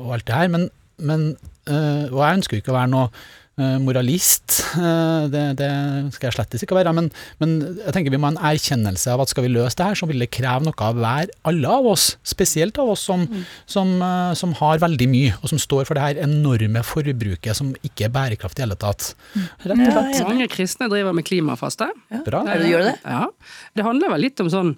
og 0.00 0.14
alt 0.16 0.26
det 0.26 0.36
her. 0.36 0.50
Men, 0.52 0.70
men 0.98 1.28
og 1.70 2.18
jeg 2.18 2.40
ønsker 2.40 2.58
jo 2.58 2.64
ikke 2.64 2.74
å 2.74 2.80
være 2.80 2.92
noe 2.96 3.12
Eh, 3.49 3.49
moralist. 3.82 4.60
Eh, 4.76 5.26
det, 5.32 5.44
det, 5.60 5.70
skal 6.14 6.30
jeg 6.30 6.36
slettes 6.38 6.64
ikke 6.64 6.78
være. 6.78 6.92
Men, 6.96 7.10
men, 7.42 7.56
jeg 7.80 7.94
tenker 7.96 8.14
vi 8.14 8.20
må 8.20 8.30
ha 8.30 8.34
en 8.34 8.42
erkjennelse 8.52 9.12
av 9.12 9.24
at 9.24 9.32
skal 9.32 9.46
vi 9.46 9.52
løse 9.52 9.78
det 9.78 9.88
her, 9.88 9.98
så 9.98 10.08
vil 10.10 10.22
det 10.24 10.30
kreve 10.34 10.66
noe 10.66 10.86
av 10.86 10.98
hver, 11.00 11.32
alle 11.50 11.74
av 11.80 11.88
oss. 11.92 12.10
Spesielt 12.26 12.78
av 12.80 12.92
oss 12.94 13.04
som, 13.08 13.24
mm. 13.26 13.46
som, 13.70 13.94
eh, 14.06 14.32
som, 14.40 14.54
har 14.60 14.82
veldig 14.82 15.08
mye, 15.10 15.38
og 15.40 15.52
som 15.52 15.62
står 15.62 15.88
for 15.88 15.98
det 15.98 16.06
her 16.06 16.22
enorme 16.26 16.84
forbruket 16.86 17.56
som 17.56 17.72
ikke 17.86 18.08
er 18.08 18.14
bærekraftig 18.14 18.64
i 18.64 18.66
hele 18.66 18.78
tatt. 18.80 19.12
Mm. 19.34 19.48
Rett 19.64 19.76
og 19.76 19.94
slett. 19.94 20.20
Ja, 20.20 20.28
Mange 20.28 20.50
kristne 20.52 20.90
driver 20.92 21.16
med 21.16 21.28
klimafaste. 21.28 21.90
Ja. 22.12 22.22
Bra. 22.26 22.44
Er 22.50 22.62
det, 22.62 22.70
gjør 22.72 22.86
det? 22.90 22.96
Ja. 23.04 23.26
Det 23.76 23.86
handler 23.86 24.14
vel 24.16 24.28
litt 24.28 24.42
om 24.42 24.50
sånn 24.52 24.76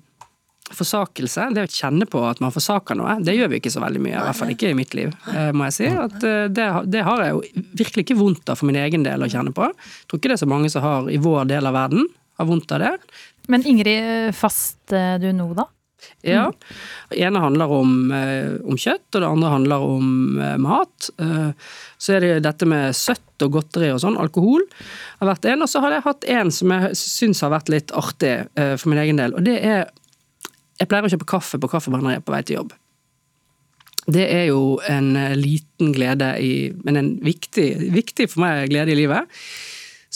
forsakelse, 0.70 1.48
det 1.54 1.66
å 1.66 1.70
kjenne 1.70 2.06
på 2.08 2.22
at 2.26 2.40
man 2.42 2.52
forsaker 2.54 2.96
noe, 2.98 3.18
det 3.24 3.34
gjør 3.36 3.50
vi 3.52 3.60
ikke 3.60 3.72
så 3.72 3.82
veldig 3.82 4.02
mye. 4.04 4.14
I 4.14 4.24
hvert 4.28 4.38
fall 4.38 4.54
ikke 4.54 4.70
i 4.70 4.78
mitt 4.78 4.96
liv, 4.96 5.12
eh, 5.32 5.50
må 5.56 5.68
jeg 5.68 5.76
si. 5.78 5.90
At 5.90 6.16
eh, 6.28 6.46
det, 6.52 6.68
det, 6.92 7.04
har 7.06 7.24
jeg 7.24 7.34
jo 7.34 7.66
virkelig 7.82 8.06
ikke 8.06 8.18
vondt 8.20 8.52
av 8.52 8.60
for 8.60 8.70
min 8.70 8.80
egen 8.80 9.06
del 9.06 9.24
å 9.24 9.30
kjenne 9.30 9.54
på. 9.56 9.68
Jeg 9.68 10.08
tror 10.08 10.22
ikke 10.22 10.32
det 10.32 10.38
er 10.38 10.44
så 10.44 10.50
mange 10.54 10.72
som 10.72 10.86
har 10.86 11.12
i 11.12 11.20
vår 11.22 11.52
del 11.52 11.68
av 11.68 11.76
verden 11.76 12.08
har 12.40 12.48
vondt 12.48 12.74
av 12.74 12.82
det. 12.84 12.96
Men 13.52 13.64
Ingrid, 13.68 14.32
fast 14.38 14.92
du 14.92 15.30
nå, 15.34 15.52
da? 15.58 15.68
Ja. 16.26 16.48
Det 17.10 17.20
ene 17.22 17.38
handler 17.42 17.70
om, 17.70 17.90
eh, 18.14 18.54
om, 18.66 18.78
kjøtt, 18.78 19.04
og 19.12 19.20
det 19.20 19.28
andre 19.28 19.50
handler 19.52 19.84
om 19.86 20.06
mat. 20.62 21.10
Så 22.02 22.16
er 22.16 22.24
det 22.24 22.30
dette 22.46 22.66
med 22.66 22.96
søtt 22.98 23.44
og 23.44 23.58
godteri 23.58 23.90
og 23.94 24.00
sånn, 24.02 24.18
alkohol 24.18 24.64
har 25.20 25.30
vært 25.34 25.50
en. 25.52 25.66
Og 25.66 25.70
så 25.70 25.82
har 25.84 25.94
jeg 25.94 26.06
hatt 26.06 26.28
en 26.38 26.54
som 26.54 26.74
jeg 26.74 26.94
syns 26.98 27.42
har 27.44 27.52
vært 27.54 27.70
litt 27.74 27.94
artig 27.94 28.36
for 28.54 28.90
min 28.90 29.02
egen 29.02 29.20
del, 29.20 29.34
og 29.38 29.46
det 29.46 29.58
er 29.60 29.90
jeg 30.82 30.90
pleier 30.90 31.06
å 31.06 31.12
kjøpe 31.12 31.28
kaffe 31.30 31.60
på 31.62 31.70
kaffebrenneriet 31.70 32.24
på 32.26 32.34
vei 32.34 32.42
til 32.46 32.58
jobb. 32.60 32.72
Det 34.10 34.24
er 34.26 34.48
jo 34.48 34.80
en 34.90 35.14
eh, 35.14 35.36
liten 35.38 35.92
glede 35.94 36.32
i 36.42 36.72
Men 36.82 36.98
en 36.98 37.12
viktig, 37.22 37.68
viktig 37.94 38.26
for 38.32 38.42
meg 38.42 38.72
glede 38.72 38.94
i 38.94 38.98
livet. 38.98 39.30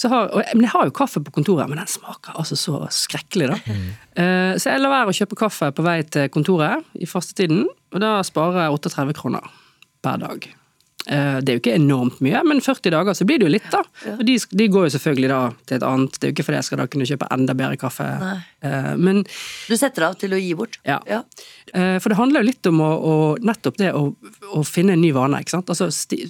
Har, 0.05 0.29
men 0.53 0.67
jeg 0.67 0.73
har 0.75 0.89
jo 0.91 0.93
kaffe 0.93 1.23
på 1.25 1.33
kontoret, 1.33 1.71
men 1.71 1.79
den 1.81 1.89
smaker 1.89 2.37
altså 2.37 2.59
så 2.61 2.83
skrekkelig, 2.93 3.47
da. 3.55 3.57
Mm. 3.65 3.87
Uh, 4.19 4.53
så 4.61 4.75
jeg 4.75 4.83
lar 4.83 4.93
være 4.93 5.15
å 5.15 5.17
kjøpe 5.17 5.39
kaffe 5.41 5.71
på 5.73 5.87
vei 5.87 5.97
til 6.05 6.29
kontoret 6.35 6.85
i 7.01 7.09
fastetiden, 7.09 7.65
og 7.95 8.03
da 8.05 8.19
sparer 8.27 8.67
jeg 8.67 8.77
38 8.77 9.17
kroner 9.17 9.49
per 10.05 10.21
dag. 10.21 10.51
Eh, 11.07 11.38
det 11.38 11.53
er 11.53 11.59
jo 11.59 11.62
ikke 11.62 11.77
enormt 11.79 12.19
mye, 12.25 12.40
men 12.49 12.61
40 12.64 12.90
dager 12.90 13.14
så 13.14 13.27
blir 13.29 13.38
det 13.38 13.47
jo 13.47 13.53
litt, 13.53 13.69
da. 13.71 13.83
Og 14.16 14.25
de, 14.27 14.35
de, 14.59 14.66
går 14.73 14.88
jo 14.88 14.95
selvfølgelig 14.97 15.31
da 15.31 15.40
til 15.62 15.79
et 15.79 15.87
annet. 15.87 16.16
Det 16.19 16.27
er 16.27 16.33
jo 16.33 16.37
ikke 16.37 16.47
fordi 16.49 16.59
jeg 16.59 16.69
skal 16.69 16.83
da 16.83 16.87
kunne 16.90 17.07
kjøpe 17.11 17.29
enda 17.37 17.57
bedre 17.59 17.79
kaffe. 17.81 18.09
Eh, 18.66 18.90
men 18.99 19.23
Du 19.27 19.77
setter 19.79 20.09
av 20.09 20.19
til 20.19 20.35
å 20.35 20.40
gi 20.40 20.51
bort? 20.59 20.81
Ja. 20.88 20.99
ja. 21.07 21.23
Eh, 21.73 21.97
for 22.03 22.11
det 22.11 22.19
handler 22.19 22.42
jo 22.42 22.51
litt 22.51 22.71
om 22.73 22.83
å, 22.83 22.90
å 22.97 23.14
nettopp 23.38 23.79
det 23.83 23.92
å, 23.95 24.09
å, 24.51 24.64
finne 24.66 24.97
en 24.97 25.05
ny 25.05 25.12
vane, 25.14 25.45
ikke 25.45 25.57
sant. 25.59 25.71
Altså 25.71 25.92
sti, 25.95 26.25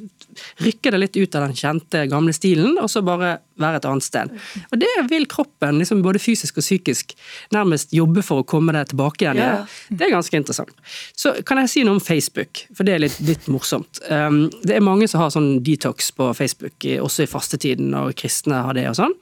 rykke 0.66 0.92
det 0.92 1.02
litt 1.02 1.16
ut 1.16 1.40
av 1.40 1.48
den 1.48 1.56
kjente, 1.56 2.04
gamle 2.12 2.36
stilen, 2.36 2.76
og 2.82 2.92
så 2.92 3.04
bare 3.06 3.38
være 3.62 3.80
et 3.80 3.88
annet 3.88 4.04
sted. 4.04 4.32
Og 4.70 4.80
det 4.80 4.90
vil 5.10 5.26
kroppen, 5.30 5.80
liksom 5.80 6.02
både 6.04 6.20
fysisk 6.22 6.60
og 6.60 6.66
psykisk, 6.66 7.14
nærmest 7.54 7.94
jobbe 7.96 8.24
for 8.26 8.42
å 8.42 8.48
komme 8.48 8.74
deg 8.76 8.90
tilbake 8.92 9.24
igjen 9.24 9.40
i. 9.42 9.48
Det 9.88 10.08
er 10.08 10.14
ganske 10.14 10.40
interessant. 10.40 10.74
Så 11.16 11.36
kan 11.46 11.60
jeg 11.62 11.72
si 11.72 11.86
noe 11.86 11.98
om 11.98 12.02
Facebook, 12.02 12.66
for 12.76 12.88
det 12.88 12.96
er 12.96 13.04
litt, 13.06 13.18
litt 13.26 13.48
morsomt. 13.52 14.02
Um, 14.10 14.46
det 14.66 14.76
er 14.76 14.84
mange 14.84 15.08
som 15.10 15.24
har 15.24 15.32
sånn 15.34 15.56
detox 15.66 16.12
på 16.16 16.30
Facebook, 16.36 16.88
også 17.02 17.24
i 17.24 17.30
fastetiden, 17.30 17.90
når 17.94 18.16
kristne 18.18 18.64
har 18.66 18.76
det 18.76 18.88
og 18.90 18.98
sånn. 19.00 19.16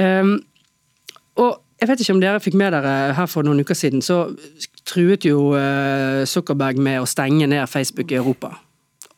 Um, 0.00 0.36
og 1.40 1.60
jeg 1.80 1.90
vet 1.90 2.02
ikke 2.04 2.14
om 2.14 2.20
dere 2.22 2.42
fikk 2.42 2.56
med 2.58 2.72
dere 2.74 2.92
her 3.16 3.26
for 3.30 3.46
noen 3.46 3.60
uker 3.64 3.76
siden, 3.76 4.02
så 4.04 4.28
truet 4.88 5.26
jo 5.26 5.50
uh, 5.52 6.22
Zuckerberg 6.28 6.78
med 6.80 7.02
å 7.02 7.08
stenge 7.08 7.48
ned 7.50 7.68
Facebook 7.70 8.14
i 8.14 8.20
Europa. 8.20 8.54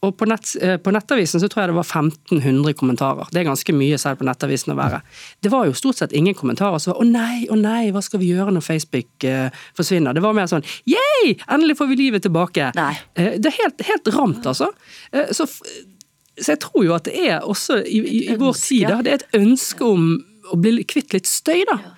Og 0.05 0.13
på, 0.19 0.27
nett, 0.29 0.51
eh, 0.61 0.77
på, 0.77 0.93
Nettavisen 0.93 1.41
så 1.41 1.49
tror 1.49 1.63
jeg 1.63 1.71
det 1.73 1.79
var 1.79 1.89
1500 1.89 2.77
kommentarer. 2.77 3.31
Det 3.33 3.41
er 3.41 3.49
ganske 3.49 3.75
mye 3.75 3.97
selv 3.99 4.21
på 4.21 4.27
Nettavisen 4.29 4.75
å 4.75 4.79
være. 4.79 5.01
Det 5.43 5.51
var 5.53 5.67
jo 5.67 5.77
stort 5.79 6.01
sett 6.01 6.15
ingen 6.17 6.37
kommentarer 6.37 6.79
som 6.83 6.93
var 6.93 7.01
'Å 7.01 7.09
nei, 7.09 7.47
å 7.51 7.57
nei, 7.57 7.91
hva 7.91 8.03
skal 8.05 8.21
vi 8.21 8.31
gjøre 8.35 8.53
når 8.53 8.67
Facebook 8.67 9.09
uh, 9.25 9.49
forsvinner?' 9.75 10.15
Det 10.15 10.23
var 10.23 10.37
mer 10.37 10.47
sånn 10.47 10.65
'Yeah! 10.85 11.35
Endelig 11.49 11.79
får 11.81 11.89
vi 11.89 11.97
livet 11.97 12.23
tilbake'. 12.23 12.73
Uh, 13.17 13.39
det 13.41 13.47
er 13.47 13.63
helt, 13.63 13.83
helt 13.83 14.09
ramt, 14.15 14.47
altså. 14.47 14.71
Uh, 15.15 15.33
så, 15.33 15.47
så, 15.47 16.53
jeg 16.53 16.61
tror 16.61 16.85
jo 16.85 16.95
at 16.95 17.09
det 17.09 17.17
er 17.17 17.41
også 17.41 17.81
i, 17.81 17.99
i, 17.99 18.23
i 18.33 18.37
vår 18.37 18.53
tid 18.53 18.93
det 19.03 19.13
er 19.13 19.23
et 19.23 19.29
ønske 19.35 19.85
om 19.85 20.21
å 20.53 20.59
bli 20.61 20.85
kvitt 20.85 21.17
litt 21.17 21.27
støy, 21.27 21.65
da. 21.67 21.96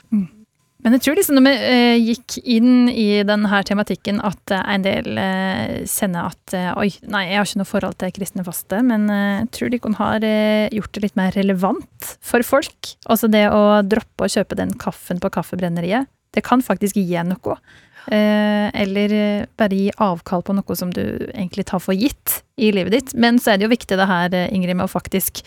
Men 0.89 0.97
jeg 0.97 1.05
tror 1.05 1.19
liksom 1.19 1.37
når 1.37 1.45
vi 1.45 1.51
eh, 1.69 1.99
gikk 2.01 2.35
inn 2.49 2.89
i 2.89 3.21
denne 3.29 3.59
tematikken 3.69 4.23
at 4.25 4.55
eh, 4.57 4.63
en 4.73 4.87
del 4.87 5.19
eh, 5.21 5.83
kjenner 5.85 6.31
at 6.31 6.55
eh, 6.57 6.71
oi, 6.81 6.87
nei, 7.13 7.27
jeg 7.29 7.37
har 7.37 7.49
ikke 7.51 7.61
noe 7.61 7.69
forhold 7.69 7.99
til 8.01 8.15
kristne 8.17 8.45
faste, 8.47 8.81
men 8.89 9.05
jeg 9.13 9.51
tror 9.53 9.75
de 9.75 9.83
har 9.99 10.25
eh, 10.25 10.73
gjort 10.73 10.95
det 10.97 11.05
litt 11.05 11.21
mer 11.21 11.37
relevant 11.37 12.09
for 12.25 12.47
folk. 12.47 12.95
Altså 13.05 13.29
det 13.29 13.45
å 13.53 13.83
droppe 13.85 14.25
å 14.25 14.33
kjøpe 14.33 14.57
den 14.57 14.73
kaffen 14.81 15.21
på 15.21 15.35
kaffebrenneriet, 15.37 16.09
det 16.33 16.47
kan 16.49 16.65
faktisk 16.65 16.97
gi 16.97 17.21
noe. 17.29 17.61
eller 18.09 19.13
bare 19.61 19.77
gi 19.77 19.91
avkall 20.01 20.41
på 20.41 20.55
noe 20.57 20.77
som 20.77 20.89
du 20.89 21.03
egentlig 21.35 21.67
tar 21.69 21.83
for 21.85 21.93
gitt 21.93 22.41
i 22.57 22.71
livet 22.73 22.95
ditt. 22.95 23.13
Men 23.13 23.37
så 23.37 23.53
er 23.53 23.59
det 23.59 23.69
jo 23.69 23.75
viktig 23.77 23.99
det 24.01 24.09
her, 24.09 24.33
Ingrid, 24.49 24.79
med 24.79 24.89
å 24.89 24.93
faktisk 24.93 25.43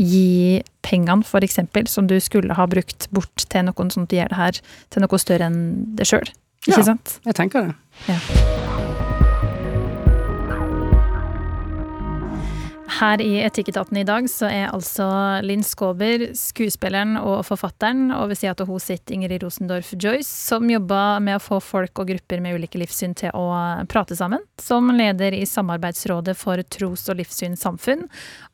gi 0.00 0.62
pengene, 0.82 1.24
eksempel, 1.44 1.88
som 1.88 2.06
du 2.08 2.18
skulle 2.20 2.56
ha 2.56 2.66
brukt 2.66 3.08
bort 3.12 3.48
til 3.48 3.68
noen 3.68 3.92
sånn 3.92 4.08
at 4.08 4.12
du 4.12 4.16
gjør 4.16 4.32
det 4.32 4.40
her 4.40 4.62
til 4.90 5.04
noe 5.04 5.20
større 5.20 5.50
enn 5.50 5.60
det 5.98 6.08
sjøl. 6.08 6.32
Ikke 6.62 6.80
ja, 6.80 6.88
sant? 6.92 7.18
Jeg 7.26 7.38
tenker 7.38 7.72
det. 7.72 7.76
Ja. 8.08 8.81
Her 12.92 13.20
i 13.24 13.38
Etikketaten 13.40 13.96
i 13.96 14.04
dag 14.04 14.26
så 14.30 14.48
er 14.52 14.72
altså 14.72 15.06
Linn 15.46 15.62
Skåber 15.64 16.26
skuespilleren 16.36 17.16
og 17.16 17.40
forfatteren, 17.48 18.10
og 18.12 18.28
ved 18.30 18.40
sida 18.40 18.52
av 18.52 18.68
hun 18.68 18.82
sitter 18.82 19.16
Ingrid 19.16 19.44
Rosendorf 19.44 19.94
Joyce, 19.96 20.28
som 20.28 20.68
jobber 20.70 21.22
med 21.24 21.38
å 21.38 21.42
få 21.42 21.60
folk 21.64 22.02
og 22.02 22.10
grupper 22.12 22.42
med 22.44 22.58
ulike 22.58 22.80
livssyn 22.82 23.16
til 23.18 23.32
å 23.38 23.46
prate 23.90 24.18
sammen, 24.18 24.44
som 24.60 24.92
leder 24.92 25.32
i 25.36 25.46
Samarbeidsrådet 25.48 26.36
for 26.38 26.60
tros- 26.74 27.08
og 27.08 27.20
livssynssamfunn. 27.22 28.04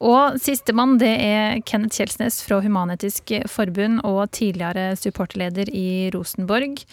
Og 0.07 0.38
sistemann 0.42 0.96
det 1.03 1.14
er 1.24 1.61
Kenneth 1.66 1.98
Kjelsnes 1.98 2.38
fra 2.46 2.62
Human-Etisk 2.62 3.35
Forbund 3.51 4.05
og 4.07 4.29
tidligere 4.38 4.92
supporterleder 5.01 5.72
i 5.74 6.11
Rosenborg. 6.14 6.85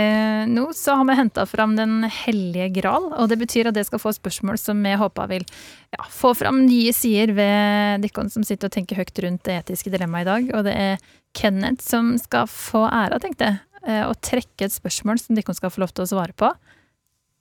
Eh, 0.00 0.46
nå 0.48 0.64
så 0.76 0.94
har 0.98 1.06
vi 1.08 1.16
henta 1.18 1.44
fram 1.46 1.76
Den 1.76 2.04
hellige 2.04 2.68
gral, 2.80 3.10
og 3.12 3.28
det 3.30 3.38
betyr 3.40 3.70
at 3.70 3.76
det 3.76 3.86
skal 3.88 4.02
få 4.02 4.12
spørsmål 4.16 4.58
som 4.60 4.80
vi 4.84 4.92
håper 4.98 5.30
vil 5.30 5.46
ja, 5.46 6.04
få 6.12 6.32
fram 6.38 6.62
nye 6.66 6.92
sider 6.96 7.34
ved 7.36 8.04
dere 8.04 8.28
som 8.32 8.46
sitter 8.46 8.70
og 8.70 8.76
tenker 8.76 9.00
høyt 9.00 9.22
rundt 9.24 9.44
det 9.48 9.58
etiske 9.62 9.92
dilemmaet 9.92 10.26
i 10.26 10.30
dag. 10.30 10.52
Og 10.58 10.68
det 10.68 10.76
er 10.76 11.08
Kenneth 11.36 11.84
som 11.86 12.14
skal 12.20 12.48
få 12.50 12.86
æra, 12.88 13.20
tenkte 13.22 13.50
jeg, 13.50 13.60
eh, 13.86 14.04
å 14.06 14.16
trekke 14.16 14.66
et 14.66 14.76
spørsmål 14.76 15.20
som 15.22 15.38
dere 15.38 15.56
skal 15.56 15.74
få 15.74 15.84
lov 15.84 15.94
til 15.94 16.06
å 16.06 16.12
svare 16.14 16.36
på. 16.36 16.52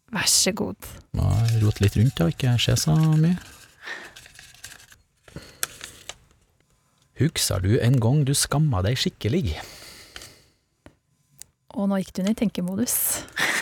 Vær 0.10 0.30
så 0.30 0.54
god. 0.58 0.92
Må 1.18 1.30
rote 1.62 1.86
litt 1.86 1.98
rundt 2.00 2.22
og 2.26 2.34
ikke 2.34 2.58
ser 2.62 2.80
så 2.82 2.96
mye. 2.98 3.38
Husker 7.20 7.60
du 7.60 7.74
en 7.84 8.00
gang 8.00 8.24
du 8.24 8.32
skamma 8.38 8.82
deg 8.86 8.96
skikkelig? 8.98 9.58
Og 11.78 11.86
nå 11.90 12.00
gikk 12.02 12.16
du 12.16 12.24
inn 12.24 12.32
i 12.32 12.38
tenkemodus. 12.38 12.96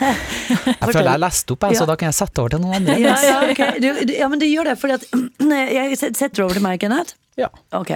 jeg 0.00 0.78
føler 0.80 1.10
jeg 1.10 1.20
leste 1.20 1.54
opp, 1.54 1.66
jeg, 1.66 1.76
ja. 1.76 1.82
så 1.82 1.88
da 1.90 1.96
kan 2.00 2.08
jeg 2.08 2.16
sette 2.16 2.40
over 2.40 2.54
til 2.54 2.62
noen 2.62 2.78
andre. 2.80 2.96
ja, 3.02 3.16
ja, 3.26 3.38
okay. 3.50 3.76
du, 3.84 3.88
du, 4.08 4.14
ja, 4.16 4.30
men 4.32 4.40
du 4.40 4.46
gjør 4.48 4.70
det, 4.70 4.78
at 4.96 5.06
Jeg 5.78 6.00
setter 6.00 6.46
over 6.46 6.56
til 6.56 6.64
meg, 6.64 6.80
Kenneth. 6.80 7.18
Ja. 7.38 7.50
Ok. 7.76 7.92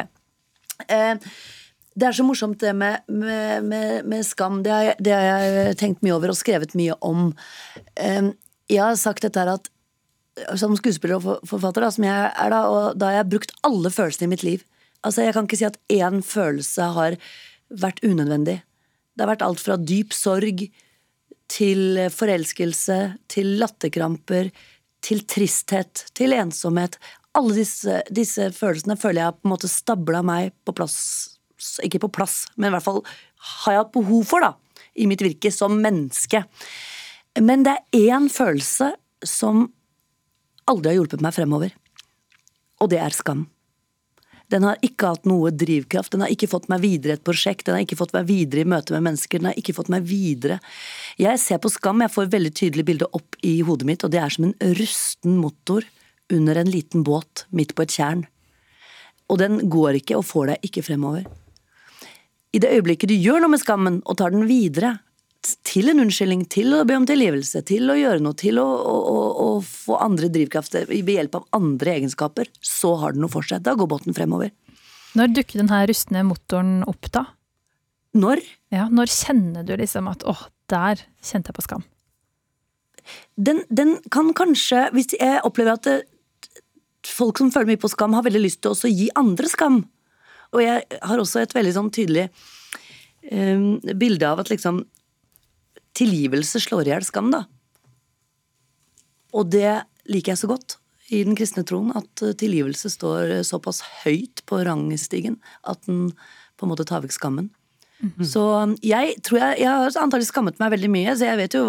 Eh, 0.85 1.31
det 1.93 2.09
er 2.09 2.17
så 2.17 2.25
morsomt 2.25 2.61
det 2.61 2.73
med, 2.77 3.05
med, 3.09 3.65
med, 3.69 4.09
med 4.09 4.25
skam. 4.29 4.61
Det 4.65 4.73
har, 4.73 4.89
jeg, 4.91 4.97
det 5.05 5.15
har, 5.17 5.47
jeg 5.47 5.79
tenkt 5.81 6.05
mye 6.05 6.17
over 6.17 6.33
og 6.33 6.39
skrevet 6.39 6.77
mye 6.79 6.97
om. 7.05 7.31
Eh, 7.97 8.33
jeg 8.73 8.83
har 8.85 8.99
sagt 9.01 9.25
dette 9.25 9.41
her 9.41 9.55
at 9.57 9.73
som 10.57 10.75
skuespiller 10.79 11.21
og 11.21 11.47
forfatter, 11.49 11.85
da, 11.85 11.91
som 11.93 12.07
jeg 12.07 12.29
er 12.31 12.53
da, 12.53 12.61
og 12.73 13.01
da 13.01 13.11
har 13.11 13.19
jeg 13.21 13.31
brukt 13.35 13.57
alle 13.69 13.93
følelsene 13.93 14.29
i 14.29 14.33
mitt 14.33 14.45
liv. 14.47 14.63
Altså, 15.05 15.27
Jeg 15.27 15.35
kan 15.35 15.49
ikke 15.49 15.59
si 15.61 15.67
at 15.69 15.81
én 15.93 16.23
følelse 16.25 16.83
har 16.97 17.17
vært 17.69 18.01
unødvendig. 18.05 18.63
Det 19.13 19.25
har 19.25 19.33
vært 19.35 19.45
alt 19.45 19.61
fra 19.63 19.77
dyp 19.77 20.15
sorg 20.17 20.65
til 21.53 21.99
forelskelse, 22.13 22.99
til 23.29 23.57
latterkramper, 23.61 24.49
til 25.05 25.25
tristhet, 25.29 26.07
til 26.17 26.33
ensomhet. 26.37 26.97
Alle 27.37 27.57
disse, 27.57 28.01
disse 28.13 28.49
følelsene 28.57 28.97
føler 29.01 29.23
jeg 29.23 29.31
har 29.31 29.37
på 29.37 29.49
en 29.49 29.55
måte 29.55 29.71
stabla 29.71 30.23
meg 30.25 30.53
på 30.67 30.75
plass 30.77 30.99
Ikke 31.85 32.01
på 32.03 32.11
plass, 32.11 32.49
men 32.57 32.71
i 32.71 32.75
hvert 32.75 32.83
fall 32.83 33.05
har 33.63 33.75
jeg 33.75 33.83
hatt 33.85 33.93
behov 33.95 34.25
for, 34.27 34.43
da, 34.43 34.81
i 34.99 35.07
mitt 35.07 35.23
virke 35.23 35.53
som 35.55 35.77
menneske. 35.79 36.43
Men 37.39 37.63
det 37.63 37.77
er 37.77 38.09
én 38.17 38.27
følelse 38.33 38.91
som 39.23 39.69
aldri 40.67 40.91
har 40.91 40.99
hjulpet 40.99 41.23
meg 41.23 41.37
fremover. 41.37 41.71
Og 42.83 42.91
det 42.91 42.99
er 42.99 43.15
skam. 43.15 43.47
Den 44.53 44.67
har 44.69 44.81
ikke 44.85 45.15
hatt 45.15 45.25
noe 45.29 45.51
drivkraft, 45.57 46.13
den 46.13 46.25
har 46.25 46.33
ikke 46.33 46.51
fått 46.51 46.69
meg 46.69 46.83
videre 46.83 47.15
i 47.15 47.19
et 47.19 47.25
prosjekt, 47.25 47.65
den 47.67 47.79
har 47.79 47.87
ikke 47.87 47.97
fått 47.97 48.13
meg 48.13 48.27
videre 48.29 48.63
i 48.63 48.69
møte 48.69 48.93
med 48.93 49.07
mennesker, 49.07 49.41
den 49.41 49.49
har 49.49 49.59
ikke 49.59 49.75
fått 49.77 49.89
meg 49.93 50.05
videre. 50.09 50.59
Jeg 51.21 51.41
ser 51.41 51.63
på 51.63 51.73
skam, 51.73 52.05
jeg 52.05 52.13
får 52.13 52.29
et 52.29 52.35
veldig 52.37 52.53
tydelig 52.61 52.85
bilde 52.91 53.09
opp 53.17 53.39
i 53.49 53.55
hodet 53.65 53.89
mitt, 53.89 54.05
og 54.05 54.13
det 54.13 54.21
er 54.21 54.35
som 54.35 54.51
en 54.51 54.77
rusten 54.77 55.39
motor 55.41 55.87
under 56.33 56.61
en 56.61 56.71
liten 56.71 57.05
båt 57.07 57.47
midt 57.51 57.73
på 57.77 57.87
et 57.87 57.97
tjern. 57.97 58.27
Og 59.33 59.41
den 59.41 59.63
går 59.73 60.03
ikke 60.03 60.19
og 60.21 60.29
får 60.29 60.53
deg 60.53 60.69
ikke 60.69 60.85
fremover. 60.85 61.25
I 62.53 62.61
det 62.61 62.75
øyeblikket 62.77 63.09
du 63.09 63.17
gjør 63.17 63.41
noe 63.41 63.55
med 63.55 63.63
skammen 63.63 64.03
og 64.05 64.19
tar 64.21 64.35
den 64.35 64.45
videre, 64.51 64.99
til 65.67 65.91
en 65.91 66.03
unnskyldning, 66.05 66.45
til 66.51 66.75
å 66.77 66.85
be 66.87 66.97
om 66.97 67.07
tilgivelse, 67.09 67.65
til 67.67 67.91
å 67.91 67.99
gjøre 67.99 68.23
noe, 68.23 68.37
til 68.39 68.61
å, 68.63 68.67
å, 68.67 69.19
å, 69.43 69.47
få 69.67 69.99
andre 70.03 70.31
drivkrafter 70.33 70.87
ved 70.91 71.11
hjelp 71.11 71.39
av 71.41 71.47
andre 71.59 71.97
egenskaper, 71.99 72.51
så 72.63 72.95
har 73.03 73.17
den 73.17 73.25
noe 73.25 73.33
for 73.33 73.47
seg. 73.47 73.65
Da 73.67 73.75
går 73.79 73.91
båten 73.91 74.17
fremover. 74.17 74.53
Når 75.19 75.35
dukker 75.37 75.61
den 75.61 75.73
her 75.73 75.89
rustne 75.91 76.23
motoren 76.25 76.81
opp, 76.89 77.11
da? 77.13 77.27
Når? 78.17 78.43
Ja, 78.73 78.87
når 78.93 79.11
kjenner 79.13 79.67
du 79.67 79.75
liksom 79.81 80.09
at 80.11 80.25
åh, 80.29 80.47
der 80.71 81.03
kjente 81.25 81.51
jeg 81.51 81.59
på 81.59 81.67
skam? 81.67 81.85
Den, 83.35 83.65
den 83.69 83.97
kan 84.15 84.31
kanskje, 84.37 84.87
hvis 84.95 85.17
jeg 85.17 85.43
opplever 85.43 85.75
at 85.75 85.89
det, 85.89 85.99
folk 87.09 87.41
som 87.41 87.51
føler 87.53 87.73
mye 87.73 87.83
på 87.83 87.91
skam, 87.91 88.15
har 88.15 88.25
veldig 88.27 88.45
lyst 88.45 88.63
til 88.63 88.77
også 88.77 88.89
å 88.89 88.95
gi 88.95 89.11
andre 89.19 89.51
skam. 89.51 89.83
Og 90.53 90.63
jeg 90.63 91.01
har 91.03 91.21
også 91.21 91.43
et 91.43 91.55
veldig 91.57 91.73
sånn 91.75 91.91
tydelig 91.95 92.29
um, 93.33 93.81
bilde 93.99 94.29
av 94.29 94.43
at 94.45 94.53
liksom 94.53 94.85
tilgivelse 95.99 96.63
slår 96.65 96.89
i 96.89 96.95
hjel 96.95 97.07
skam, 97.07 97.33
da. 97.35 97.45
Og 99.33 99.49
det 99.53 99.83
liker 100.11 100.35
jeg 100.35 100.43
så 100.43 100.51
godt 100.51 100.79
i 101.13 101.23
den 101.27 101.37
kristne 101.37 101.65
troen, 101.69 101.93
at 101.97 102.25
eh, 102.25 102.37
tilgivelse 102.39 102.91
står 102.93 103.41
såpass 103.47 103.83
høyt 104.03 104.45
på 104.49 104.63
rangstigen 104.67 105.39
at 105.69 105.83
den 105.89 106.13
på 106.57 106.67
en 106.67 106.73
måte 106.73 106.87
tar 106.89 107.03
vekk 107.05 107.17
skammen. 107.17 107.51
Så 108.27 108.43
jeg 108.83 109.15
tror 109.23 109.39
jeg, 109.39 109.59
jeg 109.63 109.71
har 109.71 109.97
antagelig 110.03 110.27
skammet 110.27 110.59
meg 110.59 110.73
veldig 110.75 110.89
mye, 110.91 111.13
så 111.15 111.29
jeg 111.29 111.39
vet 111.39 111.55
jo 111.55 111.63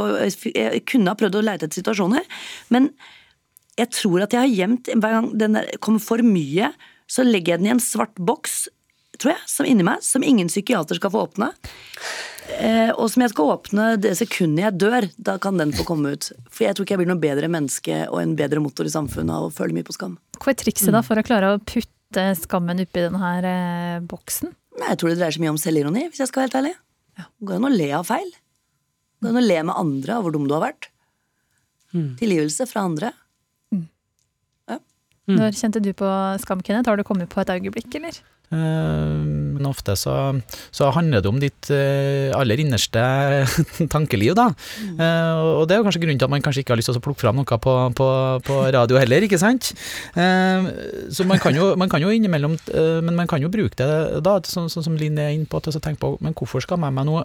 Jeg 0.50 0.82
kunne 0.90 1.14
ha 1.14 1.20
prøvd 1.20 1.36
å 1.38 1.44
leite 1.46 1.68
etter 1.68 1.78
situasjoner, 1.78 2.26
men 2.74 2.90
jeg 3.78 3.92
tror 3.94 4.26
at 4.26 4.34
jeg 4.34 4.42
har 4.42 4.50
gjemt 4.54 4.90
Hver 4.90 5.16
gang 5.18 5.30
den 5.38 5.58
der 5.58 5.70
kommer 5.82 6.02
for 6.02 6.26
mye, 6.26 6.72
så 7.06 7.26
legger 7.26 7.54
jeg 7.54 7.62
den 7.62 7.70
i 7.70 7.74
en 7.76 7.84
svart 7.84 8.18
boks, 8.18 8.66
tror 9.22 9.34
jeg, 9.36 9.42
som 9.50 9.68
inni 9.68 9.86
meg, 9.86 10.04
som 10.06 10.24
ingen 10.26 10.50
psykiater 10.52 10.98
skal 11.00 11.12
få 11.14 11.26
åpne. 11.28 11.52
Eh, 12.60 12.92
og 12.92 13.08
som 13.12 13.24
jeg 13.24 13.32
skal 13.32 13.52
åpne 13.56 13.86
det 14.02 14.14
sekundet 14.20 14.66
jeg 14.66 14.80
dør. 14.84 15.08
Da 15.30 15.38
kan 15.42 15.60
den 15.62 15.74
få 15.76 15.86
komme 15.88 16.16
ut. 16.16 16.32
For 16.50 16.68
jeg 16.68 16.76
tror 16.76 16.88
ikke 16.88 16.98
jeg 16.98 17.04
blir 17.04 17.12
noe 17.14 17.24
bedre 17.24 17.50
menneske 17.52 18.04
og 18.10 18.20
en 18.22 18.36
bedre 18.40 18.64
motor 18.64 18.90
i 18.90 18.94
samfunnet 18.94 19.34
av 19.36 19.48
å 19.48 19.54
føle 19.54 19.76
mye 19.78 19.88
på 19.88 19.96
skam. 19.96 20.18
Hva 20.40 20.54
er 20.54 20.60
trikset 20.60 20.94
da 20.96 21.04
for 21.06 21.20
å 21.20 21.26
klare 21.26 21.54
å 21.54 21.62
putte 21.62 22.28
skammen 22.42 22.84
oppi 22.84 23.06
denne 23.06 23.22
her 23.22 23.50
eh, 23.50 24.04
boksen? 24.10 24.54
Nei, 24.80 24.90
jeg 24.90 25.02
tror 25.02 25.14
det 25.14 25.20
dreier 25.22 25.36
seg 25.36 25.46
mye 25.46 25.54
om 25.54 25.62
selvironi, 25.62 26.08
hvis 26.10 26.24
jeg 26.24 26.32
skal 26.32 26.44
være 26.44 26.50
helt 26.50 26.62
ærlig. 26.64 26.74
Det 27.14 27.48
går 27.48 27.60
an 27.60 27.70
å 27.70 27.74
le 27.74 27.90
av 27.94 28.08
feil. 28.10 28.32
Det 28.34 29.28
går 29.28 29.36
an 29.36 29.44
å 29.44 29.46
le 29.46 29.60
med 29.70 29.78
andre 29.78 30.18
av 30.18 30.26
hvor 30.26 30.34
dum 30.34 30.48
du 30.50 30.56
har 30.58 30.66
vært. 30.66 30.90
Tilgivelse 31.94 32.66
fra 32.66 32.88
andre. 32.90 33.14
Når 35.30 35.56
kjente 35.56 35.80
du 35.80 35.94
på 35.96 36.08
skam, 36.44 36.60
Kenneth? 36.66 36.90
Har 36.90 37.00
du 37.00 37.06
kommet 37.08 37.30
på 37.32 37.40
et 37.40 37.52
øyeblikk, 37.54 37.94
eller? 37.96 38.18
Eh, 38.54 39.22
Men 39.54 39.68
ofte 39.70 39.96
så, 39.98 40.14
så 40.74 40.90
handler 40.96 41.22
det 41.24 41.30
om 41.30 41.40
ditt 41.42 41.70
eh, 41.74 42.32
aller 42.38 42.60
innerste 42.62 43.02
tankeliv, 43.94 44.34
da. 44.38 44.48
Mm. 44.82 44.98
Og 45.60 45.68
det 45.70 45.76
er 45.76 45.82
jo 45.82 45.86
kanskje 45.88 46.02
grunnen 46.04 46.20
til 46.22 46.28
at 46.28 46.34
man 46.34 46.44
kanskje 46.46 46.64
ikke 46.64 46.74
har 46.74 46.82
lyst 46.82 46.90
til 46.92 47.00
å 47.00 47.04
plukke 47.06 47.22
fram 47.24 47.38
noe 47.40 47.60
på, 47.64 47.74
på, 47.98 48.08
på 48.48 48.58
radio 48.76 49.00
heller, 49.02 49.26
ikke 49.28 49.40
sant. 49.42 49.72
Eh, 50.18 50.70
Så 51.14 51.26
man 51.30 51.42
kan 51.42 51.56
jo, 51.58 51.74
man 51.80 51.92
kan 51.92 52.02
jo 52.04 52.12
innimellom 52.14 52.58
eh, 52.74 53.00
Men 53.06 53.16
man 53.18 53.30
kan 53.30 53.42
jo 53.44 53.52
bruke 53.54 53.78
det 53.78 53.88
da, 54.26 54.38
sånn 54.48 54.70
sånn 54.74 54.86
som 54.86 54.98
Linn 55.00 55.18
er 55.22 55.34
inne 55.36 55.50
på, 55.50 55.62
til 55.64 55.74
å 55.78 55.84
tenke 55.84 56.02
på 56.04 56.14
men 56.24 56.36
hvorfor 56.38 56.62
skal 56.64 56.80
jeg 56.82 56.94
meg 56.94 57.08
nå? 57.08 57.22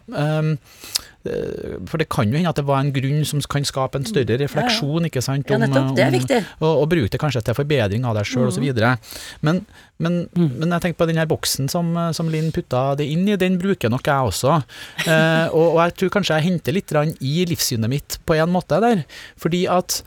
Eh, 1.26 1.32
eh, 1.32 1.76
For 1.90 1.98
det 1.98 2.08
kan 2.08 2.30
jo 2.30 2.36
hende 2.38 2.48
at 2.52 2.56
det 2.60 2.64
var 2.68 2.78
en 2.80 2.92
grunn 2.94 3.24
som 3.26 3.40
kan 3.50 3.64
skape 3.66 3.98
en 3.98 4.04
større 4.06 4.38
refleksjon, 4.38 5.04
ikke 5.08 5.22
sant. 5.24 5.50
Ja, 5.50 5.58
nettopp. 5.58 5.94
Det 5.96 6.04
er 6.06 6.14
viktig. 6.14 6.38
og, 6.60 6.82
og 6.84 6.88
bruke 6.92 7.10
det 7.10 7.20
kanskje 7.20 7.42
til 7.44 7.54
forbedring 7.58 8.04
av 8.08 8.14
deg 8.18 8.24
sjøl 8.28 8.48
Mm. 8.48 8.52
osv. 8.54 8.98
Men, 9.42 9.66
men, 9.98 10.18
men 10.34 10.70
jeg 10.70 10.80
tenker 10.84 10.98
på 11.02 11.08
den 11.10 11.18
her 11.18 11.26
boksen 11.26 11.68
som, 11.68 11.90
som 12.14 12.28
Linn 12.30 12.52
putta 12.54 12.94
det 12.96 13.06
inn 13.10 13.26
i, 13.28 13.36
den 13.36 13.58
bruker 13.58 13.90
nok 13.90 14.06
jeg 14.06 14.30
også. 14.32 14.60
Eh, 15.06 15.48
og, 15.52 15.74
og 15.74 15.80
jeg 15.84 15.96
tror 15.98 16.14
kanskje 16.18 16.38
jeg 16.38 16.48
henter 16.52 16.72
litt 16.76 16.94
i 17.20 17.44
livssynet 17.50 17.90
mitt 17.90 18.18
på 18.24 18.38
en 18.38 18.50
måte 18.54 18.78
der. 18.80 19.02
Fordi 19.36 19.66
at 19.66 20.02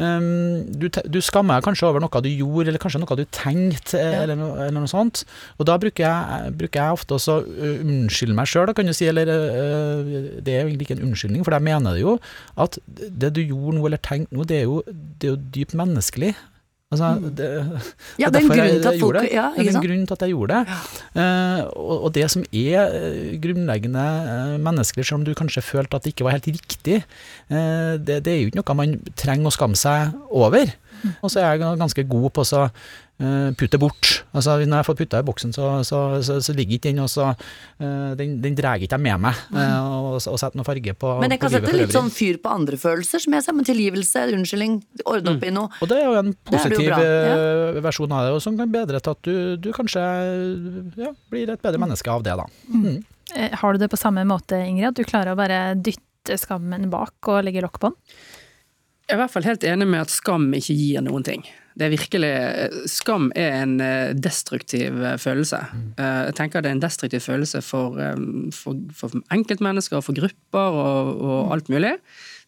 du, 0.00 0.86
du 0.88 1.20
skammer 1.24 1.58
deg 1.58 1.66
kanskje 1.68 1.88
over 1.88 2.02
noe 2.02 2.22
du 2.24 2.30
gjorde, 2.30 2.70
eller 2.70 2.82
kanskje 2.82 3.02
noe 3.02 3.18
du 3.18 3.24
tenkte, 3.34 4.00
eller, 4.00 4.38
eller 4.66 4.78
noe 4.78 4.90
sånt. 4.90 5.24
Og 5.58 5.68
da 5.68 5.76
bruker 5.80 6.06
jeg, 6.06 6.54
bruker 6.60 6.80
jeg 6.82 6.98
ofte 6.98 7.16
også 7.18 7.38
å 7.40 7.72
unnskylde 7.84 8.36
meg 8.38 8.50
sjøl, 8.50 8.72
kan 8.76 8.88
du 8.88 8.94
si. 8.96 9.08
Eller 9.10 9.30
det 9.30 10.54
er 10.54 10.62
jo 10.62 10.70
egentlig 10.70 10.88
ikke 10.88 10.98
en 10.98 11.08
unnskyldning, 11.10 11.44
for 11.46 11.56
jeg 11.56 11.68
mener 11.68 11.96
det 11.96 12.04
jo 12.04 12.16
at 12.60 12.80
det 12.96 13.34
du 13.36 13.42
gjorde 13.42 13.76
nå, 13.78 13.84
eller 13.88 14.02
tenkte 14.04 14.36
nå, 14.36 14.46
det 14.48 14.62
er 14.62 14.68
jo, 14.68 14.80
det 14.88 15.28
er 15.28 15.34
jo 15.34 15.42
dypt 15.56 15.76
menneskelig. 15.78 16.34
Altså, 16.90 17.08
det, 17.22 17.48
Ja, 18.18 18.30
det 18.34 18.40
er 18.40 18.44
en 18.44 18.50
grunn 18.50 18.80
til 18.82 18.88
at 18.88 18.96
folk 18.98 18.98
gjorde 18.98 19.20
det. 19.22 19.28
Ja, 19.30 19.44
det 19.54 19.62
er 19.62 19.76
en 19.78 19.84
grunn 19.84 20.06
til 20.08 20.16
at 20.16 20.22
jeg 20.26 20.32
gjorde 20.34 20.56
det. 20.56 20.78
Eh, 21.22 21.60
og, 21.78 21.96
og 22.08 22.14
det 22.16 22.26
som 22.34 22.42
er 22.50 22.96
eh, 22.98 23.36
grunnleggende 23.44 24.06
uh, 24.26 24.56
menneskelig, 24.58 25.06
selv 25.06 25.20
om 25.20 25.26
du 25.28 25.30
kanskje 25.38 25.62
følte 25.62 26.00
at 26.00 26.06
det 26.06 26.16
ikke 26.16 26.26
var 26.26 26.34
helt 26.34 26.50
riktig, 26.50 27.02
uh, 27.52 27.94
det, 27.94 28.24
det 28.26 28.34
er 28.34 28.40
jo 28.40 28.50
ikke 28.50 28.62
noe 28.62 28.78
man 28.80 28.98
trenger 29.14 29.52
å 29.52 29.54
skamme 29.54 29.78
seg 29.78 30.16
over. 30.34 30.74
Og 31.20 31.30
så 31.32 31.40
er 31.40 31.54
jeg 31.54 31.78
ganske 31.80 32.04
god 32.10 32.28
på 32.34 32.42
å 32.42 32.48
så, 32.48 32.64
eh, 32.66 32.70
putte 33.58 33.78
bort. 33.80 34.20
Altså, 34.30 34.54
når 34.62 34.80
jeg 34.80 34.86
får 34.86 34.96
putta 35.00 35.20
i 35.20 35.26
boksen, 35.26 35.52
så, 35.52 35.68
så, 35.86 35.98
så, 36.22 36.36
så 36.44 36.54
ligger 36.54 36.78
ikke 36.78 36.90
den 36.90 37.02
og 37.02 37.08
så 37.10 37.26
eh, 37.32 38.12
Den, 38.18 38.36
den 38.42 38.54
drar 38.58 38.78
ikke 38.78 38.94
jeg 38.94 39.02
med 39.02 39.22
meg 39.24 39.38
eh, 39.50 39.76
og, 39.82 40.20
og 40.20 40.38
setter 40.38 40.60
noe 40.60 40.66
farge 40.66 40.94
på 40.94 41.14
Men 41.22 41.34
jeg 41.34 41.42
kan 41.42 41.52
sette 41.52 41.74
litt 41.74 41.94
sånn 41.94 42.12
fyr 42.14 42.38
på 42.42 42.52
andre 42.54 42.78
følelser, 42.80 43.22
som 43.24 43.34
jeg 43.34 43.46
sier, 43.46 43.56
men 43.58 43.68
tilgivelse, 43.68 44.24
unnskyldning, 44.36 44.78
ordne 45.04 45.34
opp 45.34 45.46
i 45.46 45.52
noe. 45.54 45.72
Og 45.82 45.90
det 45.90 45.98
er 45.98 46.06
jo 46.06 46.16
en 46.20 46.32
jo 46.32 46.36
positiv 46.52 46.88
ja. 46.88 47.00
eh, 47.04 47.80
versjon 47.82 48.14
av 48.14 48.26
det, 48.26 48.34
og 48.36 48.44
som 48.44 48.58
kan 48.60 48.72
bedre 48.72 49.02
til 49.02 49.16
at 49.16 49.24
du, 49.26 49.34
du 49.60 49.70
kanskje 49.76 50.04
ja, 51.00 51.14
blir 51.32 51.50
et 51.50 51.64
bedre 51.64 51.82
menneske 51.82 52.12
av 52.12 52.24
det, 52.26 52.36
da. 52.38 52.46
Mm. 52.70 53.00
Eh, 53.34 53.56
Har 53.58 53.74
du 53.74 53.82
det 53.82 53.90
på 53.90 53.98
samme 54.00 54.24
måte, 54.28 54.58
Ingrid? 54.64 54.92
At 54.92 55.00
du 55.00 55.08
klarer 55.08 55.34
å 55.34 55.40
bare 55.40 55.74
dytte 55.78 56.38
skammen 56.38 56.88
bak 56.92 57.30
og 57.30 57.42
legge 57.46 57.64
lokk 57.64 57.80
på 57.82 57.90
den? 57.90 57.98
Jeg 59.10 59.16
er 59.16 59.18
i 59.18 59.22
hvert 59.24 59.34
fall 59.34 59.48
helt 59.48 59.64
enig 59.66 59.88
med 59.90 60.04
at 60.04 60.12
skam 60.14 60.44
ikke 60.54 60.76
gir 60.76 61.02
noen 61.02 61.26
ting. 61.26 61.42
Det 61.80 61.86
er 61.86 61.92
virkelig, 61.94 62.30
Skam 62.92 63.30
er 63.40 63.54
en 63.62 63.78
eh, 63.80 64.10
destruktiv 64.12 64.98
eh, 65.00 65.14
følelse. 65.20 65.62
Eh, 65.96 66.18
Jeg 66.28 66.34
tenker 66.36 66.60
det 66.60 66.68
er 66.68 66.76
en 66.76 66.82
destruktiv 66.82 67.22
følelse 67.24 67.62
for, 67.64 67.96
eh, 67.96 68.18
for, 68.52 68.76
for 68.92 69.14
enkeltmennesker 69.32 69.96
og 69.96 70.04
for 70.04 70.18
grupper 70.18 70.76
og, 70.82 71.14
og 71.24 71.54
alt 71.56 71.72
mulig. 71.72 71.94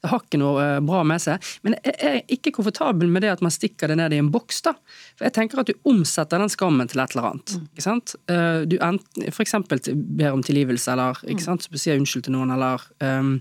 Det 0.03 0.11
har 0.11 0.21
ikke 0.25 0.41
noe 0.43 0.61
eh, 0.67 0.81
bra 0.85 1.01
med 1.07 1.23
seg. 1.23 1.41
Men 1.65 1.79
jeg 1.81 1.97
er 2.11 2.21
ikke 2.37 2.53
komfortabel 2.59 3.09
med 3.09 3.23
det 3.25 3.31
at 3.33 3.41
man 3.47 3.55
stikker 3.55 3.89
det 3.89 3.97
ned 4.03 4.13
i 4.13 4.21
en 4.21 4.29
boks. 4.35 4.61
da. 4.67 4.75
For 5.17 5.25
jeg 5.31 5.37
tenker 5.41 5.63
at 5.63 5.71
du 5.73 5.77
omsetter 5.89 6.43
den 6.43 6.53
skammen 6.53 6.91
til 6.93 7.01
et 7.01 7.15
eller 7.17 7.31
annet. 7.33 7.57
ikke 7.73 7.87
sant? 7.89 8.17
Eh, 8.29 8.65
Du 8.69 8.77
enten, 8.83 9.81
til- 9.81 9.97
ber 9.97 10.33
om 10.37 10.43
tilgivelse, 10.45 10.93
eller 10.93 11.17
ikke 11.25 11.47
sant? 11.49 11.63
Så 11.65 11.73
du 11.73 11.79
sier 11.81 11.97
unnskyld 11.97 12.25
til 12.29 12.35
noen, 12.37 12.51
eller 12.53 12.83
ehm, 13.01 13.39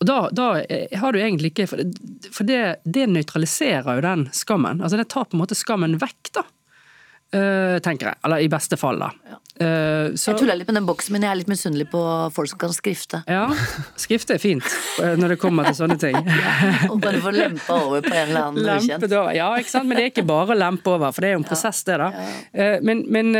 og 0.00 0.08
da, 0.08 0.16
da 0.34 0.48
eh, 0.62 0.98
har 0.98 1.14
du 1.14 1.20
egentlig 1.20 1.52
ikke 1.52 1.68
For 1.68 2.46
det, 2.48 2.62
det, 2.84 3.06
nøytraliserer 3.12 3.98
jo 3.98 4.02
den 4.04 4.26
skammen. 4.34 4.82
Altså 4.82 4.98
det 4.98 5.10
tar 5.12 5.28
på 5.28 5.36
en 5.36 5.42
måte 5.44 5.58
skammen 5.58 5.98
vekk, 6.02 6.34
da. 6.38 6.46
Uh, 7.32 7.78
tenker 7.80 8.10
jeg. 8.10 8.18
Eller 8.26 8.42
i 8.44 8.48
beste 8.52 8.76
fall, 8.76 8.98
da. 9.00 9.08
Uh, 9.56 10.12
så, 10.18 10.32
Jeg 10.32 10.42
tuller 10.42 10.58
litt 10.58 10.68
med 10.68 10.76
den 10.76 10.88
boksen, 10.88 11.14
men 11.14 11.24
jeg 11.24 11.32
er 11.32 11.38
litt 11.38 11.48
misunnelig 11.48 11.86
på 11.88 12.02
folk 12.34 12.50
som 12.50 12.60
kan 12.60 12.74
skrifte. 12.76 13.22
ja, 13.24 13.46
skrifte 14.00 14.36
er 14.36 14.42
fint 14.42 14.66
når 14.98 15.34
det 15.34 15.38
kommer 15.40 15.70
til 15.70 15.78
sånne 15.78 15.96
ting. 16.02 16.18
Og 16.90 16.98
bare 17.00 17.22
få 17.24 17.32
lempa 17.32 17.78
over 17.86 18.04
på 18.04 18.12
en 18.12 18.34
eller 18.34 18.50
annen 18.50 18.72
ukjent. 18.74 19.16
Ja, 19.38 19.48
ikke 19.56 19.72
sant? 19.72 19.88
Men 19.88 20.00
det 20.00 20.04
er 20.04 20.12
ikke 20.12 20.26
bare 20.28 20.52
å 20.52 20.58
lempe 20.58 20.92
over, 20.92 21.14
for 21.14 21.24
det 21.24 21.30
er 21.30 21.38
jo 21.38 21.44
en 21.44 21.48
prosess, 21.48 21.80
det, 21.88 22.00
da. 22.02 22.10
Uh, 22.52 22.76
Men, 22.84 23.06
men 23.12 23.32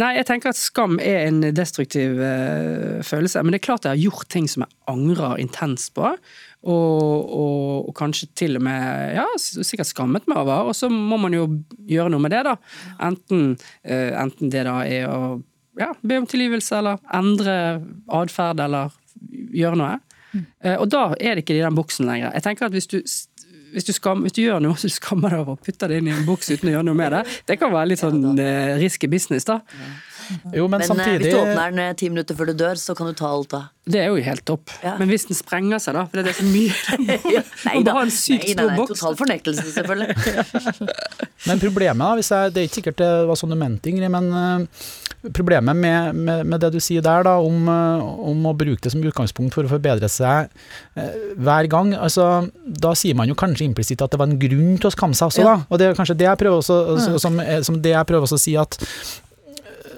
Nei, 0.00 0.14
jeg 0.16 0.24
tenker 0.24 0.52
at 0.52 0.56
skam 0.56 0.96
er 1.04 1.26
en 1.26 1.42
destruktiv 1.52 2.16
uh, 2.16 3.02
følelse. 3.04 3.42
Men 3.44 3.52
det 3.52 3.60
er 3.60 3.66
klart 3.66 3.84
jeg 3.84 3.92
har 3.92 4.00
gjort 4.00 4.28
ting 4.32 4.46
som 4.48 4.64
jeg 4.64 4.72
angrer 4.88 5.36
intenst 5.42 5.92
på. 5.98 6.14
Og, 6.62 6.70
og, 6.72 7.88
og, 7.88 7.92
kanskje 7.98 8.28
til 8.38 8.56
og 8.56 8.64
med 8.64 9.16
ja, 9.18 9.26
sikkert 9.36 9.90
skammet 9.90 10.28
meg 10.30 10.40
over. 10.44 10.70
Og 10.70 10.78
så 10.78 10.88
må 10.92 11.18
man 11.20 11.36
jo 11.36 11.44
gjøre 11.90 12.12
noe 12.14 12.24
med 12.24 12.32
det, 12.32 12.44
da. 12.48 12.56
Enten, 13.04 13.58
uh, 13.84 14.12
enten 14.22 14.52
det 14.54 14.64
da 14.68 14.78
er 14.86 15.10
å 15.12 15.20
ja, 15.80 15.90
be 16.00 16.22
om 16.22 16.28
tilgivelse, 16.28 16.78
eller 16.80 17.02
endre 17.12 17.56
atferd, 18.12 18.64
eller 18.64 18.96
gjøre 19.52 19.80
noe. 19.80 19.98
Mm. 20.32 20.46
Uh, 20.64 20.76
og 20.78 20.86
da 20.94 21.04
er 21.18 21.36
det 21.36 21.44
ikke 21.44 21.58
i 21.58 21.64
den 21.66 21.76
buksen 21.76 22.08
lenger. 22.08 22.32
Jeg 22.32 22.48
tenker 22.48 22.70
at 22.70 22.76
hvis 22.76 22.88
du 22.88 23.02
hvis 23.72 23.88
du, 23.88 23.92
skam, 23.96 24.22
hvis 24.26 24.36
du, 24.36 24.42
gjør 24.44 24.62
noe 24.62 24.78
så 24.78 24.90
du 24.90 24.94
skammer 24.94 25.32
deg 25.32 25.42
over 25.44 25.56
å 25.56 25.60
putte 25.60 25.88
det 25.90 26.00
inn 26.00 26.10
i 26.10 26.14
en 26.14 26.24
boks 26.28 26.52
uten 26.52 26.70
å 26.70 26.76
gjøre 26.76 26.88
noe 26.88 26.98
med 26.98 27.14
det, 27.16 27.22
det 27.48 27.58
kan 27.60 27.72
være 27.72 27.92
litt 27.92 28.02
sånn 28.02 28.22
uh, 28.38 28.74
risky 28.80 29.10
business, 29.10 29.48
da. 29.48 29.60
Jo, 30.54 30.66
men, 30.68 30.78
men 30.80 30.86
samtidig... 30.86 31.18
hvis 31.24 31.34
du 31.34 31.40
åpner 31.40 31.74
den 31.76 31.96
ti 31.98 32.08
minutter 32.12 32.36
før 32.38 32.52
du 32.52 32.54
dør, 32.56 32.78
så 32.80 32.94
kan 32.96 33.08
du 33.10 33.16
ta 33.18 33.30
alt 33.32 33.50
da. 33.52 33.62
Det 33.82 33.98
er 33.98 34.12
jo 34.12 34.20
helt 34.22 34.44
topp. 34.46 34.70
Ja. 34.84 34.94
Men 35.00 35.10
hvis 35.10 35.26
den 35.26 35.36
sprenger 35.36 35.82
seg, 35.82 35.96
da? 35.98 36.04
For 36.10 36.22
det 36.22 36.30
er 36.30 36.38
så 36.38 36.46
mye 36.46 37.16
ja. 37.36 37.42
Nei 37.66 37.80
da. 37.88 37.96
En 37.98 38.12
sykt 38.14 38.46
nei, 38.46 38.54
nei, 38.54 38.66
nei, 38.70 38.78
boks. 38.78 38.94
Total 38.94 39.18
fornektelse, 39.18 39.66
selvfølgelig. 39.74 40.14
men 41.48 41.62
problemet, 41.62 42.04
da, 42.04 42.12
hvis 42.20 42.30
jeg, 42.34 42.54
det 42.54 42.62
er 42.62 42.70
ikke 42.70 42.78
sikkert 42.80 43.00
det 43.02 43.10
var 43.32 43.40
sånn 43.40 43.54
du 43.54 43.58
mente, 43.58 43.90
Ingrid, 43.90 44.12
men 44.14 44.30
uh, 44.30 44.84
problemet 45.30 45.76
med, 45.76 46.16
med, 46.18 46.46
med, 46.46 46.60
det 46.62 46.72
du 46.74 46.80
sier 46.82 47.04
der, 47.04 47.22
da, 47.26 47.36
om, 47.38 47.68
uh, 47.70 48.02
om, 48.26 48.46
å 48.50 48.54
bruke 48.58 48.82
det 48.82 48.90
som 48.94 49.02
utgangspunkt 49.02 49.54
for 49.54 49.68
å 49.68 49.70
forbedre 49.70 50.08
seg 50.10 50.50
eh, 50.98 51.18
hver 51.38 51.68
gang, 51.70 51.92
altså, 51.94 52.48
da 52.66 52.94
sier 52.98 53.14
man 53.18 53.30
jo 53.30 53.38
kanskje 53.38 53.68
implisitt 53.68 54.02
at 54.02 54.12
det 54.12 54.18
var 54.20 54.30
en 54.30 54.40
grunn 54.40 54.78
til 54.80 54.90
å 54.90 54.94
skamme 54.94 55.18
seg 55.18 55.30
også, 55.30 55.46
da. 55.46 55.58
Og 55.68 55.78
det 55.78 55.88
er 55.88 55.98
kanskje 55.98 56.18
det 56.18 56.26
jeg 56.26 56.40
prøver 56.42 56.62
også, 56.62 56.78
mm. 56.88 57.20
som, 57.22 57.42
som 57.70 57.78
det 57.84 57.94
jeg 57.94 58.08
prøver 58.10 58.26
også 58.26 58.40
å 58.40 58.42
si 58.42 58.56
at 58.58 58.78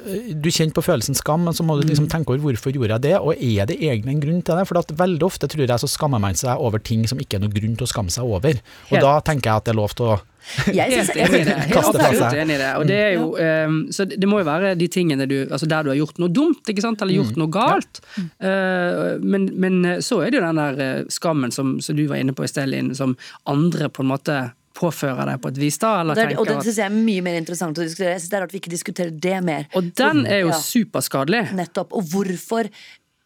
du 0.04 0.50
kjenner 0.52 0.74
på 0.76 0.84
følelsen 0.84 1.16
skam, 1.16 1.46
men 1.46 1.56
så 1.56 1.64
må 1.66 1.78
du 1.78 1.86
liksom 1.86 2.06
mm. 2.08 2.12
tenke 2.12 2.34
over 2.34 2.42
hvorfor 2.50 2.74
gjorde 2.74 2.96
jeg 2.96 3.04
det, 3.06 3.14
og 3.18 3.32
er 3.38 3.70
det 3.70 3.78
egentlig 3.80 4.14
en 4.14 4.22
grunn 4.24 4.44
til 4.44 4.60
det? 4.60 4.66
For 4.68 4.80
at 4.80 4.92
veldig 4.98 5.26
ofte 5.26 5.48
tror 5.50 5.64
jeg 5.64 5.82
så 5.82 5.90
skammer 5.90 6.22
man 6.22 6.38
seg 6.38 6.60
over 6.60 6.82
ting 6.82 7.06
som 7.08 7.20
ikke 7.22 7.38
er 7.38 7.44
noen 7.46 7.54
grunn 7.56 7.74
til 7.78 7.86
å 7.86 7.90
skamme 7.90 8.12
seg 8.12 8.28
over. 8.28 8.60
Og 8.90 8.96
Helt. 8.96 9.06
da 9.06 9.16
tenker 9.24 9.50
jeg 9.50 9.62
at 9.62 9.68
det 9.68 9.74
er 9.74 9.80
lov 9.80 9.96
til 9.96 10.12
å 10.12 10.20
Helt 10.66 11.16
enig 11.16 11.38
i 11.40 11.44
det. 11.48 11.54
Helt 11.72 12.34
enig 12.36 12.56
i 12.56 12.60
det. 12.60 12.70
Og 12.76 12.84
det 12.88 12.98
er 13.00 13.12
jo, 13.16 13.30
um, 13.32 13.78
så 13.94 14.04
det 14.04 14.28
må 14.28 14.42
jo 14.42 14.48
være 14.48 14.74
de 14.76 14.88
tingene 14.92 15.24
du 15.30 15.38
Altså 15.44 15.64
der 15.70 15.86
du 15.86 15.88
har 15.88 15.96
gjort 15.96 16.20
noe 16.20 16.32
dumt, 16.32 16.68
ikke 16.68 16.84
sant, 16.84 17.00
eller 17.00 17.16
gjort 17.16 17.32
mm. 17.32 17.40
noe 17.40 17.54
galt. 17.54 18.02
Uh, 18.18 19.16
men, 19.24 19.48
men, 19.56 19.78
så 20.04 20.20
er 20.20 20.34
det 20.34 20.40
jo 20.40 20.44
den 20.44 20.60
der 20.60 20.82
eh, 20.84 21.06
skammen 21.12 21.54
som, 21.54 21.78
som 21.84 21.96
du 21.96 22.04
var 22.10 22.20
inne 22.20 22.34
på 22.36 22.44
i 22.44 22.50
sted, 22.50 22.68
Linn, 22.68 22.92
som 22.96 23.16
andre 23.48 23.88
på 23.88 24.04
en 24.04 24.12
måte 24.12 24.36
påfører 24.74 25.30
deg 25.30 25.40
på 25.42 25.52
et 25.52 25.60
vis. 25.62 25.78
da, 25.82 25.92
eller 26.02 26.18
det, 26.18 26.36
Og 26.40 26.48
det 26.48 26.58
syns 26.66 26.80
jeg 26.82 26.88
er 26.88 26.96
mye 26.96 27.22
mer 27.24 27.38
interessant 27.38 27.78
å 27.78 27.86
diskutere. 27.86 28.16
Jeg 28.16 28.24
synes 28.24 28.32
Det 28.32 28.38
er 28.38 28.44
rart 28.44 28.54
vi 28.54 28.60
ikke 28.62 28.74
diskuterer 28.74 29.14
det 29.26 29.38
mer. 29.46 29.68
Og 29.78 29.92
den 29.96 30.24
er 30.26 30.44
jo 30.44 30.50
ja. 30.50 30.60
superskadelig. 30.60 31.44
Nettopp. 31.54 31.94
Og 31.94 32.10
hvorfor 32.10 32.70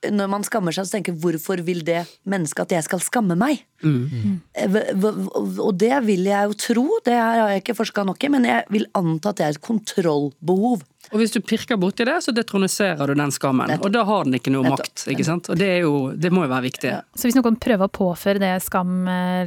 når 0.06 0.28
man 0.30 0.44
skammer 0.46 0.74
seg, 0.74 0.86
så 0.86 0.94
tenker 0.94 1.14
jeg 1.14 1.20
hvorfor 1.24 1.60
vil 1.66 1.80
det 1.86 2.04
mennesket 2.28 2.68
at 2.68 2.74
jeg 2.76 2.86
skal 2.86 3.00
skamme 3.02 3.34
meg? 3.38 3.64
Mm. 3.82 4.38
Og 4.54 5.72
det 5.78 5.96
vil 6.06 6.28
jeg 6.28 6.50
jo 6.50 6.58
tro, 6.58 6.84
det 7.06 7.16
har 7.18 7.50
jeg 7.50 7.64
ikke 7.64 7.74
forska 7.80 8.04
nok 8.06 8.22
i, 8.22 8.30
men 8.30 8.46
jeg 8.46 8.66
vil 8.74 8.86
anta 8.98 9.32
at 9.32 9.40
det 9.40 9.46
er 9.46 9.56
et 9.56 9.64
kontrollbehov. 9.64 10.84
Og 11.08 11.22
hvis 11.22 11.32
du 11.34 11.40
pirker 11.42 11.78
borti 11.80 12.04
det, 12.06 12.18
så 12.22 12.34
detroniserer 12.36 13.10
du 13.10 13.16
den 13.18 13.32
skammen. 13.34 13.70
Nettopp. 13.70 13.88
Og 13.88 13.94
da 13.96 14.04
har 14.06 14.28
den 14.28 14.36
ikke 14.38 14.52
noe 14.54 14.68
Nettopp. 14.68 14.84
makt. 14.86 15.04
ikke 15.14 15.26
sant? 15.26 15.50
Og 15.50 15.58
det, 15.58 15.70
jo, 15.82 15.94
det, 16.14 16.30
må 16.34 16.44
jo 16.44 16.52
være 16.52 16.66
viktig. 16.68 16.92
Ja. 16.92 17.00
Så 17.18 17.26
hvis 17.26 17.38
noen 17.38 17.58
prøver 17.58 17.88
å 17.88 17.94
påføre 17.98 18.42
det 18.42 18.52
skam, 18.66 18.92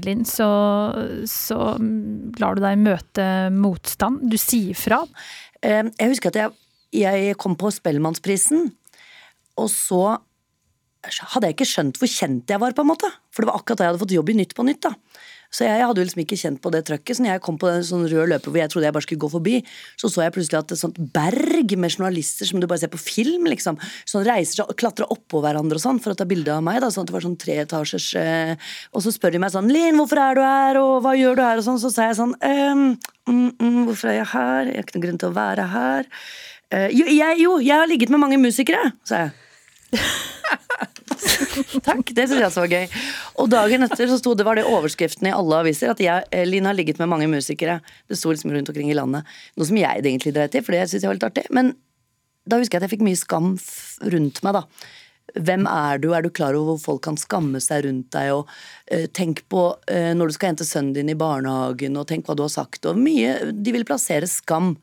Linn, 0.04 0.26
så, 0.28 0.50
så 1.30 1.60
lar 2.42 2.58
du 2.58 2.66
deg 2.66 2.82
møte 2.82 3.30
motstand? 3.56 4.26
Du 4.32 4.36
sier 4.42 4.76
fra? 4.76 5.04
Jeg 5.62 6.12
husker 6.12 6.34
at 6.34 6.42
jeg, 6.42 6.58
jeg 6.98 7.40
kom 7.40 7.56
på 7.60 7.72
Spellemannsprisen, 7.72 8.72
og 9.62 9.70
så 9.72 10.04
hadde 11.02 11.50
jeg 11.50 11.58
ikke 11.58 11.70
skjønt 11.70 12.00
hvor 12.00 12.10
kjent 12.10 12.52
jeg 12.52 12.62
var, 12.62 12.74
på 12.78 12.86
en 12.86 12.92
måte. 12.94 13.10
For 13.34 13.44
det 13.44 13.52
var 13.52 13.62
akkurat 13.62 13.80
da 13.80 13.86
jeg 13.86 13.94
hadde 13.94 14.04
fått 14.04 14.18
jobb 14.18 14.34
i 14.34 14.40
Nytt 14.42 14.58
på 14.58 14.66
Nytt. 14.68 14.90
da. 14.90 14.96
Så 15.52 15.66
jeg, 15.68 15.84
hadde 15.84 16.04
liksom 16.06 16.22
ikke 16.24 16.38
kjent 16.40 16.62
på 16.64 16.72
det 16.72 16.86
trøkket. 16.88 17.18
Så 17.18 17.24
når 17.26 17.34
jeg 17.34 17.44
kom 17.44 17.58
på 17.60 17.68
den 17.68 17.84
sånn 17.84 18.06
rød 18.08 18.30
løper 18.32 18.54
hvor 18.54 18.62
jeg 18.62 18.72
trodde 18.72 18.88
jeg 18.88 18.96
bare 18.96 19.04
skulle 19.04 19.24
gå 19.24 19.30
forbi, 19.34 19.56
så 20.00 20.08
så 20.08 20.24
jeg 20.24 20.34
plutselig 20.38 20.60
at 20.62 20.72
et 20.72 20.80
sånt 20.80 21.00
berg 21.12 21.76
med 21.76 21.92
journalister 21.92 22.48
som 22.48 22.62
du 22.64 22.68
bare 22.72 22.80
ser 22.86 22.92
på 22.94 23.02
film, 23.02 23.50
liksom, 23.52 23.80
sånn 24.08 24.24
reiser 24.28 24.62
seg 24.62 24.72
og 24.72 24.80
klatrer 24.80 25.12
oppå 25.12 25.42
hverandre 25.44 25.76
og 25.76 25.84
sånn 25.84 26.00
for 26.04 26.14
å 26.14 26.20
ta 26.22 26.28
bilde 26.30 26.56
av 26.56 26.64
meg. 26.64 26.80
da, 26.80 26.88
sånn 26.94 27.04
at 27.04 27.12
det 27.12 27.18
var 27.18 27.28
sånn 27.28 27.40
treetasjers 27.42 28.08
eh, 28.22 28.72
Og 28.96 29.04
så 29.04 29.12
spør 29.12 29.36
de 29.36 29.44
meg 29.44 29.52
sånn 29.52 29.68
'Linn, 29.68 30.00
hvorfor 30.00 30.24
er 30.24 30.40
du 30.40 30.42
her, 30.46 30.80
og 30.80 31.04
hva 31.04 31.18
gjør 31.20 31.36
du 31.36 31.44
her?' 31.44 31.60
og 31.60 31.68
sånn. 31.68 31.82
Så 31.84 31.92
sa 31.92 32.08
jeg 32.08 32.20
sånn 32.22 32.36
ehm, 32.40 32.96
mm, 33.28 33.52
mm, 33.60 33.84
'Hvorfor 33.90 34.08
er 34.08 34.22
jeg 34.22 34.32
her? 34.32 34.72
Jeg 34.72 34.80
har 34.80 34.88
ikke 34.88 34.96
noen 34.96 35.08
grunn 35.08 35.20
til 35.20 35.32
å 35.32 35.36
være 35.36 35.68
her.' 35.76 36.08
Eh, 36.72 36.88
jo, 36.96 37.04
jeg, 37.04 37.40
jo, 37.44 37.60
jeg 37.60 37.76
har 37.76 37.88
ligget 37.92 38.10
med 38.10 38.22
mange 38.24 38.40
musikere, 38.40 38.94
sa 39.04 39.26
jeg. 39.26 39.32
Takk, 41.86 42.12
det 42.16 42.28
syns 42.30 42.42
jeg 42.42 42.54
så 42.54 42.64
var 42.64 42.72
gøy. 42.72 42.86
Og 43.42 43.52
dagen 43.52 43.86
etter 43.86 44.10
så 44.10 44.18
sto 44.20 44.34
det 44.38 44.46
var 44.48 44.58
det 44.58 44.68
overskriften 44.70 45.30
i 45.30 45.36
alle 45.36 45.62
aviser 45.64 45.94
at 45.94 46.02
jeg, 46.04 46.28
eh, 46.32 46.48
Linn 46.48 46.68
har 46.70 46.78
ligget 46.78 47.00
med 47.02 47.12
mange 47.12 47.30
musikere. 47.32 47.80
Det 48.10 48.18
sto 48.20 48.32
liksom 48.32 48.54
rundt 48.56 48.72
omkring 48.72 48.92
i 48.92 48.98
landet. 48.98 49.28
Noe 49.58 49.68
som 49.68 49.80
jeg 49.80 50.02
egentlig 50.02 50.34
dreit 50.36 50.56
i, 50.56 50.64
for 50.66 50.76
det 50.76 50.88
syns 50.90 51.04
jeg 51.04 51.12
var 51.12 51.20
litt 51.20 51.30
artig. 51.30 51.46
Men 51.54 51.76
da 52.48 52.60
husker 52.60 52.78
jeg 52.78 52.82
at 52.82 52.90
jeg 52.90 52.96
fikk 52.98 53.06
mye 53.06 53.20
skam 53.20 53.54
rundt 54.14 54.44
meg, 54.46 54.58
da. 54.58 54.66
Hvem 55.32 55.68
er 55.70 56.00
du? 56.02 56.10
Er 56.12 56.26
du 56.26 56.32
klar 56.34 56.58
over 56.58 56.76
hvor 56.76 56.82
folk 56.84 57.04
kan 57.06 57.20
skamme 57.20 57.62
seg 57.64 57.86
rundt 57.86 58.10
deg? 58.16 58.34
Og 58.36 58.50
uh, 58.92 59.08
tenk 59.16 59.46
på 59.52 59.68
uh, 59.78 60.12
når 60.18 60.32
du 60.32 60.36
skal 60.36 60.52
hente 60.52 60.68
sønnen 60.68 60.96
din 60.98 61.12
i 61.14 61.18
barnehagen, 61.18 61.96
og 62.00 62.10
tenk 62.10 62.28
hva 62.28 62.36
du 62.36 62.44
har 62.44 62.52
sagt. 62.52 62.88
Og 62.90 63.00
mye 63.00 63.54
De 63.54 63.76
vil 63.76 63.88
plassere 63.88 64.28
skam. 64.28 64.74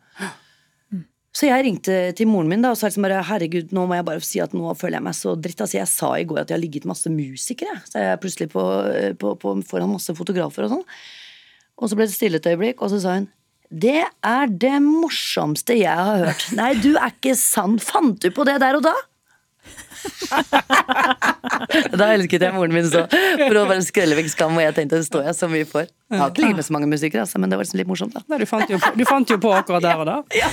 Så 1.39 1.47
jeg 1.47 1.63
ringte 1.63 1.97
til 2.19 2.27
moren 2.27 2.49
min 2.51 2.65
da, 2.65 2.73
og 2.75 2.79
sa 2.81 2.89
liksom 2.89 3.05
bare 3.07 3.21
herregud, 3.29 3.71
nå 3.77 3.85
må 3.87 3.95
jeg 3.95 4.07
bare 4.09 4.23
si 4.27 4.41
at 4.43 4.55
nå 4.59 4.73
føler 4.75 4.99
jeg 4.99 5.07
meg 5.07 5.15
så 5.15 5.37
dritt. 5.39 5.61
Altså, 5.63 5.77
jeg 5.79 5.91
sa 5.93 6.09
i 6.19 6.25
går 6.27 6.41
at 6.43 6.51
jeg 6.51 6.57
har 6.57 6.65
ligget 6.65 6.89
masse 6.91 7.13
musikere. 7.15 7.77
Så 7.87 8.03
jeg 8.03 8.11
er 8.11 8.19
plutselig 8.23 8.49
på, 8.51 8.65
på, 9.23 9.35
på, 9.39 9.53
foran 9.69 9.93
masse 9.93 10.15
fotografer 10.19 10.67
og 10.67 10.73
sånn. 10.73 10.87
Og 11.79 11.91
så 11.93 11.99
ble 11.99 12.09
det 12.09 12.17
stille 12.17 12.41
et 12.43 12.49
øyeblikk, 12.51 12.83
og 12.83 12.91
så 12.91 13.03
sa 13.05 13.19
hun 13.21 13.29
det 13.69 14.01
er 14.25 14.49
det 14.49 14.79
morsomste 14.81 15.75
jeg 15.77 15.93
har 15.93 16.23
hørt. 16.23 16.47
Nei, 16.57 16.71
du 16.81 16.95
er 16.97 17.13
ikke 17.13 17.35
sann. 17.37 17.77
Fant 17.77 18.17
du 18.25 18.31
på 18.33 18.47
det 18.49 18.55
der 18.63 18.79
og 18.79 18.87
da? 18.87 18.95
da 21.99 22.09
elsket 22.15 22.45
jeg 22.45 22.55
moren 22.55 22.75
min 22.75 22.87
så 22.89 23.05
for 23.11 23.61
å 23.61 23.65
bare 23.69 23.85
skrelle 23.87 24.17
vekk 24.19 24.31
skam, 24.33 24.57
og 24.59 24.65
jeg 24.65 24.77
tenkte 24.77 25.01
det 25.01 25.09
står 25.09 25.29
jeg 25.29 25.39
så 25.39 25.49
mye 25.51 25.67
for. 25.69 25.89
Jeg 26.09 26.23
har 26.23 26.33
ikke 26.33 26.45
ligget 26.45 26.61
med 26.61 26.69
så 26.69 26.77
mange 26.77 26.89
musikere, 26.89 27.25
altså, 27.27 27.41
men 27.43 27.53
det 27.53 27.59
var 27.59 27.67
liksom 27.67 27.81
litt 27.83 27.91
morsomt. 27.91 28.17
da. 28.17 28.23
Nei, 28.33 28.39
du, 28.41 28.47
fant 28.49 28.71
på, 28.71 28.93
du, 28.97 29.05
fant 29.09 29.35
jo 29.35 29.39
på, 29.43 29.53
akkurat 29.59 29.85
der 29.85 30.05
og 30.05 30.09
da. 30.09 30.19
Ja. 30.39 30.49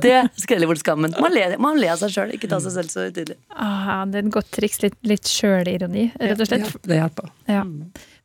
det 0.00 0.16
skreller 0.38 0.70
bort 0.70 0.80
skammen. 0.80 1.16
Man 1.20 1.34
ler, 1.34 1.56
man 1.60 1.80
ler 1.80 1.96
av 1.96 2.00
seg 2.00 2.14
sjøl, 2.14 2.32
ikke 2.36 2.48
ta 2.50 2.60
seg 2.64 2.76
selv 2.76 2.92
så 2.92 3.08
utydelig. 3.10 3.36
Ah, 3.52 4.04
det 4.08 4.22
er 4.22 4.28
et 4.28 4.36
godt 4.38 4.52
triks. 4.54 4.80
Litt, 4.84 4.96
litt 5.08 5.28
sjølironi, 5.28 6.08
rett 6.22 6.44
og 6.44 6.48
slett. 6.48 6.70
Det 6.86 7.00
hjelper. 7.00 7.32
Ja. 7.50 7.64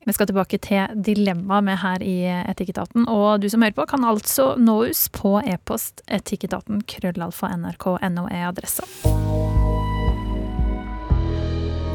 Vi 0.04 0.14
skal 0.14 0.28
tilbake 0.28 0.60
til 0.60 1.04
dilemmaet 1.06 1.64
med 1.64 1.80
her 1.80 2.04
i 2.04 2.18
Etikketaten. 2.44 3.08
Og 3.08 3.40
du 3.40 3.48
som 3.52 3.64
hører 3.64 3.78
på, 3.78 3.86
kan 3.88 4.04
altså 4.04 4.54
nå 4.60 4.82
oss 4.90 5.06
på 5.14 5.38
e-post 5.48 6.04
etikketaten 6.12 6.84
krøllalfa 6.90 7.54
nrk.no 7.56 8.28
er 8.28 8.50
adressa. 8.50 8.84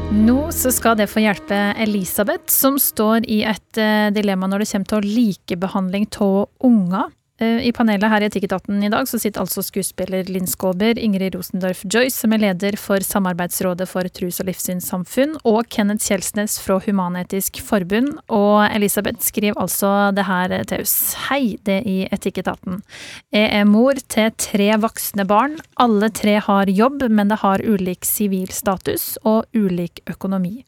Nå 0.09 0.39
så 0.55 0.71
skal 0.73 0.97
det 0.97 1.05
få 1.11 1.21
hjelpe 1.21 1.57
Elisabeth, 1.77 2.49
som 2.49 2.79
står 2.81 3.27
i 3.29 3.43
et 3.45 3.77
eh, 3.77 4.09
dilemma 4.09 4.49
når 4.49 4.63
det 4.63 4.71
kommer 4.71 4.89
til 4.95 5.05
likebehandling 5.05 6.09
av 6.25 6.65
unger. 6.65 7.11
Eh, 7.39 7.67
I 7.67 7.71
panelet 7.71 8.11
her 8.11 8.23
i 8.23 8.27
Etikketaten 8.27 8.81
i 8.83 8.89
dag 8.91 9.07
så 9.07 9.19
sitter 9.21 9.45
altså 9.45 9.63
skuespiller 9.63 10.27
Linn 10.27 10.47
Skåber, 10.49 10.99
Ingrid 10.99 11.37
Rosendorf 11.37 11.85
Joyce, 11.87 12.17
som 12.17 12.33
er 12.35 12.43
leder 12.43 12.75
for 12.79 12.99
Samarbeidsrådet 13.05 13.87
for 13.87 14.07
trus- 14.11 14.41
og 14.43 14.49
livssynssamfunn, 14.49 15.37
og 15.47 15.69
Kenneth 15.71 16.03
Kjelsnes 16.09 16.57
fra 16.59 16.81
Human-Etisk 16.83 17.61
Forbund. 17.63 18.17
Og 18.27 18.65
Elisabeth 18.67 19.23
skriver 19.23 19.55
altså 19.61 20.11
det 20.15 20.27
her 20.27 20.55
til 20.67 20.83
oss. 20.83 20.97
Hei, 21.29 21.55
det 21.63 21.79
i 21.87 21.97
Etikketaten. 22.11 22.81
Jeg 23.31 23.47
er 23.61 23.69
mor 23.69 23.95
til 24.11 24.33
tre 24.35 24.73
voksne 24.83 25.23
barn. 25.29 25.55
Alle 25.79 26.11
tre 26.11 26.35
har 26.43 26.67
jobb, 26.67 27.07
men 27.07 27.31
det 27.31 27.39
har 27.45 27.63
ulik 27.63 28.03
sivil 28.07 28.51
status 28.51 29.13
og 29.23 29.47
ulik 29.55 30.03
økonomi. 30.11 30.65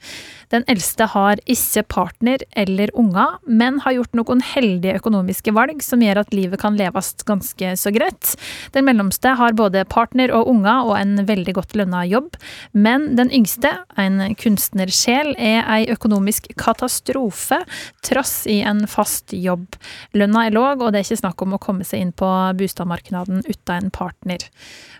Den 0.52 0.64
eldste 0.72 1.10
har 1.12 1.40
ikke 1.50 1.84
partner 1.88 2.44
eller 2.60 2.92
unger, 2.96 3.38
men 3.48 3.80
har 3.84 3.96
gjort 3.96 4.16
noen 4.16 4.42
heldige 4.44 4.98
økonomiske 5.00 5.54
valg 5.56 5.84
som 5.84 6.04
gjør 6.04 6.24
at 6.24 6.36
livet 6.36 6.61
kan 6.62 6.78
leves 6.80 7.14
ganske 7.28 7.74
så 7.80 7.94
greit. 7.94 8.36
Den 8.76 8.86
mellomste 8.88 9.34
har 9.40 9.58
både 9.58 9.84
partner 9.90 10.34
og 10.36 10.50
unger 10.52 10.88
og 10.88 10.96
en 11.00 11.26
veldig 11.28 11.56
godt 11.58 11.76
lønna 11.80 12.04
jobb, 12.10 12.38
men 12.72 13.12
den 13.20 13.32
yngste, 13.34 13.74
en 14.00 14.22
kunstnersjel, 14.40 15.34
er 15.38 15.66
ei 15.66 15.90
økonomisk 15.92 16.52
katastrofe, 16.62 17.62
trass 18.06 18.46
i 18.50 18.62
en 18.68 18.86
fast 18.90 19.34
jobb. 19.36 19.80
Lønna 20.18 20.48
er 20.48 20.56
låg, 20.56 20.82
og 20.82 20.94
det 20.94 21.02
er 21.02 21.10
ikke 21.10 21.24
snakk 21.24 21.46
om 21.46 21.58
å 21.58 21.62
komme 21.62 21.88
seg 21.88 22.06
inn 22.06 22.16
på 22.16 22.30
bostadmarkedet 22.60 23.42
uten 23.50 23.76
en 23.76 23.92
partner. 23.94 24.48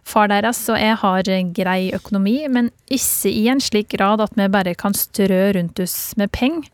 Far 0.08 0.32
deres 0.32 0.64
og 0.72 0.80
jeg 0.82 0.98
har 1.04 1.32
grei 1.56 1.92
økonomi, 1.96 2.40
men 2.50 2.72
ikke 2.90 3.32
i 3.32 3.46
en 3.52 3.62
slik 3.62 3.92
grad 3.94 4.24
at 4.24 4.36
vi 4.40 4.50
bare 4.52 4.76
kan 4.76 4.96
strø 4.98 5.52
rundt 5.58 5.80
oss 5.84 6.14
med 6.18 6.32
penger. 6.34 6.70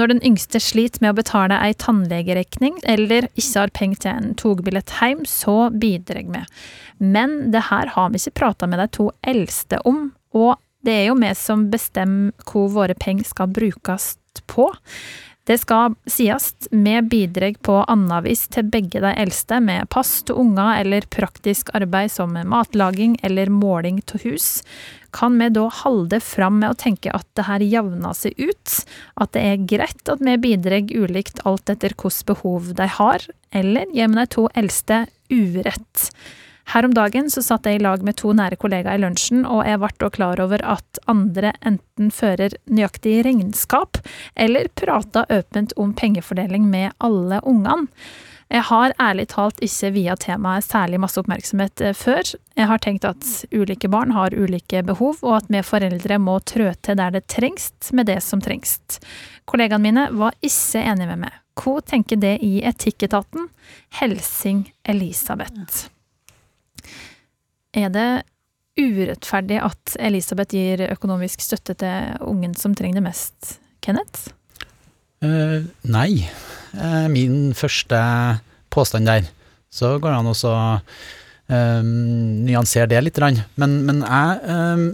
Når 0.00 0.14
den 0.14 0.22
yngste 0.24 0.56
sliter 0.64 1.02
med 1.04 1.12
å 1.12 1.18
betale 1.18 1.58
ei 1.60 1.74
tannlegeregning, 1.76 2.78
eller 2.88 3.26
ikke 3.34 3.66
har 3.66 3.72
penger 3.76 3.98
til 4.00 4.12
en 4.14 4.30
togbillett 4.40 4.94
hjem, 4.96 5.26
så 5.28 5.56
bidrar 5.76 6.24
med. 6.24 6.48
Men 6.96 7.50
det 7.52 7.66
her 7.68 7.92
har 7.92 8.08
vi 8.08 8.22
ikke 8.22 8.38
prata 8.40 8.68
med 8.70 8.80
de 8.80 8.86
to 8.96 9.10
eldste 9.20 9.82
om, 9.84 10.06
og 10.32 10.56
det 10.86 10.94
er 11.02 11.04
jo 11.10 11.18
vi 11.20 11.34
som 11.36 11.66
bestemmer 11.68 12.48
hvor 12.48 12.70
våre 12.72 12.96
penger 12.96 13.28
skal 13.28 13.52
brukes 13.52 14.14
på. 14.48 14.70
Det 15.48 15.56
skal 15.58 15.94
sies, 16.10 16.52
med 16.70 17.08
bidrag 17.08 17.56
på 17.64 17.78
annet 17.88 18.26
vis 18.26 18.44
til 18.52 18.68
begge 18.70 19.00
de 19.02 19.12
eldste 19.16 19.58
med 19.64 19.88
pass 19.90 20.20
til 20.28 20.36
unger 20.42 20.82
eller 20.82 21.06
praktisk 21.10 21.72
arbeid 21.74 22.12
som 22.12 22.36
matlaging 22.36 23.16
eller 23.26 23.50
måling 23.50 24.02
av 24.14 24.26
hus. 24.26 24.60
Kan 25.16 25.40
vi 25.40 25.48
da 25.50 25.64
holde 25.80 26.20
fram 26.22 26.60
med 26.60 26.74
å 26.74 26.78
tenke 26.78 27.14
at 27.16 27.26
det 27.34 27.48
her 27.48 27.64
jevner 27.64 28.14
seg 28.14 28.36
ut, 28.38 28.76
at 29.16 29.32
det 29.34 29.46
er 29.48 29.64
greit 29.72 30.12
at 30.12 30.22
vi 30.22 30.36
bidrar 30.44 30.92
ulikt 30.92 31.42
alt 31.48 31.72
etter 31.72 31.96
hvilke 31.96 32.28
behov 32.34 32.70
de 32.76 32.86
har, 33.00 33.24
eller 33.50 33.90
gir 33.96 34.12
vi 34.12 34.20
de 34.20 34.28
to 34.36 34.46
eldste 34.54 35.06
urett? 35.32 36.10
Her 36.70 36.84
om 36.84 36.92
dagen 36.94 37.26
så 37.30 37.42
satt 37.42 37.66
jeg 37.66 37.80
i 37.80 37.82
lag 37.82 38.02
med 38.06 38.14
to 38.20 38.30
nære 38.36 38.54
kollegaer 38.62 39.00
i 39.00 39.02
lunsjen, 39.02 39.42
og 39.42 39.64
jeg 39.66 39.80
ble 39.82 40.10
klar 40.14 40.38
over 40.42 40.62
at 40.62 41.00
andre 41.10 41.50
enten 41.66 42.12
fører 42.14 42.54
nøyaktig 42.70 43.24
regnskap, 43.26 43.98
eller 44.38 44.70
prater 44.78 45.26
åpent 45.34 45.74
om 45.74 45.90
pengefordeling 45.98 46.68
med 46.70 46.94
alle 47.02 47.40
ungene. 47.42 47.90
Jeg 48.50 48.66
har 48.66 48.94
ærlig 49.02 49.28
talt 49.30 49.60
ikke 49.62 49.92
via 49.94 50.16
temaet 50.18 50.66
særlig 50.66 50.98
masse 51.02 51.18
oppmerksomhet 51.22 51.82
eh, 51.86 51.94
før. 51.94 52.32
Jeg 52.58 52.66
har 52.66 52.82
tenkt 52.82 53.06
at 53.06 53.26
ulike 53.54 53.90
barn 53.90 54.10
har 54.14 54.34
ulike 54.34 54.82
behov, 54.86 55.20
og 55.22 55.36
at 55.36 55.50
vi 55.50 55.62
foreldre 55.66 56.18
må 56.22 56.40
trø 56.42 56.72
til 56.82 56.98
der 56.98 57.14
det 57.14 57.28
trengs, 57.30 57.70
med 57.94 58.10
det 58.10 58.18
som 58.26 58.42
trengs. 58.42 58.78
Kollegaene 59.46 59.86
mine 59.86 60.10
var 60.18 60.34
ikke 60.42 60.82
enige 60.82 61.14
med 61.14 61.24
meg. 61.28 61.38
Hva 61.62 61.78
tenker 61.82 62.18
det 62.18 62.36
i 62.46 62.58
Etikketaten? 62.66 63.50
Helsing 64.00 64.68
Elisabeth. 64.82 65.90
Er 67.76 67.90
det 67.94 68.10
urettferdig 68.80 69.60
at 69.62 69.96
Elisabeth 70.00 70.56
gir 70.56 70.82
økonomisk 70.90 71.42
støtte 71.44 71.76
til 71.78 72.26
ungen 72.26 72.54
som 72.58 72.74
trenger 72.74 73.00
det 73.00 73.06
mest, 73.10 73.56
Kenneth? 73.84 74.30
Uh, 75.20 75.66
nei. 75.84 76.24
Uh, 76.74 77.06
min 77.12 77.52
første 77.56 78.00
påstand 78.72 79.10
der. 79.10 79.28
Så 79.70 79.98
går 79.98 80.10
det 80.10 80.18
an 80.18 80.30
å 80.30 80.34
um, 80.50 81.94
nyansere 82.46 82.90
det 82.90 83.02
litt. 83.04 83.20
Men, 83.60 83.80
men 83.86 84.02
jeg, 84.02 84.38
um, 84.50 84.86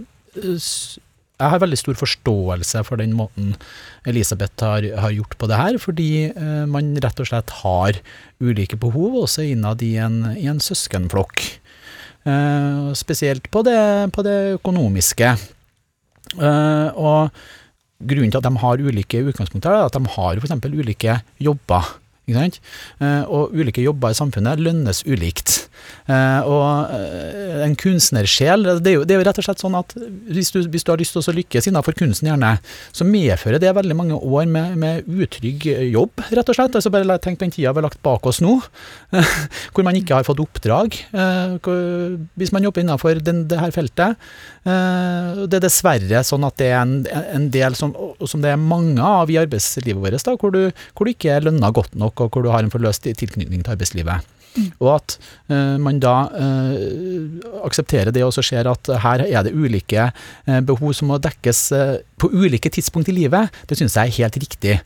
jeg 1.37 1.51
har 1.53 1.61
veldig 1.63 1.79
stor 1.79 1.97
forståelse 1.97 2.83
for 2.85 3.01
den 3.01 3.15
måten 3.17 3.55
Elisabeth 4.09 4.61
har, 4.65 4.85
har 5.01 5.15
gjort 5.15 5.37
på 5.39 5.49
det 5.49 5.61
her, 5.61 5.79
fordi 5.81 6.09
uh, 6.35 6.65
man 6.69 6.93
rett 7.03 7.23
og 7.23 7.29
slett 7.29 7.55
har 7.63 8.01
ulike 8.43 8.79
behov, 8.79 9.23
også 9.23 9.47
innad 9.47 9.81
i 9.85 9.95
en, 10.01 10.23
i 10.37 10.45
en 10.51 10.61
søskenflokk. 10.61 11.47
Uh, 12.27 12.91
spesielt 12.97 13.45
på 13.53 13.61
det, 13.63 13.79
på 14.11 14.23
det 14.25 14.57
økonomiske. 14.57 15.29
Uh, 16.35 16.89
og 16.99 17.29
grunnen 18.03 18.33
til 18.33 18.41
at 18.41 18.47
de 18.49 18.63
har 18.63 18.83
ulike 18.83 19.21
utgangspunkter, 19.29 19.71
er 19.71 19.87
at 19.87 19.95
de 19.95 20.11
har 20.17 20.41
f.eks. 20.41 20.57
ulike 20.67 21.21
jobber. 21.39 21.93
Uh, 22.27 23.23
og 23.31 23.53
ulike 23.55 23.79
jobber 23.79 24.11
i 24.11 24.17
samfunnet 24.17 24.59
lønnes 24.59 24.99
ulikt. 25.07 25.61
Uh, 26.09 26.43
og 26.43 26.91
uh, 26.91 27.61
en 27.63 27.75
kunstnersjel 27.79 28.65
det 28.67 28.91
er, 28.91 28.95
jo, 28.97 29.05
det 29.07 29.15
er, 29.15 29.21
jo, 29.21 29.25
rett 29.29 29.39
og 29.39 29.45
slett 29.45 29.61
sånn 29.63 29.77
at 29.79 29.93
hvis 29.95 30.51
du, 30.51 30.59
hvis 30.67 30.83
du 30.83 30.91
har 30.91 30.99
lyst 30.99 31.15
til 31.15 31.23
å 31.23 31.35
lykkes 31.37 31.69
innenfor 31.69 31.95
kunsten, 31.95 32.27
gjerne, 32.27 32.57
så 32.91 33.07
medfører 33.07 33.63
det 33.63 33.71
veldig 33.77 33.95
mange 33.95 34.19
år 34.19 34.49
med, 34.51 34.75
med 34.79 35.07
utrygg 35.07 35.69
jobb, 35.87 36.25
rett 36.27 36.51
og 36.51 36.57
slett. 36.57 36.75
Altså 36.75 36.91
bare 36.91 37.15
Tenk 37.23 37.39
den 37.39 37.53
tida 37.53 37.71
vi 37.71 37.79
har 37.79 37.87
lagt 37.87 38.03
bak 38.03 38.27
oss 38.27 38.41
nå, 38.43 38.57
hvor 39.73 39.87
man 39.87 39.95
ikke 39.95 40.19
har 40.19 40.27
fått 40.27 40.43
oppdrag. 40.43 40.99
hvis 42.37 42.51
man 42.53 42.67
jobber 42.67 42.83
innenfor 42.83 43.23
den, 43.23 43.45
det 43.47 43.59
her 43.61 43.71
feltet. 43.71 44.19
det 44.63 45.57
er 45.57 45.63
dessverre 45.63 46.21
sånn 46.27 46.45
at 46.47 46.59
det 46.59 46.69
er 46.73 46.81
en, 46.81 46.95
en 47.07 47.47
del 47.53 47.75
som, 47.79 47.95
som, 48.19 48.43
det 48.43 48.51
er 48.51 48.61
mange 48.61 49.03
av 49.03 49.31
i 49.31 49.39
arbeidslivet 49.39 50.01
vårt, 50.03 50.19
da, 50.27 50.35
hvor, 50.39 50.53
du, 50.53 50.75
hvor 50.93 51.07
du 51.07 51.13
ikke 51.13 51.31
er 51.37 51.47
lønna 51.47 51.71
godt 51.75 51.95
nok, 51.99 52.16
og 52.23 52.33
hvor 52.33 52.45
du 52.45 52.51
har 52.53 52.65
en 52.65 52.73
forløst 52.73 53.07
tilknytning 53.07 53.63
til 53.63 53.75
arbeidslivet. 53.75 54.33
Og 54.81 54.89
at 54.95 55.17
uh, 55.51 55.75
man 55.81 55.99
da 56.01 56.15
uh, 56.33 57.65
aksepterer 57.67 58.09
det 58.13 58.23
og 58.25 58.33
så 58.33 58.43
ser 58.45 58.69
at 58.71 58.89
her 59.03 59.25
er 59.27 59.45
det 59.45 59.53
ulike 59.53 60.09
uh, 60.09 60.59
behov 60.65 60.95
som 60.97 61.11
må 61.11 61.19
dekkes 61.21 61.67
på 62.17 62.29
ulike 62.33 62.71
tidspunkt 62.73 63.11
i 63.11 63.15
livet, 63.15 63.53
det 63.69 63.77
synes 63.77 63.95
jeg 63.97 64.09
er 64.09 64.17
helt 64.17 64.39
riktig. 64.41 64.77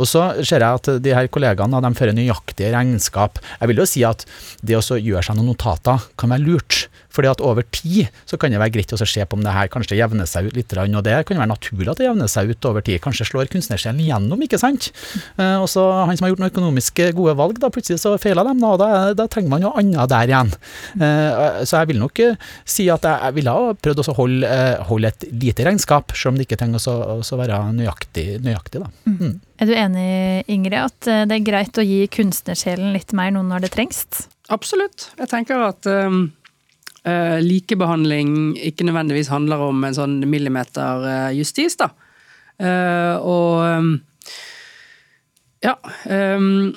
Og 0.00 0.08
så 0.10 0.24
ser 0.42 0.64
jeg 0.64 0.80
at 0.80 0.90
de 1.02 1.14
her 1.14 1.28
kollegaene 1.30 1.82
de 1.84 1.90
fører 1.94 2.16
nøyaktige 2.16 2.72
regnskap. 2.74 3.38
Jeg 3.60 3.70
vil 3.70 3.82
jo 3.82 3.86
si 3.88 4.02
at 4.06 4.26
det 4.66 4.78
å 4.78 4.82
gjøre 4.82 5.22
seg 5.22 5.38
noen 5.38 5.52
notater 5.52 6.10
kan 6.18 6.34
være 6.34 6.46
lurt. 6.48 6.88
Fordi 7.10 7.26
at 7.26 7.40
over 7.42 7.64
tid 7.74 8.06
så 8.28 8.38
kan 8.38 8.52
det 8.52 8.60
være 8.62 8.70
greit 8.76 8.92
å 8.94 8.98
se 9.02 9.24
på 9.26 9.34
om 9.34 9.42
det 9.42 9.50
her 9.50 9.70
kanskje 9.70 9.96
jevner 9.98 10.28
seg 10.30 10.46
ut 10.46 10.54
litt, 10.54 10.70
og 10.78 11.02
det 11.02 11.16
kan 11.26 11.40
være 11.40 11.50
naturlig 11.50 11.90
at 11.90 11.98
det 11.98 12.06
jevner 12.06 12.30
seg 12.30 12.52
ut 12.52 12.68
over 12.70 12.84
tid. 12.86 13.00
Kanskje 13.02 13.26
slår 13.26 13.50
kunstnersjelen 13.50 13.98
gjennom, 14.04 14.42
ikke 14.46 14.60
sant. 14.62 14.92
Og 15.36 15.66
så 15.70 15.82
han 16.06 16.14
som 16.14 16.26
har 16.26 16.32
gjort 16.32 16.42
noen 16.44 16.52
økonomiske 16.52 17.08
gode 17.18 17.34
valg, 17.40 17.58
da 17.58 17.72
plutselig 17.74 17.98
så 18.02 18.14
feiler 18.22 18.46
dem, 18.46 18.62
da, 18.62 18.70
da, 18.78 18.90
da 19.18 19.26
trenger 19.30 19.50
man 19.50 19.64
noe 19.66 19.74
annet 19.82 20.12
der 20.12 20.30
igjen. 20.30 20.54
Så 21.66 21.80
jeg 21.80 21.90
vil 21.90 22.00
nok 22.02 22.22
si 22.62 22.86
at 22.94 23.08
jeg 23.10 23.36
ville 23.40 23.56
ha 23.58 23.74
prøvd 23.74 24.04
å 24.04 24.16
holde, 24.20 24.62
holde 24.92 25.10
et 25.10 25.26
lite 25.34 25.66
regnskap, 25.66 26.14
selv 26.14 26.34
om 26.34 26.38
det 26.38 26.46
ikke 26.46 26.60
trenger 26.62 26.79
også, 26.88 27.36
være 27.40 27.60
nøyaktig, 27.76 28.26
nøyaktig 28.44 28.82
da. 28.82 28.90
Mm. 29.04 29.16
mm. 29.20 29.38
Er 29.60 29.68
du 29.68 29.72
enig, 29.76 30.10
Ingrid, 30.48 30.78
at 30.80 31.08
eh, 31.10 31.24
det 31.28 31.36
er 31.36 31.46
greit 31.46 31.80
å 31.80 31.84
gi 31.84 32.02
kunstnersjelen 32.12 32.94
litt 32.96 33.12
mer 33.16 33.34
nå 33.34 33.42
når 33.44 33.66
det 33.66 33.72
trengs? 33.74 34.04
Absolutt. 34.50 35.10
Jeg 35.20 35.30
tenker 35.30 35.62
at 35.62 35.86
um, 35.86 36.22
uh, 37.04 37.38
likebehandling 37.44 38.56
ikke 38.70 38.86
nødvendigvis 38.88 39.30
handler 39.30 39.66
om 39.68 39.84
en 39.86 39.96
sånn 39.96 40.16
millimeterjustis, 40.26 41.76
uh, 41.76 41.84
da. 41.84 41.90
Uh, 42.60 43.14
og 43.20 43.60
um, 43.68 43.92
ja. 45.64 45.76
Um, 46.08 46.72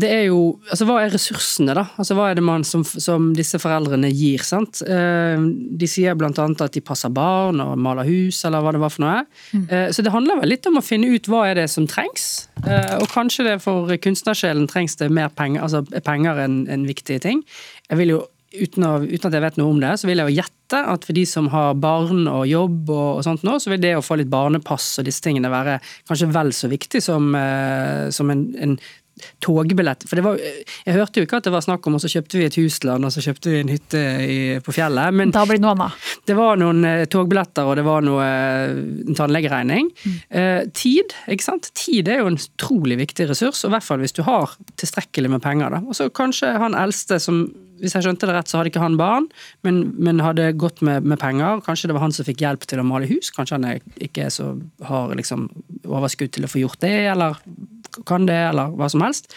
det 0.00 0.10
er 0.10 0.24
jo 0.28 0.40
Altså, 0.70 0.86
hva 0.88 0.98
er 1.02 1.12
ressursene, 1.12 1.74
da? 1.76 1.84
Altså, 2.00 2.16
Hva 2.18 2.30
er 2.30 2.38
det 2.38 2.44
man 2.46 2.64
som, 2.66 2.84
som 2.84 3.30
disse 3.36 3.60
foreldrene 3.62 4.10
gir? 4.12 4.42
sant? 4.46 4.82
Eh, 4.86 5.44
de 5.80 5.88
sier 5.90 6.16
blant 6.18 6.38
annet 6.42 6.64
at 6.64 6.74
de 6.76 6.82
passer 6.84 7.12
barn 7.14 7.60
og 7.62 7.76
maler 7.80 8.08
hus, 8.08 8.42
eller 8.46 8.64
hva 8.64 8.74
det 8.74 8.82
var 8.82 8.94
for 8.94 9.04
noe. 9.04 9.22
Mm. 9.52 9.66
Eh, 9.68 9.86
så 9.94 10.04
det 10.06 10.14
handler 10.14 10.42
vel 10.42 10.54
litt 10.54 10.68
om 10.70 10.80
å 10.80 10.84
finne 10.84 11.10
ut 11.10 11.30
hva 11.30 11.46
er 11.50 11.60
det 11.60 11.68
som 11.72 11.88
trengs. 11.90 12.48
Eh, 12.64 12.96
og 13.00 13.08
kanskje 13.12 13.48
det 13.48 13.60
for 13.64 13.90
kunstnersjelen 14.02 14.68
trengs 14.70 14.98
det 15.00 15.10
mer 15.12 15.32
penger, 15.34 15.64
altså 15.66 15.84
er 15.90 16.04
penger 16.06 16.44
enn 16.46 16.62
en 16.70 16.86
viktige 16.88 17.22
ting. 17.22 17.46
Jeg 17.90 18.02
vil 18.02 18.16
jo 18.16 18.26
Uten, 18.50 18.82
å, 18.82 18.96
uten, 18.98 19.28
at 19.28 19.34
jeg 19.36 19.42
vet 19.44 19.58
noe 19.60 19.70
om 19.70 19.76
det, 19.78 19.92
så 20.00 20.08
vil 20.08 20.18
jeg 20.18 20.26
jo 20.26 20.40
gjette 20.40 20.78
at 20.90 21.04
for 21.06 21.14
de 21.14 21.22
som 21.22 21.46
har 21.52 21.76
barn 21.78 22.24
og 22.26 22.48
jobb, 22.50 22.80
og, 22.90 23.20
og 23.20 23.22
sånt 23.22 23.44
nå, 23.46 23.52
så 23.62 23.70
vil 23.70 23.78
det 23.78 23.92
å 23.94 24.02
få 24.02 24.16
litt 24.18 24.32
barnepass 24.32 24.88
og 24.98 25.06
disse 25.06 25.22
tingene 25.22 25.52
være 25.52 25.76
kanskje 26.10 26.26
vel 26.34 26.50
så 26.58 26.66
viktig 26.66 26.98
som, 26.98 27.28
som 28.10 28.32
en, 28.34 28.42
en, 28.58 28.74
togbillett. 29.42 30.06
For 30.08 30.18
det 30.18 30.24
var, 30.26 30.40
jeg 30.40 30.96
hørte 30.96 31.20
jo 31.20 31.28
ikke 31.28 31.40
at 31.40 31.48
det 31.48 31.54
var 31.54 31.64
snakk 31.64 31.86
om, 31.88 31.96
og 31.98 32.04
så 32.04 32.10
kjøpte 32.12 32.40
vi 32.40 32.46
et 32.48 32.58
husland 32.60 33.06
og 33.06 33.14
så 33.14 33.24
kjøpte 33.24 33.52
vi 33.52 33.62
en 33.62 33.72
hytte 33.72 34.02
i, 34.24 34.38
på 34.64 34.74
fjellet. 34.76 35.16
Men 35.16 35.34
da 35.34 35.44
blir 35.48 35.60
det 35.60 35.64
noe 35.66 35.76
annet. 35.76 36.10
Det 36.28 36.36
var 36.38 36.60
noen 36.60 36.84
eh, 36.88 37.06
togbilletter 37.10 37.70
og 37.70 37.78
det 37.80 37.86
var 37.86 38.04
noe 38.06 38.26
eh, 38.26 38.76
en 39.06 39.18
tannlegeregning. 39.18 39.90
Mm. 40.04 40.18
Eh, 40.40 40.60
tid, 40.76 41.16
ikke 41.30 41.48
sant. 41.48 41.72
Tid 41.78 42.10
er 42.10 42.22
jo 42.22 42.30
en 42.32 42.40
utrolig 42.40 43.00
viktig 43.00 43.30
ressurs, 43.30 43.64
og 43.64 43.72
i 43.72 43.76
hvert 43.76 43.86
fall 43.86 44.04
hvis 44.04 44.16
du 44.16 44.22
har 44.26 44.54
tilstrekkelig 44.80 45.34
med 45.36 45.44
penger. 45.44 45.76
da. 45.76 45.82
Og 45.86 45.96
så 45.98 46.10
kanskje 46.14 46.54
han 46.60 46.78
eldste 46.78 47.20
som 47.22 47.44
hvis 47.80 47.96
jeg 47.96 48.06
skjønte 48.06 48.28
det 48.28 48.36
rett, 48.36 48.50
så 48.50 48.60
hadde 48.60 48.72
ikke 48.72 48.82
han 48.84 48.98
barn, 49.00 49.26
men, 49.66 49.82
men 49.98 50.22
hadde 50.24 50.50
gått 50.60 50.82
med, 50.86 51.06
med, 51.06 51.18
penger. 51.20 51.62
Kanskje 51.66 51.90
det 51.90 51.96
var 51.96 52.04
han 52.04 52.14
som 52.14 52.26
fikk 52.28 52.44
hjelp 52.44 52.66
til 52.68 52.82
å 52.82 52.86
male 52.86 53.08
hus. 53.10 53.32
Kanskje 53.34 53.58
han 53.58 53.68
ikke 54.00 54.28
er 54.28 54.34
så, 54.34 54.52
har 54.86 55.14
liksom 55.18 55.48
overskudd 55.88 56.34
til 56.36 56.46
å 56.46 56.50
få 56.50 56.62
gjort 56.62 56.80
det, 56.84 56.94
eller 57.12 57.40
kan 58.06 58.26
det, 58.28 58.38
eller 58.50 58.74
hva 58.78 58.88
som 58.92 59.02
helst. 59.04 59.32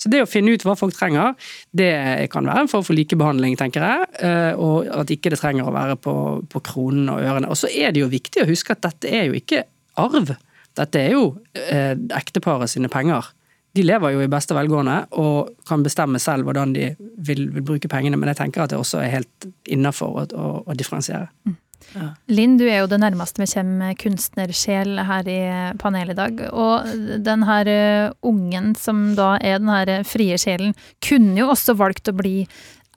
Så 0.00 0.10
det 0.12 0.22
å 0.24 0.28
finne 0.28 0.54
ut 0.54 0.64
hva 0.66 0.76
folk 0.78 0.96
trenger, 0.96 1.34
det 1.76 1.92
kan 2.32 2.46
være 2.46 2.66
en 2.66 2.70
form 2.70 2.84
for 2.86 2.96
likebehandling, 2.96 3.56
tenker 3.60 3.84
jeg. 3.84 4.08
Eh, 4.28 4.52
og 4.60 4.90
at 4.92 5.12
ikke 5.14 5.32
det 5.32 5.40
trenger 5.40 5.70
å 5.70 5.74
være 5.74 5.96
på, 6.00 6.16
på 6.50 6.64
kronen 6.68 7.12
og 7.14 7.22
ørene. 7.22 7.50
Og 7.50 7.58
så 7.58 7.70
er 7.70 7.94
det 7.94 8.04
jo 8.04 8.10
viktig 8.12 8.44
å 8.44 8.50
huske 8.50 8.76
at 8.76 8.84
dette 8.84 9.10
er 9.10 9.30
jo 9.30 9.38
ikke 9.38 9.64
arv. 10.00 10.34
Dette 10.74 11.00
er 11.00 11.14
jo 11.14 11.26
eh, 11.54 11.94
ekteparet 12.18 12.72
sine 12.72 12.90
penger. 12.92 13.30
De 13.74 13.82
lever 13.82 14.14
jo 14.14 14.22
i 14.22 14.30
beste 14.30 14.54
velgående 14.54 15.00
og 15.18 15.50
kan 15.68 15.82
bestemme 15.82 16.20
selv 16.22 16.46
hvordan 16.46 16.74
de 16.76 16.92
vil, 17.26 17.48
vil 17.50 17.66
bruke 17.66 17.90
pengene, 17.90 18.18
men 18.20 18.30
jeg 18.30 18.44
tenker 18.44 18.64
at 18.64 18.70
det 18.70 18.78
også 18.78 19.02
er 19.02 19.12
helt 19.16 19.48
innafor 19.66 20.20
å, 20.22 20.26
å, 20.30 20.50
å 20.70 20.76
differensiere. 20.78 21.28
Mm. 21.48 21.56
Ja. 21.94 22.06
Linn, 22.32 22.56
du 22.58 22.64
er 22.66 22.80
jo 22.82 22.88
det 22.90 22.98
nærmeste 23.02 23.42
vi 23.42 23.48
kommer 23.50 23.96
kunstnersjel 24.00 24.96
her 25.06 25.28
i 25.30 25.40
panelet 25.80 26.14
i 26.14 26.18
dag. 26.18 26.40
Og 26.50 27.20
den 27.26 27.44
her 27.46 27.70
eh, 27.70 28.14
ungen 28.26 28.72
som 28.78 29.10
da 29.18 29.34
er 29.38 29.60
den 29.62 29.70
her 29.70 29.92
frie 30.08 30.38
sjelen, 30.40 30.74
kunne 31.04 31.36
jo 31.38 31.50
også 31.52 31.76
valgt 31.78 32.10
å 32.10 32.16
bli 32.16 32.44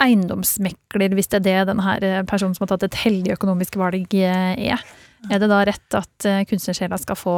eiendomsmekler, 0.04 1.14
hvis 1.18 1.30
det 1.34 1.42
er 1.42 1.46
det 1.48 1.60
den 1.72 1.82
her 1.82 2.06
personen 2.30 2.54
som 2.54 2.66
har 2.66 2.76
tatt 2.76 2.88
et 2.88 3.00
heldig 3.02 3.34
økonomisk 3.38 3.80
valg, 3.82 4.14
eh, 4.14 4.54
er. 4.74 4.86
Er 5.32 5.42
det 5.42 5.50
da 5.50 5.60
rett 5.66 5.96
at 5.98 6.26
eh, 6.30 6.44
kunstnersjela 6.48 6.98
skal 7.02 7.18
få 7.18 7.36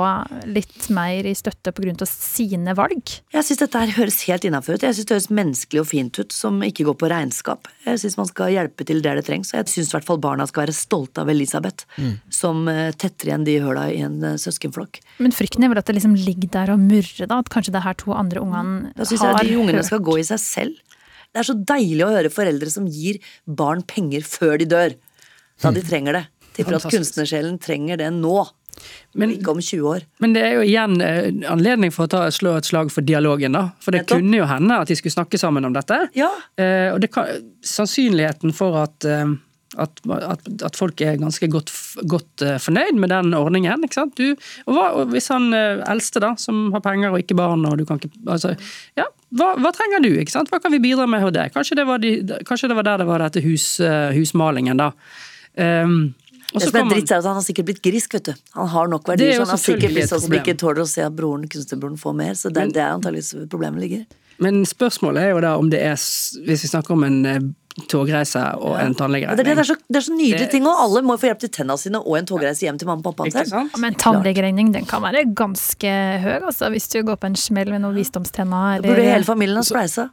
litt 0.52 0.90
mer 0.94 1.28
i 1.28 1.34
støtte 1.38 1.72
pga. 1.76 2.06
sine 2.10 2.76
valg? 2.78 3.14
Jeg 3.34 3.48
syns 3.48 3.62
dette 3.62 3.82
her 3.82 3.94
høres 3.96 4.20
helt 4.28 4.46
innafor 4.48 4.76
ut. 4.76 4.84
Jeg 4.84 4.98
syns 4.98 5.10
det 5.10 5.16
høres 5.16 5.30
menneskelig 5.40 5.82
og 5.82 5.88
fint 5.90 6.20
ut, 6.20 6.36
som 6.36 6.60
ikke 6.66 6.86
går 6.90 6.98
på 7.00 7.10
regnskap. 7.12 7.70
Jeg 7.88 8.02
syns 8.04 8.20
man 8.20 8.30
skal 8.30 8.54
hjelpe 8.54 8.88
til 8.88 9.02
der 9.06 9.20
det 9.20 9.26
trengs, 9.30 9.54
og 9.54 9.62
jeg 9.62 9.72
syns 9.74 9.94
i 9.94 9.98
hvert 9.98 10.10
fall 10.10 10.22
barna 10.22 10.48
skal 10.50 10.66
være 10.66 10.76
stolte 10.76 11.24
av 11.24 11.32
Elisabeth, 11.32 11.88
som 12.34 12.68
eh, 12.72 12.92
tetter 13.00 13.32
igjen 13.32 13.48
de 13.48 13.58
høla 13.64 13.88
i 13.94 14.04
en 14.06 14.20
eh, 14.34 14.38
søskenflokk. 14.42 15.02
Men 15.24 15.36
frykten 15.36 15.66
er 15.66 15.74
vel 15.74 15.82
at 15.82 15.90
det 15.90 15.98
liksom 15.98 16.18
ligger 16.20 16.52
der 16.60 16.76
og 16.76 16.84
murrer, 16.84 17.26
da? 17.26 17.40
At 17.40 17.52
kanskje 17.54 17.76
det 17.76 17.86
her 17.88 17.98
to 18.00 18.14
andre 18.16 18.44
ungene 18.44 18.60
har 18.60 18.94
hørt 18.94 19.00
Da 19.00 19.10
syns 19.10 19.26
jeg 19.26 19.40
at 19.40 19.48
de 19.48 19.60
ungene 19.60 19.80
hørt 19.80 19.90
skal 19.90 20.04
gå 20.04 20.20
i 20.20 20.28
seg 20.28 20.44
selv. 20.44 20.96
Det 21.30 21.44
er 21.44 21.46
så 21.46 21.56
deilig 21.56 22.04
å 22.06 22.12
høre 22.12 22.34
foreldre 22.34 22.72
som 22.74 22.88
gir 22.90 23.20
barn 23.46 23.84
penger 23.86 24.26
før 24.26 24.58
de 24.60 24.68
dør. 24.70 24.96
Da 25.60 25.72
de 25.76 25.84
trenger 25.86 26.16
det. 26.16 26.26
Tipper 26.60 26.80
at 26.80 26.88
kunstnersjelen 26.92 27.60
trenger 27.64 28.00
det 28.02 28.10
nå, 28.16 28.38
Men, 29.20 29.34
ikke 29.34 29.52
om 29.52 29.60
20 29.60 29.88
år. 29.90 30.06
men 30.24 30.34
det 30.36 30.44
er 30.46 30.54
jo 30.56 30.64
igjen 30.64 31.02
eh, 31.04 31.26
anledning 31.52 31.92
for 31.92 32.08
å 32.08 32.12
ta, 32.12 32.22
slå 32.32 32.54
et 32.60 32.68
slag 32.70 32.92
for 32.94 33.04
dialogen, 33.04 33.58
da. 33.58 33.70
For 33.84 33.92
det 33.96 34.06
Nettopp. 34.06 34.22
kunne 34.22 34.40
jo 34.40 34.48
hende 34.48 34.78
at 34.80 34.88
de 34.88 34.96
skulle 34.96 35.16
snakke 35.16 35.40
sammen 35.42 35.68
om 35.68 35.76
dette. 35.76 35.98
Ja. 36.16 36.30
Eh, 36.56 36.88
og 36.94 37.02
det 37.04 37.12
kan, 37.12 37.28
sannsynligheten 37.66 38.54
for 38.56 38.78
at, 38.80 39.04
eh, 39.10 39.34
at, 39.84 40.00
at, 40.08 40.48
at 40.70 40.80
folk 40.80 41.02
er 41.04 41.20
ganske 41.20 41.50
godt, 41.52 41.74
godt 42.08 42.46
eh, 42.46 42.56
fornøyd 42.62 43.02
med 43.02 43.12
den 43.12 43.36
ordningen. 43.36 43.84
ikke 43.84 44.00
sant? 44.00 44.16
Du, 44.16 44.32
og, 44.68 44.72
hva, 44.78 44.86
og 45.02 45.12
hvis 45.12 45.28
han 45.34 45.50
eldste, 45.56 46.24
da, 46.24 46.36
som 46.40 46.70
har 46.76 46.86
penger 46.86 47.12
og 47.12 47.20
ikke 47.26 47.38
barn 47.40 47.66
og 47.68 47.76
du 47.82 47.84
kan 47.90 48.00
ikke 48.00 48.14
altså, 48.30 48.54
ja, 48.96 49.10
hva, 49.36 49.52
hva 49.60 49.74
trenger 49.76 50.06
du? 50.06 50.14
ikke 50.22 50.38
sant? 50.38 50.54
Hva 50.54 50.62
kan 50.64 50.72
vi 50.72 50.80
bidra 50.88 51.10
med 51.10 51.26
hos 51.26 51.36
deg? 51.36 51.52
Kanskje 51.58 51.82
det 51.82 51.90
var, 51.90 52.00
de, 52.00 52.16
kanskje 52.48 52.72
det 52.72 52.80
var 52.80 52.88
der 52.88 53.04
det 53.04 53.10
var 53.12 53.26
dette 53.28 53.44
hus, 53.44 53.76
husmalingen, 54.16 54.80
da. 54.80 54.94
Um, 55.60 56.14
Det 56.54 56.62
så 56.64 56.70
som 56.72 56.80
er 56.80 56.84
man- 56.86 56.94
dritt, 56.96 57.12
er 57.12 57.18
at 57.20 57.26
han 57.26 57.36
har 57.36 57.44
sikkert 57.46 57.66
blitt 57.66 57.82
grisk, 57.86 58.14
vet 58.14 58.24
du. 58.24 58.34
Han 58.56 58.68
har 58.68 58.88
nok 58.88 59.08
er 59.08 59.12
verdier, 59.14 59.34
så 59.36 59.46
han 59.46 59.50
har 59.54 59.58
sikkert 59.58 59.94
blitt 59.94 60.10
sånn 60.10 60.22
som 60.22 60.32
ikke 60.34 60.58
tåler 60.58 60.82
å 60.82 60.88
se 60.88 61.02
at 61.06 61.14
broren, 61.16 61.48
kunstnerbroren 61.48 61.98
får 62.00 62.16
mer. 62.16 62.32
Så 62.34 62.50
det, 62.52 62.56
Men- 62.64 62.72
det 62.74 62.82
er 62.82 62.90
antakeligvis 62.98 63.50
problemet 63.50 63.80
ligger. 63.80 64.06
Men 64.40 64.64
spørsmålet 64.66 65.18
er 65.22 65.30
jo 65.36 65.40
da 65.42 65.58
om 65.58 65.70
det 65.70 65.82
er 65.82 65.96
Hvis 65.96 66.62
vi 66.64 66.68
snakker 66.72 66.92
om 66.92 67.04
en 67.04 67.26
eh, 67.26 67.40
togreise 67.88 68.42
og 68.60 68.78
en 68.80 68.96
tannlegeregning. 68.96 69.38
det, 69.38 69.46
det, 69.46 69.58
er 69.58 69.64
så, 69.64 69.76
det 69.88 69.98
er 69.98 70.02
så 70.02 70.16
nydelige 70.16 70.40
Det- 70.40 70.52
ting, 70.52 70.66
og 70.66 70.76
alle 70.80 71.02
må 71.02 71.18
få 71.20 71.28
hjelp 71.30 71.40
til 71.40 71.50
tennene 71.50 71.78
sine 71.78 72.00
og 72.00 72.18
en 72.18 72.26
togreise 72.26 72.62
hjem 72.66 72.80
til 72.80 72.88
mamma 72.88 73.02
og 73.06 73.32
sant? 73.32 73.52
Ja, 73.52 73.68
Men 73.78 73.94
tannlegeregning 73.96 74.72
den 74.74 74.86
kan 74.86 75.02
være 75.02 75.26
ganske 75.36 75.92
høy, 76.24 76.42
altså, 76.42 76.70
hvis 76.72 76.88
du 76.90 77.04
går 77.04 77.18
på 77.20 77.26
en 77.28 77.36
smell 77.36 77.70
med 77.70 77.82
noen 77.82 77.96
visdomstenner. 77.96 78.82
Da 78.82 78.88
burde 78.88 79.04
hele 79.04 79.24
familien 79.24 79.58
ha 79.58 79.62
spleisa. 79.64 80.10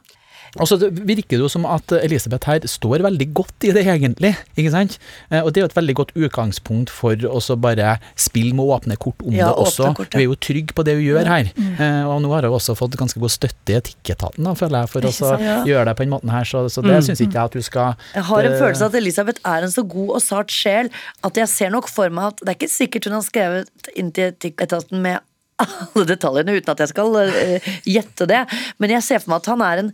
Altså, 0.59 0.77
så 0.81 0.89
virker 0.91 1.35
det 1.37 1.43
jo 1.43 1.49
som 1.51 1.65
at 1.69 1.91
Elisabeth 2.01 2.47
her 2.49 2.59
står 2.67 3.03
veldig 3.05 3.27
godt 3.37 3.67
i 3.69 3.71
det, 3.75 3.83
egentlig. 3.87 4.33
ikke 4.57 4.71
sant? 4.73 4.97
Eh, 5.31 5.41
Og 5.43 5.53
det 5.53 5.61
er 5.61 5.65
jo 5.65 5.69
et 5.71 5.75
veldig 5.77 5.95
godt 6.01 6.11
utgangspunkt 6.17 6.89
for 6.93 7.15
å 7.15 7.41
bare 7.61 7.97
spille 8.15 8.53
med 8.57 8.65
åpne 8.65 8.97
kort 8.97 9.21
om 9.25 9.33
Ja, 9.33 9.49
det 9.53 9.67
også. 9.67 9.93
kort, 9.95 10.13
ja. 10.13 10.17
Vi 10.19 10.23
er 10.25 10.29
jo 10.31 10.35
trygg 10.35 10.73
på 10.75 10.83
det 10.87 10.95
hun 10.97 11.05
gjør 11.05 11.25
her. 11.29 11.51
Mm. 11.55 12.07
Og 12.11 12.21
nå 12.25 12.33
har 12.33 12.47
hun 12.49 12.57
også 12.57 12.75
fått 12.77 12.97
ganske 12.99 13.19
god 13.19 13.29
støtte 13.33 13.73
i 13.73 13.77
Etikketaten, 13.79 14.49
føler 14.57 14.83
jeg, 14.85 14.89
for 14.89 15.01
å? 15.01 15.13
Ja. 15.41 15.63
gjøre 15.65 15.85
det 15.91 15.95
på 15.97 16.03
den 16.05 16.13
måten 16.15 16.29
her. 16.33 16.43
Så, 16.47 16.65
så 16.73 16.81
det 16.85 17.03
syns 17.05 17.21
ikke 17.21 17.37
jeg 17.37 17.43
at 17.51 17.53
hun 17.53 17.63
skal 17.65 17.95
Jeg 18.15 18.23
har 18.29 18.43
en 18.43 18.51
eh, 18.53 18.59
følelse 18.59 18.83
av 18.85 18.91
at 18.93 18.99
Elisabeth 19.01 19.41
er 19.45 19.63
en 19.67 19.71
så 19.73 19.83
god 19.87 20.09
og 20.17 20.21
sart 20.23 20.51
sjel 20.53 20.89
at 21.23 21.37
jeg 21.37 21.47
ser 21.51 21.69
nok 21.73 21.87
for 21.91 22.09
meg 22.09 22.31
at 22.33 22.41
det 22.43 22.53
er 22.53 22.57
ikke 22.59 22.71
sikkert 22.73 23.05
hun 23.09 23.17
har 23.19 23.25
skrevet 23.25 23.91
inn 23.95 24.11
til 24.15 24.31
Etikketaten 24.33 25.01
med 25.03 25.19
alle 25.57 26.03
detaljene, 26.05 26.53
uten 26.59 26.69
at 26.69 26.81
jeg 26.83 26.91
skal 26.91 27.15
uh, 27.17 27.69
gjette 27.89 28.27
det. 28.29 28.43
Men 28.77 28.91
jeg 28.93 29.01
ser 29.07 29.23
for 29.23 29.31
meg 29.33 29.39
at 29.41 29.49
han 29.49 29.63
er 29.65 29.81
en 29.81 29.91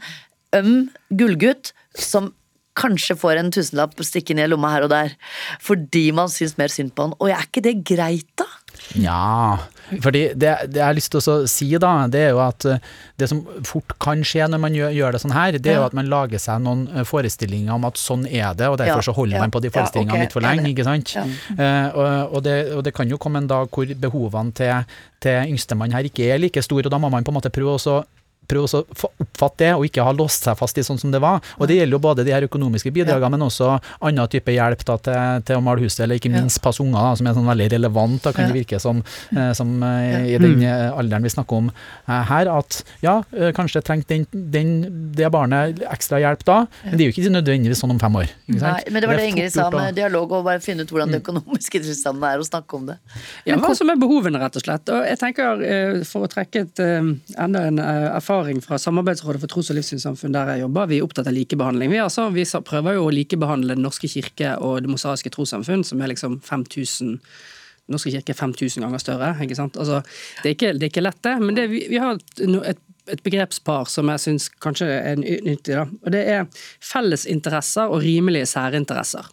øm 0.57 0.89
gullgutt 1.09 1.73
som 1.97 2.31
kanskje 2.79 3.15
får 3.19 3.37
en 3.37 3.51
tusenlapp 3.53 4.01
stikkende 4.01 4.47
i 4.47 4.49
lomma 4.49 4.71
her 4.73 4.87
og 4.87 4.93
der. 4.93 5.13
Fordi 5.61 6.07
man 6.15 6.31
syns 6.33 6.57
mer 6.57 6.73
synd 6.73 6.93
på 6.95 7.07
han. 7.07 7.15
Og 7.19 7.29
er 7.29 7.45
ikke 7.45 7.63
det 7.65 7.77
greit, 7.85 8.29
da? 8.39 8.49
Ja, 8.97 9.57
fordi 10.01 10.23
det, 10.33 10.51
det 10.73 10.79
jeg 10.79 10.85
har 10.85 10.95
lyst 10.97 11.11
til 11.13 11.21
å 11.21 11.35
si 11.49 11.67
da, 11.79 11.91
det 12.11 12.23
er 12.27 12.31
jo 12.33 12.39
at 12.43 12.65
eh, 12.67 12.81
det 13.21 13.27
som 13.29 13.43
fort 13.67 13.93
kan 14.01 14.23
skje 14.25 14.47
når 14.49 14.61
man 14.63 14.75
gjør, 14.75 14.95
gjør 14.97 15.15
det 15.15 15.21
sånn 15.23 15.35
her, 15.35 15.57
det 15.61 15.71
er 15.71 15.77
jo 15.77 15.85
at 15.85 15.95
man 15.97 16.09
lager 16.09 16.41
seg 16.41 16.63
noen 16.65 16.87
eh, 16.89 17.05
forestillinger 17.07 17.75
om 17.75 17.85
at 17.87 18.01
sånn 18.01 18.25
er 18.27 18.57
det, 18.57 18.71
og 18.73 18.79
derfor 18.81 19.03
Ja, 19.03 19.05
så 19.05 19.15
holder 19.15 19.37
ja, 19.37 19.43
man 19.45 19.53
på 19.53 19.61
de 19.63 19.69
ja, 19.69 19.75
forestillingene 19.77 20.25
litt 20.25 20.35
for 20.35 20.45
lenge, 20.45 20.65
ikke 20.73 20.87
sant? 20.89 21.13
Eh, 21.13 21.87
og, 21.93 22.09
og, 22.33 22.41
det, 22.45 22.57
og 22.73 22.83
det 22.85 22.95
kan 22.97 23.13
jo 23.13 23.21
komme 23.21 23.43
en 23.43 23.49
dag 23.49 23.69
hvor 23.69 23.95
behovene 24.07 24.57
til, 24.57 24.97
til 25.23 25.53
yngstemann 25.53 25.95
her 25.95 26.09
ikke 26.09 26.27
er 26.33 26.41
like 26.41 26.65
store, 26.65 26.89
og 26.89 26.93
da 26.93 27.01
må 27.01 27.13
man 27.13 27.25
på 27.25 27.33
en 27.33 27.39
måte 27.39 27.53
prøve 27.53 27.77
også 27.77 28.01
prøve 28.49 28.67
å 28.67 28.83
oppfatte 29.23 29.63
det, 29.63 29.71
og 29.77 29.85
ikke 29.87 30.05
ha 30.05 30.13
låst 30.15 30.47
seg 30.47 30.57
fast 30.59 30.77
i 30.77 30.85
sånn 30.85 30.99
som 30.99 31.11
det 31.13 31.21
var. 31.23 31.41
Og 31.57 31.69
det 31.69 31.77
gjelder 31.77 31.97
jo 31.97 32.01
både 32.03 32.25
de 32.27 32.33
her 32.35 32.45
økonomiske 32.47 32.91
bidragene, 32.93 33.31
men 33.35 33.45
også 33.47 33.75
annen 34.03 34.31
type 34.31 34.53
hjelp 34.53 34.83
da, 34.87 34.97
til, 35.05 35.43
til 35.47 35.59
å 35.59 35.63
male 35.63 35.83
huset, 35.83 36.03
eller 36.05 36.19
ikke 36.19 36.31
minst 36.33 36.61
passe 36.63 36.83
unger, 36.83 36.99
da, 36.99 37.13
som 37.19 37.29
er 37.29 37.37
sånn 37.37 37.49
veldig 37.49 37.69
relevant, 37.75 38.21
da 38.23 38.33
kan 38.35 38.49
det 38.49 38.57
virke 38.57 38.79
som, 38.83 39.01
eh, 39.35 39.51
som 39.57 39.75
eh, 39.87 40.33
i 40.33 40.39
den 40.41 40.63
eh, 40.65 40.89
alderen 40.91 41.25
vi 41.25 41.33
snakker 41.33 41.63
om 41.63 41.71
her, 42.07 42.49
at 42.51 42.81
ja, 43.03 43.15
kanskje 43.55 43.83
trengte 43.85 44.17
den, 44.17 44.25
den, 44.53 44.73
det 45.15 45.29
barnet 45.33 45.81
ekstra 45.91 46.19
hjelp 46.21 46.43
da, 46.47 46.57
men 46.83 46.97
det 46.97 47.05
er 47.05 47.11
jo 47.11 47.15
ikke 47.15 47.33
nødvendigvis 47.33 47.83
sånn 47.83 47.93
om 47.95 48.01
fem 48.01 48.19
år. 48.19 48.31
Ikke 48.47 48.59
sant? 48.59 48.67
Nei, 48.67 48.93
men 48.93 49.03
det 49.03 49.09
var 49.09 49.19
det 49.19 49.27
Ingrid 49.31 49.53
sa 49.55 49.69
med 49.73 49.97
dialog, 49.97 50.35
og 50.39 50.47
bare 50.47 50.61
finne 50.63 50.85
ut 50.85 50.93
hvordan 50.93 51.15
det 51.15 51.21
økonomiske 51.23 51.83
tilstanden 51.85 52.27
er, 52.27 52.43
og 52.43 52.47
snakke 52.49 52.79
om 52.79 52.89
det. 52.91 52.97
Ja, 53.47 53.57
hva 53.61 53.73
som 53.77 53.91
er 53.91 53.99
behovene, 53.99 54.41
rett 54.41 54.59
og 54.59 54.65
slett. 54.65 54.91
Og 54.93 55.07
jeg 55.07 55.19
tenker, 55.21 55.63
For 56.07 56.25
å 56.25 56.29
trekke 56.31 56.65
et, 56.65 56.81
enda 57.39 57.63
en 57.69 57.79
eh, 57.79 58.09
erfaring 58.33 58.61
fra 58.61 58.77
Samarbeidsrådet 58.77 59.41
for 59.41 59.47
tros- 59.47 59.69
og 59.69 59.77
livssynssamfunn 59.77 60.33
der 60.33 60.53
jeg 60.53 60.63
jobber, 60.63 60.87
vi 60.89 60.97
er 60.97 61.05
opptatt 61.05 61.27
av 61.29 61.35
likebehandling. 61.35 61.91
Vi, 61.91 61.99
altså, 62.01 62.29
vi 62.33 62.45
prøver 62.65 62.97
jo 62.97 63.07
å 63.07 63.13
likebehandle 63.13 63.75
Den 63.75 63.83
norske 63.85 64.07
kirke 64.07 64.55
og 64.59 64.81
Det 64.81 64.89
mosaiske 64.89 65.29
trossamfunn, 65.29 65.83
som 65.83 66.01
er 66.01 66.13
liksom 66.13 66.39
5000 66.41 67.19
Den 67.83 67.97
norske 67.97 68.11
kirke 68.11 68.31
er 68.31 68.39
5000 68.39 68.81
ganger 68.81 68.99
større. 68.99 69.35
ikke 69.43 69.55
sant? 69.55 69.77
Altså, 69.77 70.01
det, 70.41 70.49
er 70.49 70.55
ikke, 70.55 70.73
det 70.73 70.83
er 70.83 70.91
ikke 70.91 71.03
lett, 71.03 71.21
det. 71.21 71.35
Men 71.39 71.55
det, 71.55 71.69
vi, 71.69 71.85
vi 71.89 71.97
har 71.99 72.15
et, 72.15 72.41
et, 72.71 72.79
et 73.11 73.23
begrepspar 73.23 73.89
som 73.91 74.09
jeg 74.09 74.23
syns 74.23 74.49
kanskje 74.63 74.87
er 74.87 75.19
nyttig. 75.19 75.75
da, 75.75 75.83
og 75.83 76.11
Det 76.11 76.23
er 76.23 76.47
felles 76.79 77.25
interesser 77.27 77.91
og 77.91 78.01
rimelige 78.01 78.47
særinteresser. 78.47 79.27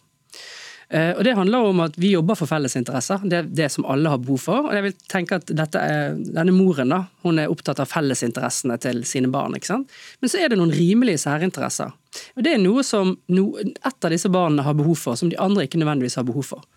Eh, 0.91 1.13
Og 1.17 1.23
Det 1.23 1.33
handler 1.37 1.57
om 1.69 1.79
at 1.79 1.95
vi 1.95 2.11
jobber 2.11 2.35
for 2.35 2.49
felles 2.49 2.75
interesser. 2.75 3.21
Det 3.23 3.37
er 3.37 3.47
det 3.47 3.69
som 3.71 3.85
alle 3.87 4.09
har 4.11 4.19
behov 4.19 4.41
for. 4.43 4.67
Og 4.67 4.73
jeg 4.75 4.83
vil 4.83 4.95
tenke 5.11 5.37
at 5.39 5.51
er, 5.79 6.17
Denne 6.19 6.51
moren 6.51 6.91
da, 6.91 7.05
hun 7.23 7.39
er 7.39 7.51
opptatt 7.51 7.79
av 7.79 7.87
fellesinteressene 7.87 8.77
til 8.83 9.03
sine 9.07 9.31
barn. 9.31 9.55
ikke 9.55 9.71
sant? 9.71 9.89
Men 10.19 10.29
så 10.33 10.41
er 10.41 10.49
det 10.51 10.57
noen 10.59 10.73
rimelige 10.75 11.21
særinteresser. 11.23 11.93
Og 12.35 12.43
Det 12.43 12.53
er 12.53 12.59
noe 12.59 12.83
som 12.83 13.15
no, 13.31 13.45
ett 13.59 14.05
av 14.05 14.11
disse 14.11 14.29
barna 14.29 14.63
har 14.67 14.73
behov 14.75 14.97
for, 14.99 15.15
som 15.15 15.29
de 15.31 15.39
andre 15.39 15.63
ikke 15.67 15.79
nødvendigvis 15.79 16.15
har 16.19 16.27
behov 16.27 16.43
for. 16.43 16.67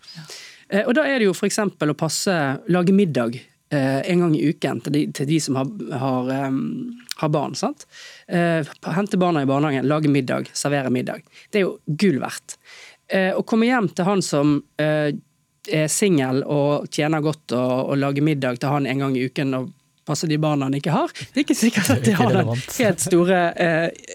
Eh, 0.69 0.85
Og 0.87 0.93
Da 0.95 1.03
er 1.03 1.19
det 1.19 1.25
jo 1.27 1.33
f.eks. 1.33 1.59
å 1.59 1.93
passe, 1.93 2.59
lage 2.69 2.93
middag 2.95 3.35
eh, 3.71 4.01
en 4.11 4.19
gang 4.19 4.35
i 4.35 4.47
uken 4.49 4.79
til 4.81 4.93
de, 4.93 5.05
til 5.11 5.27
de 5.27 5.39
som 5.39 5.55
har, 5.59 5.67
har, 5.91 6.47
um, 6.47 6.95
har 7.17 7.29
barn. 7.29 7.55
sant? 7.55 7.85
Uh, 8.31 8.63
Hente 8.95 9.17
barna 9.17 9.41
i 9.43 9.45
barnehagen, 9.45 9.87
lage 9.87 10.07
middag, 10.07 10.47
servere 10.53 10.89
middag. 10.89 11.21
Det 11.51 11.59
er 11.59 11.67
jo 11.67 11.79
gull 11.85 12.19
verdt. 12.23 12.57
Eh, 13.07 13.31
Å 13.37 13.43
komme 13.45 13.67
hjem 13.69 13.89
til 13.93 14.07
han 14.07 14.21
som 14.25 14.57
eh, 14.81 15.11
er 15.65 15.89
singel 15.89 16.43
og 16.45 16.87
tjener 16.93 17.21
godt 17.25 17.53
og, 17.57 17.91
og 17.91 17.99
lager 18.01 18.25
middag 18.25 18.61
til 18.61 18.71
han 18.73 18.87
en 18.89 19.03
gang 19.05 19.17
i 19.17 19.25
uken 19.29 19.53
og 19.57 19.71
passer 20.05 20.29
de 20.29 20.37
barna 20.37 20.67
han 20.67 20.77
ikke 20.77 20.93
har, 20.93 21.09
det 21.33 21.39
er 21.39 21.45
ikke 21.47 21.57
sikkert 21.57 21.87
at 21.95 22.03
det 22.05 22.13
har 22.17 22.33
den 22.33 22.51
helt 22.79 23.01
store 23.01 23.39
eh, 23.57 24.09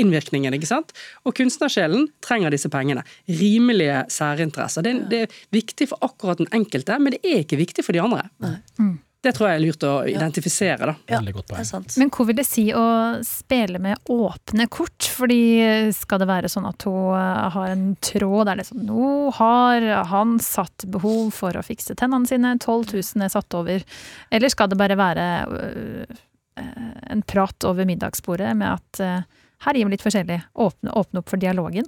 innvirkningen. 0.00 0.52
ikke 0.56 0.68
sant? 0.68 0.92
Og 1.28 1.36
kunstnersjelen 1.36 2.06
trenger 2.24 2.52
disse 2.52 2.68
pengene. 2.72 3.04
Rimelige 3.28 4.02
særinteresser. 4.12 4.84
Det 4.84 4.92
er, 4.92 5.00
det 5.08 5.20
er 5.26 5.38
viktig 5.52 5.88
for 5.92 6.04
akkurat 6.04 6.40
den 6.40 6.48
enkelte, 6.56 6.96
men 7.00 7.16
det 7.16 7.20
er 7.24 7.44
ikke 7.44 7.60
viktig 7.60 7.84
for 7.84 7.96
de 7.96 8.00
andre. 8.04 8.26
Det 9.22 9.30
tror 9.36 9.46
jeg 9.46 9.58
er 9.58 9.62
lurt 9.62 9.84
å 9.86 9.92
identifisere. 10.10 10.86
da. 10.88 10.94
Ja, 11.06 11.20
godt 11.22 11.52
det 11.52 11.60
er 11.60 11.66
sant. 11.68 11.94
Men 12.00 12.08
hvor 12.10 12.26
vil 12.26 12.40
det 12.40 12.46
si 12.48 12.64
å 12.74 12.86
spille 13.22 13.78
med 13.82 14.10
åpne 14.10 14.66
kort? 14.66 15.06
Fordi 15.14 15.92
skal 15.94 16.22
det 16.22 16.26
være 16.26 16.50
sånn 16.50 16.66
at 16.66 16.82
hun 16.88 17.14
eh, 17.14 17.44
har 17.54 17.70
en 17.70 17.84
tråd 18.02 18.50
der 18.50 18.58
det 18.58 18.64
er 18.64 18.70
sånn 18.72 18.88
Nå 18.88 19.12
har 19.36 19.86
han 20.10 20.34
satt 20.42 20.88
behov 20.90 21.30
for 21.36 21.54
å 21.54 21.62
fikse 21.62 21.94
tennene 21.98 22.26
sine, 22.26 22.56
12 22.58 22.96
000 22.96 23.26
er 23.28 23.30
satt 23.30 23.54
over. 23.58 23.86
Eller 24.34 24.50
skal 24.50 24.72
det 24.72 24.80
bare 24.80 24.98
være 24.98 25.26
øh, 25.46 26.18
øh, 26.58 26.90
en 27.14 27.22
prat 27.22 27.68
over 27.70 27.86
middagsbordet 27.86 28.56
med 28.58 28.74
at 28.74 29.02
øh, 29.06 29.42
her 29.68 29.78
gir 29.78 29.86
vi 29.86 29.94
litt 29.94 30.02
forskjellig. 30.02 30.40
Åpne, 30.66 30.96
åpne 30.98 31.22
opp 31.22 31.30
for 31.30 31.38
dialogen. 31.38 31.86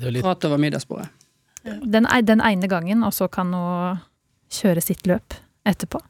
Det 0.00 0.08
er 0.08 0.16
litt 0.16 0.24
Prat 0.24 0.48
over 0.48 0.60
middagsbordet. 0.62 1.10
Den, 1.84 2.08
den 2.24 2.40
ene 2.40 2.70
gangen, 2.72 3.04
og 3.04 3.12
så 3.12 3.28
kan 3.28 3.52
hun 3.52 4.00
kjøre 4.48 4.80
sitt 4.80 5.04
løp 5.04 5.36
etterpå. 5.68 6.00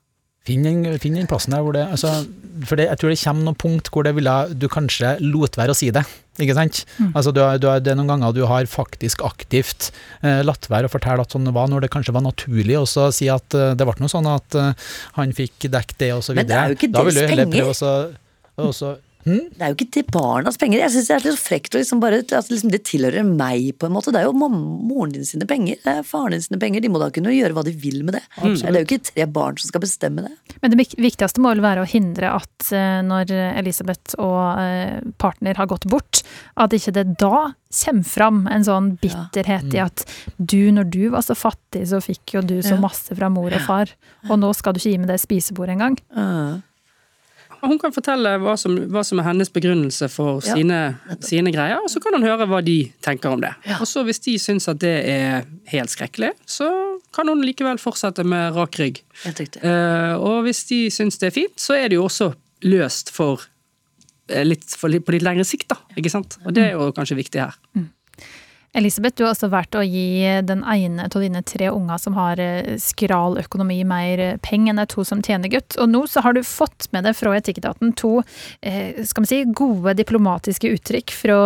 Finn 0.49 0.65
den, 0.65 1.27
plassen 1.29 1.53
der 1.53 1.61
hvor 1.61 1.75
det 1.77 1.83
altså, 1.85 2.25
For 2.65 2.81
det, 2.81 2.87
jeg 2.89 3.01
tror 3.01 3.13
det 3.13 3.19
kommer 3.21 3.45
noen 3.45 3.59
punkt 3.61 3.91
hvor 3.93 4.07
det 4.07 4.15
ville, 4.17 4.37
du 4.57 4.67
kanskje 4.73 5.19
lot 5.21 5.59
være 5.61 5.75
å 5.75 5.77
si 5.77 5.91
det. 5.93 6.03
Ikke 6.41 6.57
sant? 6.57 6.81
Altså, 7.13 7.33
du, 7.37 7.43
du, 7.61 7.67
det 7.85 7.93
er 7.93 7.99
noen 7.99 8.09
ganger 8.15 8.33
du 8.37 8.41
har 8.49 8.69
faktisk 8.71 9.21
aktivt 9.27 9.91
eh, 10.25 10.41
latt 10.47 10.71
være 10.73 10.89
å 10.89 10.93
fortelle 10.93 11.25
at 11.25 11.37
sånn 11.37 11.49
det 11.49 11.53
var, 11.57 11.69
når 11.69 11.85
det 11.85 11.93
kanskje 11.93 12.17
var 12.17 12.25
naturlig 12.25 12.79
også 12.81 13.09
å 13.09 13.13
si 13.15 13.29
at 13.33 13.57
uh, 13.57 13.73
det 13.77 13.85
ble 13.85 13.97
noe 14.01 14.13
sånn 14.13 14.29
at 14.31 14.57
uh, 14.57 14.73
han 15.19 15.37
fikk 15.37 15.69
dekket 15.69 16.01
det, 16.01 16.11
og 16.17 16.25
så 16.25 16.37
videre. 16.37 16.49
Men 16.49 16.51
det 16.51 16.61
er 16.63 16.73
jo 16.73 17.13
ikke 17.13 17.29
heller 17.35 17.53
penger. 17.53 17.69
prøve 17.69 18.71
også, 18.71 18.93
også 19.21 19.37
Det 19.57 19.65
er 19.65 19.73
jo 19.73 19.77
ikke 19.77 19.93
til 19.97 20.07
barnas 20.11 20.59
penger. 20.61 20.81
Jeg 20.81 20.95
synes 20.95 21.09
det 21.11 21.15
er 21.17 21.27
litt 21.27 21.37
så 21.37 21.45
frekt 21.45 21.77
liksom 21.77 22.01
bare 22.03 22.23
altså 22.23 22.55
liksom 22.55 22.73
det 22.73 22.83
tilhører 22.89 23.27
meg, 23.27 23.71
på 23.79 23.89
en 23.89 23.95
måte. 23.95 24.15
Det 24.15 24.23
er 24.23 24.29
jo 24.29 24.35
moren 24.37 25.15
din 25.15 25.27
sine 25.29 25.49
penger. 25.49 25.81
Det 25.85 25.97
er 26.01 26.07
faren 26.07 26.37
din 26.37 26.45
sine 26.45 26.61
penger. 26.63 26.85
De 26.85 26.93
må 26.93 27.03
da 27.03 27.11
kunne 27.15 27.35
gjøre 27.35 27.57
hva 27.57 27.65
de 27.67 27.75
vil 27.77 28.03
med 28.07 28.19
det. 28.19 28.25
Det 28.41 28.71
er 28.71 28.81
jo 28.81 28.89
ikke 28.89 29.11
tre 29.13 29.29
barn 29.31 29.61
som 29.61 29.73
skal 29.73 29.85
bestemme 29.85 30.25
det. 30.27 30.35
Men 30.63 30.75
det 30.75 30.89
viktigste 30.97 31.43
må 31.43 31.53
vel 31.55 31.65
være 31.65 31.85
å 31.85 31.89
hindre 31.89 32.35
at 32.41 32.73
eh, 32.77 33.01
når 33.07 33.33
Elisabeth 33.61 34.17
og 34.21 34.61
eh, 34.61 35.01
partner 35.21 35.59
har 35.61 35.71
gått 35.71 35.89
bort, 35.91 36.23
at 36.61 36.75
ikke 36.77 36.95
det 36.97 37.07
da 37.21 37.51
kommer 37.71 38.07
fram 38.07 38.41
en 38.51 38.65
sånn 38.67 38.95
bitterhet 39.01 39.75
i 39.77 39.83
at 39.83 40.03
du, 40.37 40.73
når 40.75 40.89
du 40.91 41.03
var 41.15 41.23
så 41.23 41.37
fattig, 41.39 41.85
så 41.91 42.01
fikk 42.03 42.35
jo 42.35 42.43
du 42.43 42.57
så 42.67 42.77
masse 42.81 43.15
fra 43.15 43.31
mor 43.33 43.53
og 43.55 43.63
far, 43.67 43.93
og 44.29 44.41
nå 44.43 44.51
skal 44.59 44.75
du 44.75 44.81
ikke 44.81 44.95
gi 44.97 45.01
med 45.03 45.13
det 45.13 45.21
spisebordet 45.23 45.77
engang. 45.77 46.01
Uh, 46.11 46.59
Hun 47.63 47.79
kan 47.79 47.93
fortelle 47.93 48.33
hva 48.41 48.55
som, 48.59 48.75
hva 48.91 49.03
som 49.05 49.21
er 49.21 49.27
hennes 49.29 49.51
begrunnelse 49.53 50.09
for 50.13 50.41
Ja. 50.47 50.55
sine, 50.57 50.79
sine 51.21 51.53
greier, 51.53 51.81
og 51.83 51.91
så 51.93 52.01
kan 52.03 52.15
hun 52.17 52.23
høre 52.25 52.47
hva 52.49 52.63
de 52.65 52.93
tenker 53.05 53.31
om 53.35 53.41
det. 53.41 53.53
Ja. 53.69 53.77
Og 53.81 53.87
så 53.91 54.05
hvis 54.07 54.21
de 54.25 54.39
syns 54.41 54.69
at 54.73 54.79
det 54.81 54.95
er 55.09 55.45
helt 55.73 55.91
skrekkelig, 55.93 56.33
så 56.47 56.71
kan 57.13 57.29
hun 57.29 57.43
likevel 57.45 57.79
fortsette 57.83 58.25
med 58.25 58.55
rak 58.57 58.79
rygg. 58.81 59.03
Eh, 59.27 60.15
og 60.17 60.45
hvis 60.47 60.65
de 60.71 60.87
syns 60.91 61.19
det 61.19 61.27
er 61.33 61.37
fint, 61.37 61.57
så 61.61 61.75
er 61.77 61.89
det 61.89 61.97
jo 62.01 62.05
også 62.09 62.33
løst 62.63 63.11
for 63.13 63.43
eh, 64.29 64.45
litt, 64.45 64.65
for 64.77 64.89
på 64.91 65.13
litt 65.17 65.23
lengre 65.27 65.45
sikt, 65.45 65.69
da. 65.69 65.77
Ikke 65.97 66.11
sant? 66.13 66.39
Og 66.47 66.55
det 66.55 66.71
er 66.71 66.77
jo 66.79 66.91
kanskje 66.97 67.17
viktig 67.19 67.41
her. 67.45 67.57
Elisabeth, 68.73 69.17
du 69.19 69.25
har 69.25 69.33
også 69.33 69.49
valgt 69.51 69.75
å 69.75 69.83
gi 69.83 70.23
den 70.47 70.61
ene 70.63 71.09
av 71.09 71.23
dine 71.23 71.41
tre 71.43 71.73
unger 71.75 71.99
som 71.99 72.15
har 72.15 72.39
eh, 72.39 72.77
skral 72.79 73.41
økonomi, 73.41 73.81
mer 73.89 74.21
eh, 74.23 74.37
penger 74.45 74.71
enn 74.71 74.79
de 74.79 74.85
to 74.93 75.03
som 75.07 75.23
tjener 75.27 75.51
gutt. 75.51 75.75
Og 75.83 75.91
nå 75.91 76.05
så 76.07 76.23
har 76.23 76.37
du 76.37 76.45
fått 76.47 76.87
med 76.95 77.03
deg 77.09 77.17
fra 77.19 77.33
Etikketaten 77.35 77.91
to 77.99 78.21
eh, 78.63 79.01
skal 79.07 79.27
vi 79.27 79.31
si, 79.33 79.41
gode 79.59 79.97
diplomatiske 79.99 80.71
uttrykk 80.77 81.15
fra 81.19 81.39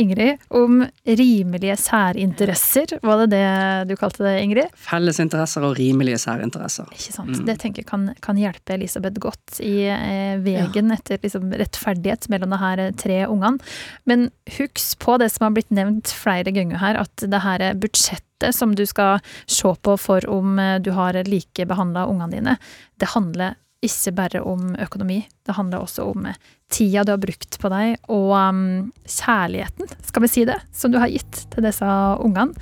Ingrid 0.00 0.40
om 0.56 0.80
rimelige 1.04 1.76
særinteresser. 1.82 2.96
Var 3.04 3.26
det 3.26 3.28
det 3.34 3.44
du 3.90 3.94
kalte 4.00 4.24
det, 4.24 4.38
Ingrid? 4.46 4.72
Felles 4.80 5.20
interesser 5.20 5.68
og 5.68 5.76
rimelige 5.76 6.22
særinteresser. 6.24 6.88
Ikke 6.96 7.16
sant? 7.18 7.42
Det 7.44 7.58
tenker 7.60 7.84
jeg 7.84 7.90
kan, 7.92 8.08
kan 8.24 8.40
hjelpe 8.40 8.78
Elisabeth 8.78 9.20
godt 9.20 9.60
i 9.60 9.84
eh, 9.92 10.40
veien 10.40 10.96
etter 10.96 11.20
liksom, 11.20 11.52
rettferdighet 11.60 12.30
mellom 12.32 12.56
de 12.56 12.62
her 12.64 12.84
tre 13.04 13.20
ungene. 13.28 13.60
Men 14.08 14.30
husk 14.56 14.96
på 15.04 15.20
det 15.20 15.28
som 15.34 15.44
har 15.44 15.54
blitt 15.60 15.76
nevnt 15.76 16.16
flere 16.16 16.48
ganger 16.48 16.69
her, 16.78 16.98
at 17.00 17.24
det 17.26 17.42
her 17.44 17.64
budsjettet 17.80 18.54
som 18.56 18.74
du 18.76 18.84
skal 18.88 19.20
se 19.50 19.74
på 19.82 19.96
for 20.00 20.26
om 20.30 20.58
eh, 20.58 20.78
du 20.80 20.92
har 20.96 21.18
likebehandla 21.26 22.06
ungene 22.10 22.36
dine, 22.36 22.56
det 23.00 23.12
handler 23.14 23.58
ikke 23.80 24.12
bare 24.12 24.42
om 24.44 24.74
økonomi. 24.76 25.22
Det 25.46 25.56
handler 25.56 25.84
også 25.84 26.04
om 26.12 26.26
eh, 26.28 26.38
tida 26.72 27.04
du 27.04 27.14
har 27.14 27.22
brukt 27.22 27.58
på 27.60 27.72
deg, 27.72 27.96
og 28.12 28.34
um, 28.36 28.90
kjærligheten, 29.08 29.90
skal 30.06 30.26
vi 30.26 30.32
si 30.32 30.44
det, 30.48 30.58
som 30.76 30.92
du 30.92 31.00
har 31.00 31.12
gitt 31.12 31.46
til 31.52 31.66
disse 31.66 31.88
ungene. 32.20 32.54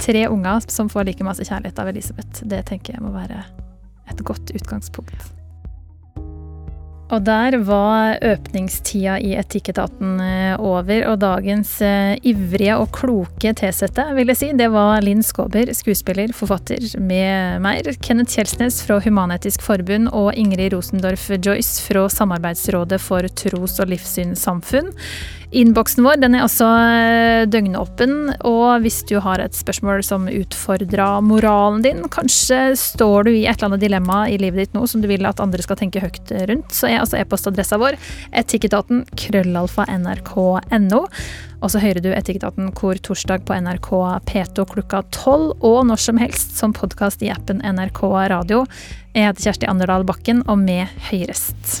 Tre 0.00 0.24
unger 0.32 0.64
som 0.72 0.88
får 0.88 1.10
like 1.10 1.26
masse 1.26 1.44
kjærlighet 1.44 1.82
av 1.82 1.90
Elisabeth. 1.90 2.46
Det 2.48 2.62
tenker 2.70 2.96
jeg 2.96 3.04
må 3.04 3.12
være 3.12 3.42
et 4.08 4.24
godt 4.24 4.54
utgangspunkt. 4.56 5.39
Og 7.10 7.24
der 7.26 7.56
var 7.66 8.20
åpningstida 8.22 9.16
i 9.18 9.32
Etikketaten 9.38 10.20
eh, 10.22 10.54
over, 10.62 11.06
og 11.10 11.18
dagens 11.24 11.72
eh, 11.82 12.14
ivrige 12.26 12.76
og 12.78 12.92
kloke 12.94 13.52
tilsatte, 13.58 14.04
vil 14.14 14.30
jeg 14.30 14.38
si, 14.38 14.50
det 14.58 14.68
var 14.70 15.02
Linn 15.02 15.24
Skåber, 15.26 15.72
skuespiller, 15.74 16.30
forfatter 16.36 16.86
med 17.02 17.64
mer, 17.64 17.90
Kenneth 18.04 18.36
Kjelsnes 18.36 18.78
fra 18.86 19.00
Human-Etisk 19.02 19.64
Forbund 19.66 20.12
og 20.14 20.30
Ingrid 20.38 20.76
Rosendorf 20.76 21.26
Joyce 21.34 21.82
fra 21.82 22.06
Samarbeidsrådet 22.14 23.00
for 23.02 23.26
tros- 23.42 23.80
og 23.82 23.90
livssynssamfunn. 23.90 24.94
Innboksen 25.50 26.04
vår 26.06 26.20
den 26.22 26.36
er 26.38 26.44
også 26.44 26.66
eh, 26.78 27.44
døgnåpen, 27.50 28.12
og 28.46 28.84
hvis 28.84 29.00
du 29.08 29.16
har 29.22 29.42
et 29.42 29.56
spørsmål 29.56 30.04
som 30.06 30.28
utfordrer 30.30 31.24
moralen 31.26 31.82
din, 31.82 32.04
kanskje 32.12 32.76
står 32.78 33.26
du 33.26 33.32
i 33.32 33.48
et 33.50 33.56
eller 33.56 33.72
annet 33.72 33.82
dilemma 33.82 34.20
i 34.30 34.38
livet 34.38 34.62
ditt 34.62 34.78
nå 34.78 34.84
som 34.86 35.02
du 35.02 35.08
vil 35.10 35.26
at 35.26 35.42
andre 35.42 35.64
skal 35.66 35.80
tenke 35.80 36.02
høyt 36.04 36.30
rundt, 36.52 36.70
så 36.70 36.86
er 36.86 37.00
altså 37.00 37.18
e-postadressa 37.18 37.80
vår 37.82 37.98
etikketaten 38.30 39.02
krøllalfa 39.18 39.88
nrk.no. 39.90 41.02
Og 41.60 41.74
så 41.74 41.82
hører 41.82 42.00
du 42.00 42.08
Etikketaten 42.14 42.70
hvor 42.78 42.96
torsdag 43.04 43.42
på 43.44 43.58
NRK 43.66 43.90
P2 44.30 44.64
klokka 44.70 45.02
tolv, 45.12 45.58
og 45.60 45.82
når 45.90 46.06
som 46.06 46.22
helst 46.22 46.56
som 46.56 46.72
podkast 46.76 47.26
i 47.26 47.32
appen 47.34 47.60
NRK 47.60 48.04
Radio. 48.32 48.62
Jeg 49.12 49.28
heter 49.28 49.50
Kjersti 49.50 49.68
Anderdal 49.68 50.06
Bakken, 50.08 50.46
og 50.48 50.62
med 50.62 50.88
høyrest. 51.10 51.80